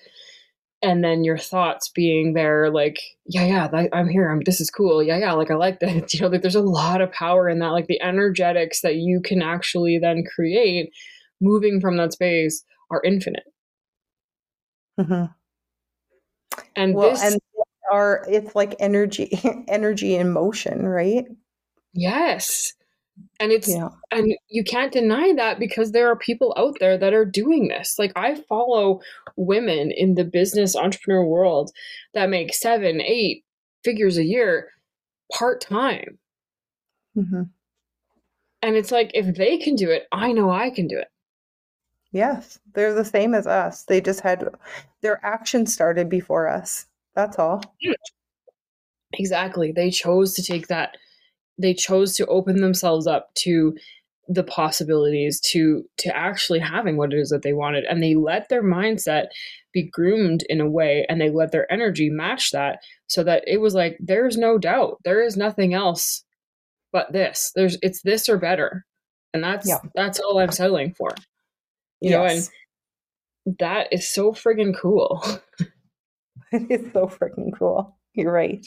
and 0.82 1.04
then 1.04 1.24
your 1.24 1.38
thoughts 1.38 1.90
being 1.90 2.34
there 2.34 2.70
like 2.70 3.00
yeah 3.26 3.46
yeah 3.46 3.88
i'm 3.94 4.08
here 4.08 4.30
i'm 4.30 4.42
this 4.46 4.62
is 4.62 4.70
cool 4.70 5.02
yeah 5.02 5.18
yeah 5.18 5.34
like 5.34 5.50
i 5.50 5.56
like 5.56 5.80
that 5.80 6.14
you 6.14 6.22
know 6.22 6.28
like 6.28 6.42
there's 6.42 6.56
a 6.56 6.62
lot 6.62 7.02
of 7.02 7.12
power 7.12 7.50
in 7.50 7.60
that 7.60 7.70
like 7.70 7.88
the 7.88 8.02
energetics 8.02 8.82
that 8.82 8.96
you 8.96 9.22
can 9.24 9.42
actually 9.42 9.98
then 9.98 10.24
create 10.36 10.92
moving 11.42 11.80
from 11.80 11.98
that 11.98 12.14
space 12.14 12.64
are 12.90 13.02
infinite. 13.04 13.44
Mm-hmm. 15.00 15.26
and 16.76 16.96
well, 16.96 17.12
this 17.12 17.22
and 17.22 17.40
are 17.92 18.26
it's 18.28 18.56
like 18.56 18.76
energy 18.80 19.40
energy 19.68 20.16
in 20.16 20.32
motion 20.32 20.86
right? 20.86 21.26
Yes 21.94 22.74
and 23.40 23.52
it's 23.52 23.70
yeah. 23.70 23.90
and 24.12 24.34
you 24.50 24.64
can't 24.64 24.92
deny 24.92 25.34
that 25.36 25.60
because 25.60 25.92
there 25.92 26.10
are 26.10 26.16
people 26.16 26.54
out 26.58 26.76
there 26.80 26.98
that 26.98 27.14
are 27.14 27.26
doing 27.26 27.68
this 27.68 27.98
like 27.98 28.12
i 28.16 28.36
follow 28.50 29.00
women 29.36 29.92
in 29.92 30.16
the 30.16 30.26
business 30.26 30.76
entrepreneur 30.76 31.26
world 31.26 31.72
that 32.14 32.30
make 32.30 32.54
seven 32.54 33.02
eight 33.02 33.44
figures 33.84 34.18
a 34.18 34.24
year 34.24 34.70
part-time 35.32 36.18
mm-hmm. 37.18 37.44
And 38.62 38.76
it's 38.76 38.92
like, 38.92 39.12
if 39.14 39.36
they 39.36 39.58
can 39.58 39.76
do 39.76 39.90
it, 39.90 40.08
I 40.12 40.32
know 40.32 40.50
I 40.50 40.70
can 40.70 40.88
do 40.88 40.98
it. 40.98 41.08
Yes, 42.12 42.60
they're 42.74 42.94
the 42.94 43.06
same 43.06 43.34
as 43.34 43.46
us. 43.46 43.84
They 43.84 44.02
just 44.02 44.22
had 44.22 44.48
their 45.02 45.24
action 45.26 45.66
started 45.66 46.10
before 46.10 46.48
us. 46.48 46.86
That's 47.16 47.38
all. 47.38 47.62
Exactly. 49.14 49.72
They 49.72 49.92
chose 49.92 50.34
to 50.34 50.44
take 50.44 50.68
that, 50.68 50.98
they 51.58 51.74
chose 51.74 52.16
to 52.16 52.26
open 52.28 52.62
themselves 52.62 53.08
up 53.08 53.34
to 53.36 53.76
the 54.30 54.44
possibilities 54.44 55.40
to 55.40 55.84
to 55.98 56.16
actually 56.16 56.60
having 56.60 56.98
what 56.98 57.14
it 57.14 57.20
is 57.20 57.30
that 57.30 57.44
they 57.44 57.54
wanted 57.54 57.86
and 57.86 58.04
they 58.04 58.14
let 58.16 58.50
their 58.50 58.64
mindset 58.64 59.28
be 59.72 59.84
groomed 59.84 60.44
in 60.50 60.60
a 60.60 60.70
way 60.70 61.06
and 61.08 61.22
they 61.22 61.30
let 61.30 61.52
their 61.52 61.72
energy 61.72 62.10
match 62.10 62.52
that 62.52 62.80
so 63.08 63.24
that 63.24 63.42
it 63.48 63.62
was 63.62 63.74
like 63.74 63.98
there's 64.02 64.38
no 64.38 64.58
doubt 64.58 64.98
there 65.06 65.24
is 65.24 65.38
nothing 65.38 65.74
else 65.74 66.24
but 66.92 67.12
this 67.14 67.52
there's 67.56 67.78
it's 67.82 68.02
this 68.02 68.28
or 68.28 68.38
better 68.38 68.86
and 69.34 69.42
that's 69.42 69.68
Yeah. 69.68 69.78
that's 69.96 70.20
all 70.20 70.40
i'm 70.40 70.52
settling 70.52 70.94
for 70.94 71.12
you 72.02 72.10
know 72.10 72.26
and 72.26 72.50
that 73.60 73.88
is 73.94 74.10
so 74.10 74.34
friggin' 74.34 74.78
cool 74.78 75.24
it 76.52 76.70
is 76.70 76.92
so 76.94 77.08
freaking 77.08 77.58
cool. 77.58 77.98
You're 78.14 78.32
right. 78.32 78.66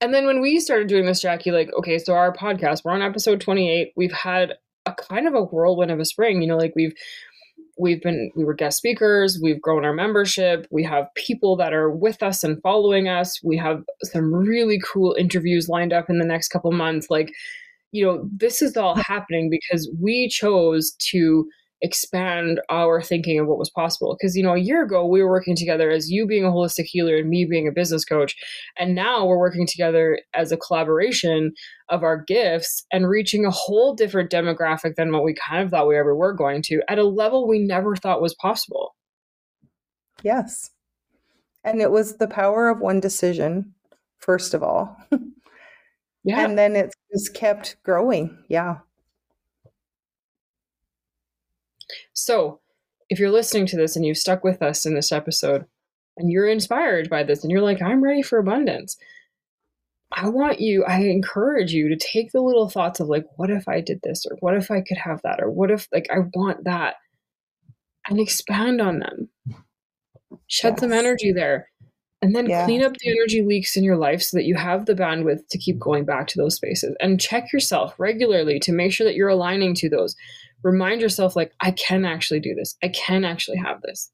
And 0.00 0.12
then 0.12 0.26
when 0.26 0.40
we 0.42 0.60
started 0.60 0.88
doing 0.88 1.06
this, 1.06 1.22
Jackie, 1.22 1.52
like, 1.52 1.70
okay, 1.78 1.98
so 1.98 2.12
our 2.12 2.32
podcast, 2.32 2.82
we're 2.84 2.92
on 2.92 3.02
episode 3.02 3.40
28. 3.40 3.92
We've 3.96 4.12
had 4.12 4.54
a 4.84 4.94
kind 4.94 5.26
of 5.26 5.34
a 5.34 5.42
whirlwind 5.42 5.90
of 5.90 6.00
a 6.00 6.04
spring. 6.04 6.42
You 6.42 6.48
know, 6.48 6.56
like 6.56 6.74
we've 6.76 6.92
we've 7.78 8.02
been 8.02 8.30
we 8.34 8.44
were 8.44 8.54
guest 8.54 8.78
speakers, 8.78 9.38
we've 9.42 9.60
grown 9.60 9.84
our 9.84 9.92
membership, 9.92 10.66
we 10.70 10.82
have 10.84 11.06
people 11.14 11.56
that 11.56 11.74
are 11.74 11.90
with 11.90 12.22
us 12.22 12.42
and 12.42 12.60
following 12.62 13.08
us. 13.08 13.40
We 13.42 13.56
have 13.58 13.82
some 14.02 14.32
really 14.32 14.80
cool 14.84 15.14
interviews 15.18 15.68
lined 15.68 15.92
up 15.92 16.08
in 16.08 16.18
the 16.18 16.26
next 16.26 16.48
couple 16.48 16.72
months. 16.72 17.08
Like, 17.10 17.32
you 17.92 18.04
know, 18.04 18.28
this 18.32 18.62
is 18.62 18.76
all 18.76 18.96
happening 18.96 19.50
because 19.50 19.90
we 20.00 20.28
chose 20.28 20.94
to 21.10 21.48
expand 21.82 22.60
our 22.70 23.02
thinking 23.02 23.38
of 23.38 23.46
what 23.46 23.58
was 23.58 23.70
possible. 23.70 24.16
Because, 24.18 24.36
you 24.36 24.42
know, 24.42 24.54
a 24.54 24.58
year 24.58 24.82
ago 24.82 25.06
we 25.06 25.22
were 25.22 25.30
working 25.30 25.56
together 25.56 25.90
as 25.90 26.10
you 26.10 26.26
being 26.26 26.44
a 26.44 26.48
holistic 26.48 26.84
healer 26.84 27.16
and 27.16 27.28
me 27.28 27.44
being 27.44 27.68
a 27.68 27.72
business 27.72 28.04
coach. 28.04 28.34
And 28.78 28.94
now 28.94 29.26
we're 29.26 29.38
working 29.38 29.66
together 29.66 30.20
as 30.34 30.52
a 30.52 30.56
collaboration 30.56 31.52
of 31.88 32.02
our 32.02 32.22
gifts 32.22 32.84
and 32.92 33.08
reaching 33.08 33.44
a 33.44 33.50
whole 33.50 33.94
different 33.94 34.30
demographic 34.30 34.96
than 34.96 35.12
what 35.12 35.24
we 35.24 35.34
kind 35.34 35.62
of 35.62 35.70
thought 35.70 35.88
we 35.88 35.98
ever 35.98 36.16
were 36.16 36.32
going 36.32 36.62
to 36.62 36.82
at 36.88 36.98
a 36.98 37.04
level 37.04 37.46
we 37.46 37.58
never 37.58 37.94
thought 37.94 38.22
was 38.22 38.34
possible. 38.34 38.94
Yes. 40.22 40.70
And 41.64 41.80
it 41.80 41.90
was 41.90 42.16
the 42.16 42.28
power 42.28 42.68
of 42.68 42.80
one 42.80 43.00
decision, 43.00 43.74
first 44.18 44.54
of 44.54 44.62
all. 44.62 44.96
Yeah. 46.26 46.44
And 46.44 46.58
then 46.58 46.74
it's 46.74 46.96
just 47.12 47.34
kept 47.34 47.76
growing. 47.84 48.36
Yeah. 48.48 48.78
So, 52.14 52.60
if 53.08 53.18
you're 53.18 53.30
listening 53.30 53.66
to 53.66 53.76
this 53.76 53.94
and 53.96 54.04
you've 54.04 54.16
stuck 54.16 54.42
with 54.42 54.62
us 54.62 54.84
in 54.84 54.94
this 54.94 55.12
episode 55.12 55.64
and 56.16 56.30
you're 56.30 56.48
inspired 56.48 57.08
by 57.08 57.22
this 57.22 57.42
and 57.42 57.50
you're 57.50 57.62
like, 57.62 57.80
I'm 57.80 58.02
ready 58.02 58.22
for 58.22 58.38
abundance, 58.38 58.96
I 60.12 60.28
want 60.28 60.60
you, 60.60 60.84
I 60.84 61.00
encourage 61.00 61.72
you 61.72 61.88
to 61.88 61.96
take 61.96 62.32
the 62.32 62.40
little 62.40 62.68
thoughts 62.68 63.00
of 63.00 63.08
like, 63.08 63.24
what 63.36 63.50
if 63.50 63.68
I 63.68 63.80
did 63.80 64.00
this? 64.02 64.24
Or 64.28 64.36
what 64.40 64.56
if 64.56 64.70
I 64.70 64.80
could 64.80 64.96
have 64.98 65.20
that? 65.22 65.40
Or 65.40 65.50
what 65.50 65.70
if, 65.70 65.88
like, 65.92 66.06
I 66.10 66.20
want 66.34 66.64
that? 66.64 66.94
And 68.08 68.18
expand 68.20 68.80
on 68.80 69.00
them. 69.00 69.28
Shed 70.46 70.78
some 70.78 70.92
energy 70.92 71.32
there. 71.32 71.70
And 72.22 72.34
then 72.34 72.46
Yeah. 72.48 72.64
clean 72.64 72.82
up 72.82 72.94
the 72.96 73.10
energy 73.10 73.42
leaks 73.42 73.76
in 73.76 73.84
your 73.84 73.96
life 73.96 74.22
so 74.22 74.36
that 74.36 74.44
you 74.46 74.54
have 74.54 74.86
the 74.86 74.94
bandwidth 74.94 75.46
to 75.50 75.58
keep 75.58 75.78
going 75.78 76.04
back 76.04 76.26
to 76.28 76.38
those 76.38 76.56
spaces. 76.56 76.96
And 77.00 77.20
check 77.20 77.52
yourself 77.52 77.94
regularly 77.98 78.58
to 78.60 78.72
make 78.72 78.92
sure 78.92 79.06
that 79.06 79.16
you're 79.16 79.28
aligning 79.28 79.74
to 79.76 79.88
those 79.88 80.16
remind 80.66 81.00
yourself 81.00 81.36
like 81.36 81.52
i 81.60 81.70
can 81.70 82.04
actually 82.04 82.40
do 82.40 82.54
this. 82.54 82.76
I 82.82 82.88
can 82.88 83.24
actually 83.24 83.58
have 83.58 83.80
this. 83.82 84.10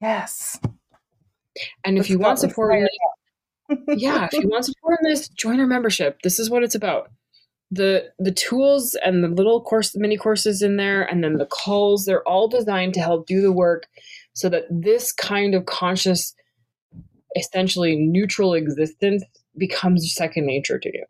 Yes. 0.00 0.58
and 1.84 1.98
if 1.98 2.08
you 2.08 2.18
want 2.18 2.38
support 2.38 2.74
in 2.74 2.82
this, 2.82 3.98
yeah 4.00 4.28
if 4.30 4.32
you 4.32 4.48
want 4.48 4.64
support 4.64 4.98
in 5.02 5.10
this 5.10 5.28
join 5.28 5.60
our 5.60 5.66
membership. 5.66 6.20
This 6.22 6.38
is 6.38 6.48
what 6.48 6.62
it's 6.62 6.76
about. 6.76 7.10
The 7.72 8.12
the 8.18 8.32
tools 8.32 8.96
and 9.04 9.24
the 9.24 9.28
little 9.28 9.60
course 9.62 9.90
the 9.90 9.98
mini 9.98 10.16
courses 10.16 10.62
in 10.62 10.76
there 10.76 11.02
and 11.02 11.24
then 11.24 11.38
the 11.38 11.46
calls 11.46 12.04
they're 12.04 12.26
all 12.28 12.48
designed 12.48 12.94
to 12.94 13.00
help 13.00 13.26
do 13.26 13.40
the 13.40 13.52
work 13.52 13.86
so 14.34 14.48
that 14.48 14.64
this 14.70 15.12
kind 15.12 15.54
of 15.54 15.66
conscious 15.66 16.34
essentially 17.36 17.96
neutral 17.96 18.54
existence 18.54 19.24
becomes 19.56 20.14
second 20.14 20.46
nature 20.46 20.78
to 20.78 20.88
you. 20.88 21.04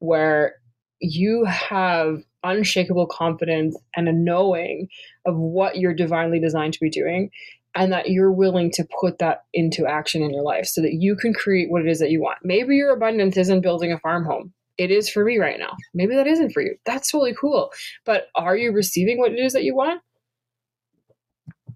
Where 0.00 0.56
you 1.00 1.44
have 1.46 2.22
unshakable 2.44 3.06
confidence 3.06 3.76
and 3.96 4.08
a 4.08 4.12
knowing 4.12 4.88
of 5.26 5.36
what 5.36 5.76
you're 5.78 5.94
divinely 5.94 6.40
designed 6.40 6.72
to 6.74 6.80
be 6.80 6.90
doing 6.90 7.30
and 7.74 7.92
that 7.92 8.10
you're 8.10 8.32
willing 8.32 8.70
to 8.72 8.84
put 9.00 9.18
that 9.18 9.44
into 9.54 9.86
action 9.86 10.22
in 10.22 10.30
your 10.32 10.42
life 10.42 10.66
so 10.66 10.80
that 10.82 10.94
you 10.94 11.14
can 11.14 11.32
create 11.32 11.70
what 11.70 11.82
it 11.82 11.88
is 11.88 12.00
that 12.00 12.10
you 12.10 12.20
want. 12.20 12.38
Maybe 12.42 12.76
your 12.76 12.92
abundance 12.92 13.36
isn't 13.36 13.60
building 13.60 13.92
a 13.92 13.98
farm 13.98 14.24
home. 14.24 14.52
It 14.78 14.90
is 14.90 15.08
for 15.08 15.24
me 15.24 15.38
right 15.38 15.58
now. 15.58 15.76
Maybe 15.94 16.14
that 16.16 16.26
isn't 16.26 16.50
for 16.52 16.62
you. 16.62 16.74
That's 16.84 17.10
totally 17.10 17.34
cool. 17.38 17.70
But 18.04 18.28
are 18.34 18.56
you 18.56 18.72
receiving 18.72 19.18
what 19.18 19.32
it 19.32 19.38
is 19.38 19.52
that 19.52 19.64
you 19.64 19.74
want? 19.76 20.02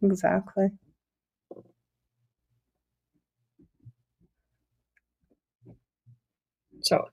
Exactly. 0.02 0.70
So, 6.82 7.08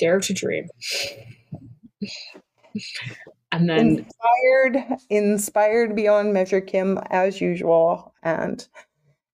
dare 0.00 0.20
to 0.20 0.32
dream. 0.32 0.68
and 3.52 3.68
then 3.68 3.78
inspired, 3.78 4.98
inspired 5.10 5.94
beyond 5.94 6.32
measure, 6.32 6.60
Kim, 6.60 6.98
as 7.10 7.40
usual, 7.40 8.14
and 8.22 8.66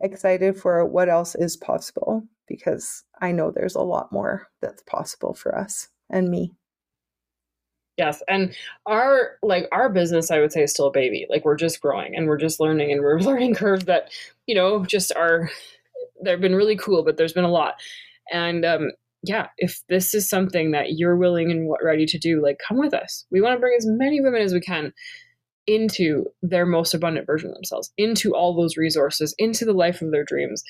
excited 0.01 0.57
for 0.57 0.85
what 0.85 1.09
else 1.09 1.35
is 1.35 1.57
possible 1.57 2.23
because 2.47 3.05
I 3.21 3.33
know 3.33 3.51
there's 3.51 3.75
a 3.75 3.81
lot 3.81 4.13
more 4.13 4.49
that's 4.61 4.83
possible 4.83 5.35
for 5.35 5.57
us 5.57 5.89
and 6.11 6.31
me. 6.31 6.55
Yes, 7.97 8.23
and 8.29 8.55
our 8.85 9.39
like 9.43 9.69
our 9.73 9.89
business, 9.89 10.31
I 10.31 10.41
would 10.41 10.53
say, 10.53 10.63
is 10.63 10.71
still 10.71 10.89
a 10.89 10.93
baby. 10.93 11.27
Like 11.31 11.47
we're 11.47 11.57
just 11.57 11.81
growing 11.81 12.15
and 12.15 12.27
we're 12.27 12.37
just 12.37 12.61
learning, 12.61 12.93
and 12.93 13.01
we're 13.01 13.21
learning 13.21 13.55
curves 13.55 13.87
that 13.87 14.11
you 14.47 14.55
know 14.55 14.85
just 14.85 15.13
are. 15.17 15.51
They've 16.23 16.41
been 16.41 16.55
really 16.55 16.77
cool, 16.77 17.03
but 17.03 17.17
there's 17.17 17.33
been 17.33 17.45
a 17.45 17.51
lot, 17.51 17.77
and 18.31 18.65
um, 18.67 18.91
yeah, 19.27 19.49
if 19.59 19.81
this 19.89 20.15
is 20.15 20.29
something 20.29 20.71
that 20.71 20.93
you're 20.93 21.17
willing 21.17 21.51
and 21.51 21.73
ready 21.83 22.07
to 22.07 22.19
do, 22.19 22.43
like 22.43 22.61
come 22.67 22.79
with 22.79 22.95
us. 22.95 23.27
We 23.31 23.41
want 23.41 23.57
to 23.57 23.61
bring 23.61 23.75
as 23.77 23.87
many 23.87 24.21
women 24.21 24.41
as 24.41 24.55
we 24.55 24.61
can 24.61 24.93
into 25.67 26.27
their 26.43 26.65
most 26.65 26.95
abundant 26.95 27.27
version 27.27 27.51
of 27.51 27.57
themselves, 27.57 27.93
into 27.99 28.35
all 28.35 28.55
those 28.55 28.77
resources, 28.77 29.35
into 29.37 29.65
the 29.65 29.73
life 29.73 30.01
of 30.01 30.13
their 30.13 30.25
dreams, 30.25 30.63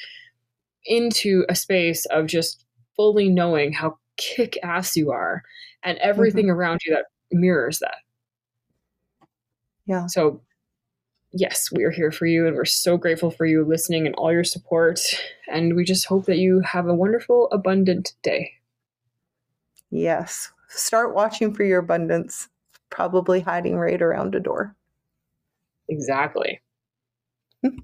into 0.87 1.45
a 1.49 1.55
space 1.55 2.07
of 2.07 2.27
just 2.27 2.65
fully 2.97 3.29
knowing 3.29 3.73
how 3.73 3.99
kick 4.17 4.57
ass 4.63 4.97
you 4.97 5.11
are 5.11 5.43
and 5.83 5.99
mm-hmm. 5.99 6.09
everything 6.09 6.49
around 6.49 6.81
you 6.87 6.95
that 6.95 7.05
mirrors 7.31 7.81
that. 7.81 7.97
Yeah. 9.87 10.07
So, 10.07 10.41
yes, 11.39 11.70
we 11.70 11.84
are 11.84 11.91
here 11.91 12.11
for 12.11 12.26
you 12.26 12.47
and 12.47 12.57
we're 12.57 12.64
so 12.64 12.97
grateful 12.97 13.30
for 13.30 13.47
you 13.47 13.64
listening 13.64 14.07
and 14.07 14.14
all 14.16 14.32
your 14.32 14.45
support. 14.45 15.01
And 15.49 15.76
we 15.76 15.84
just 15.84 16.07
hope 16.07 16.26
that 16.26 16.39
you 16.39 16.61
have 16.61 16.89
a 16.89 16.95
wonderful, 16.95 17.49
abundant 17.53 18.14
day. 18.22 18.53
Yes. 19.91 20.51
Start 20.68 21.14
watching 21.14 21.55
for 21.55 21.62
your 21.62 21.78
abundance, 21.78 22.49
probably 22.91 23.41
hiding 23.41 23.76
right 23.76 24.01
around 24.01 24.34
a 24.34 24.41
door. 24.41 24.74
Exactly. 25.89 26.61
Hmm. 27.62 27.78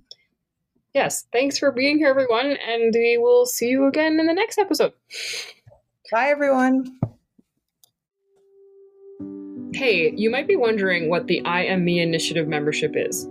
yes, 0.93 1.25
thanks 1.33 1.59
for 1.59 1.73
being 1.73 1.99
here, 1.99 2.09
everyone. 2.09 2.57
And 2.69 2.93
we 2.93 3.17
will 3.17 3.47
see 3.47 3.69
you 3.69 3.87
again 3.87 4.19
in 4.19 4.27
the 4.27 4.35
next 4.35 4.59
episode. 4.59 4.93
Bye, 6.11 6.29
everyone. 6.29 6.99
Hey, 9.73 10.13
you 10.15 10.29
might 10.29 10.47
be 10.47 10.57
wondering 10.57 11.09
what 11.09 11.29
the 11.29 11.43
I 11.45 11.63
Am 11.63 11.85
Me 11.85 12.01
Initiative 12.01 12.47
membership 12.47 12.93
is. 12.95 13.27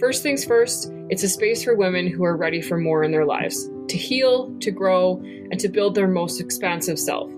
First 0.00 0.22
things 0.22 0.46
first, 0.46 0.90
it's 1.10 1.24
a 1.24 1.28
space 1.28 1.62
for 1.62 1.76
women 1.76 2.06
who 2.06 2.24
are 2.24 2.34
ready 2.34 2.62
for 2.62 2.78
more 2.78 3.04
in 3.04 3.10
their 3.10 3.26
lives 3.26 3.68
to 3.88 3.98
heal, 3.98 4.50
to 4.60 4.70
grow, 4.70 5.20
and 5.50 5.60
to 5.60 5.68
build 5.68 5.94
their 5.94 6.08
most 6.08 6.40
expansive 6.40 6.98
self. 6.98 7.30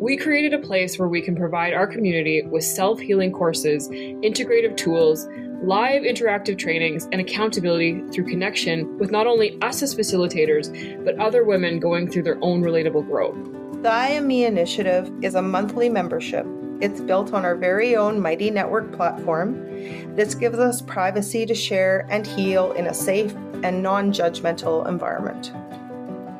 We 0.00 0.16
created 0.16 0.54
a 0.54 0.66
place 0.66 0.98
where 0.98 1.08
we 1.08 1.20
can 1.20 1.36
provide 1.36 1.74
our 1.74 1.86
community 1.86 2.40
with 2.40 2.64
self 2.64 3.00
healing 3.00 3.32
courses, 3.32 3.90
integrative 3.90 4.78
tools, 4.78 5.28
live 5.62 6.04
interactive 6.04 6.56
trainings, 6.56 7.06
and 7.12 7.20
accountability 7.20 8.02
through 8.10 8.24
connection 8.24 8.96
with 8.96 9.10
not 9.10 9.26
only 9.26 9.60
us 9.60 9.82
as 9.82 9.94
facilitators, 9.94 11.04
but 11.04 11.18
other 11.18 11.44
women 11.44 11.78
going 11.78 12.10
through 12.10 12.22
their 12.22 12.42
own 12.42 12.62
relatable 12.62 13.06
growth. 13.06 13.36
The 13.82 13.90
I 13.90 14.08
Am 14.08 14.26
Me 14.26 14.46
Initiative 14.46 15.12
is 15.20 15.34
a 15.34 15.42
monthly 15.42 15.90
membership. 15.90 16.46
It's 16.78 17.00
built 17.00 17.32
on 17.32 17.46
our 17.46 17.56
very 17.56 17.96
own 17.96 18.20
Mighty 18.20 18.50
Network 18.50 18.92
platform. 18.92 20.14
This 20.14 20.34
gives 20.34 20.58
us 20.58 20.82
privacy 20.82 21.46
to 21.46 21.54
share 21.54 22.06
and 22.10 22.26
heal 22.26 22.72
in 22.72 22.86
a 22.86 22.94
safe 22.94 23.34
and 23.62 23.82
non 23.82 24.12
judgmental 24.12 24.86
environment. 24.86 25.52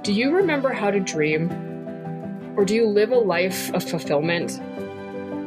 Do 0.04 0.12
you 0.12 0.30
remember 0.30 0.74
how 0.74 0.90
to 0.90 1.00
dream? 1.00 1.50
Or 2.54 2.66
do 2.66 2.74
you 2.74 2.86
live 2.86 3.12
a 3.12 3.18
life 3.18 3.72
of 3.72 3.82
fulfillment? 3.82 4.60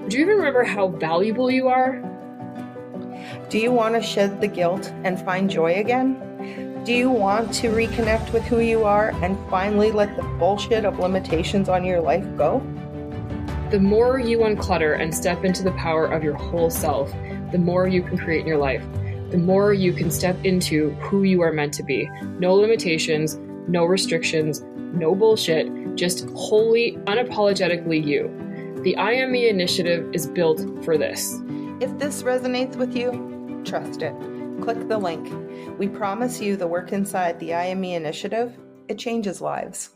Do 0.10 0.18
you 0.18 0.24
even 0.24 0.38
remember 0.38 0.64
how 0.64 0.88
valuable 0.88 1.52
you 1.52 1.68
are? 1.68 2.02
Do 3.50 3.60
you 3.60 3.72
want 3.72 3.94
to 3.94 4.02
shed 4.02 4.42
the 4.42 4.48
guilt 4.48 4.92
and 5.04 5.20
find 5.24 5.52
joy 5.52 5.76
again? 5.76 6.84
Do 6.84 6.94
you 6.94 7.12
want 7.12 7.54
to 7.56 7.70
reconnect 7.70 8.34
with 8.34 8.44
who 8.46 8.60
you 8.60 8.86
are 8.86 9.10
and 9.22 9.38
finally 9.52 9.92
let 9.92 10.16
the 10.16 10.24
bullshit 10.40 10.84
of 10.84 10.98
limitations 10.98 11.70
on 11.70 11.86
your 11.86 12.02
life 12.02 12.26
go? 12.38 12.60
The 13.72 13.80
more 13.80 14.20
you 14.20 14.40
unclutter 14.40 15.00
and 15.00 15.14
step 15.14 15.46
into 15.46 15.62
the 15.62 15.74
power 15.74 16.08
of 16.08 16.24
your 16.24 16.34
whole 16.34 16.72
self, 16.72 17.14
the 17.52 17.60
more 17.60 17.88
you 17.88 18.02
can 18.02 18.18
create 18.18 18.42
in 18.42 18.48
your 18.48 18.58
life. 18.58 18.84
The 19.30 19.38
more 19.38 19.74
you 19.74 19.94
can 19.94 20.10
step 20.10 20.44
into 20.44 20.90
who 21.02 21.22
you 21.22 21.42
are 21.42 21.52
meant 21.52 21.76
to 21.76 21.84
be. 21.84 22.10
No 22.40 22.56
limitations, 22.56 23.38
no 23.68 23.86
restrictions, 23.86 24.62
no 24.76 25.14
bullshit, 25.14 25.96
just 25.96 26.28
wholly, 26.32 26.98
unapologetically 27.04 28.04
you. 28.04 28.82
The 28.84 28.96
I 28.96 29.12
Am 29.12 29.32
Me 29.32 29.50
initiative 29.50 30.10
is 30.14 30.26
built 30.26 30.84
for 30.84 30.98
this. 30.98 31.36
If 31.80 31.96
this 32.00 32.24
resonates 32.24 32.76
with 32.76 32.96
you, 32.96 33.62
trust 33.64 34.02
it. 34.02 34.16
Click 34.62 34.88
the 34.88 34.98
link. 34.98 35.78
We 35.78 35.88
promise 35.88 36.42
you 36.42 36.58
the 36.58 36.66
work 36.66 36.92
inside 36.92 37.40
the 37.40 37.54
I 37.54 37.66
Am 37.66 37.82
Me 37.82 37.94
initiative, 37.94 38.58
it 38.88 38.98
changes 38.98 39.42
lives. 39.42 39.92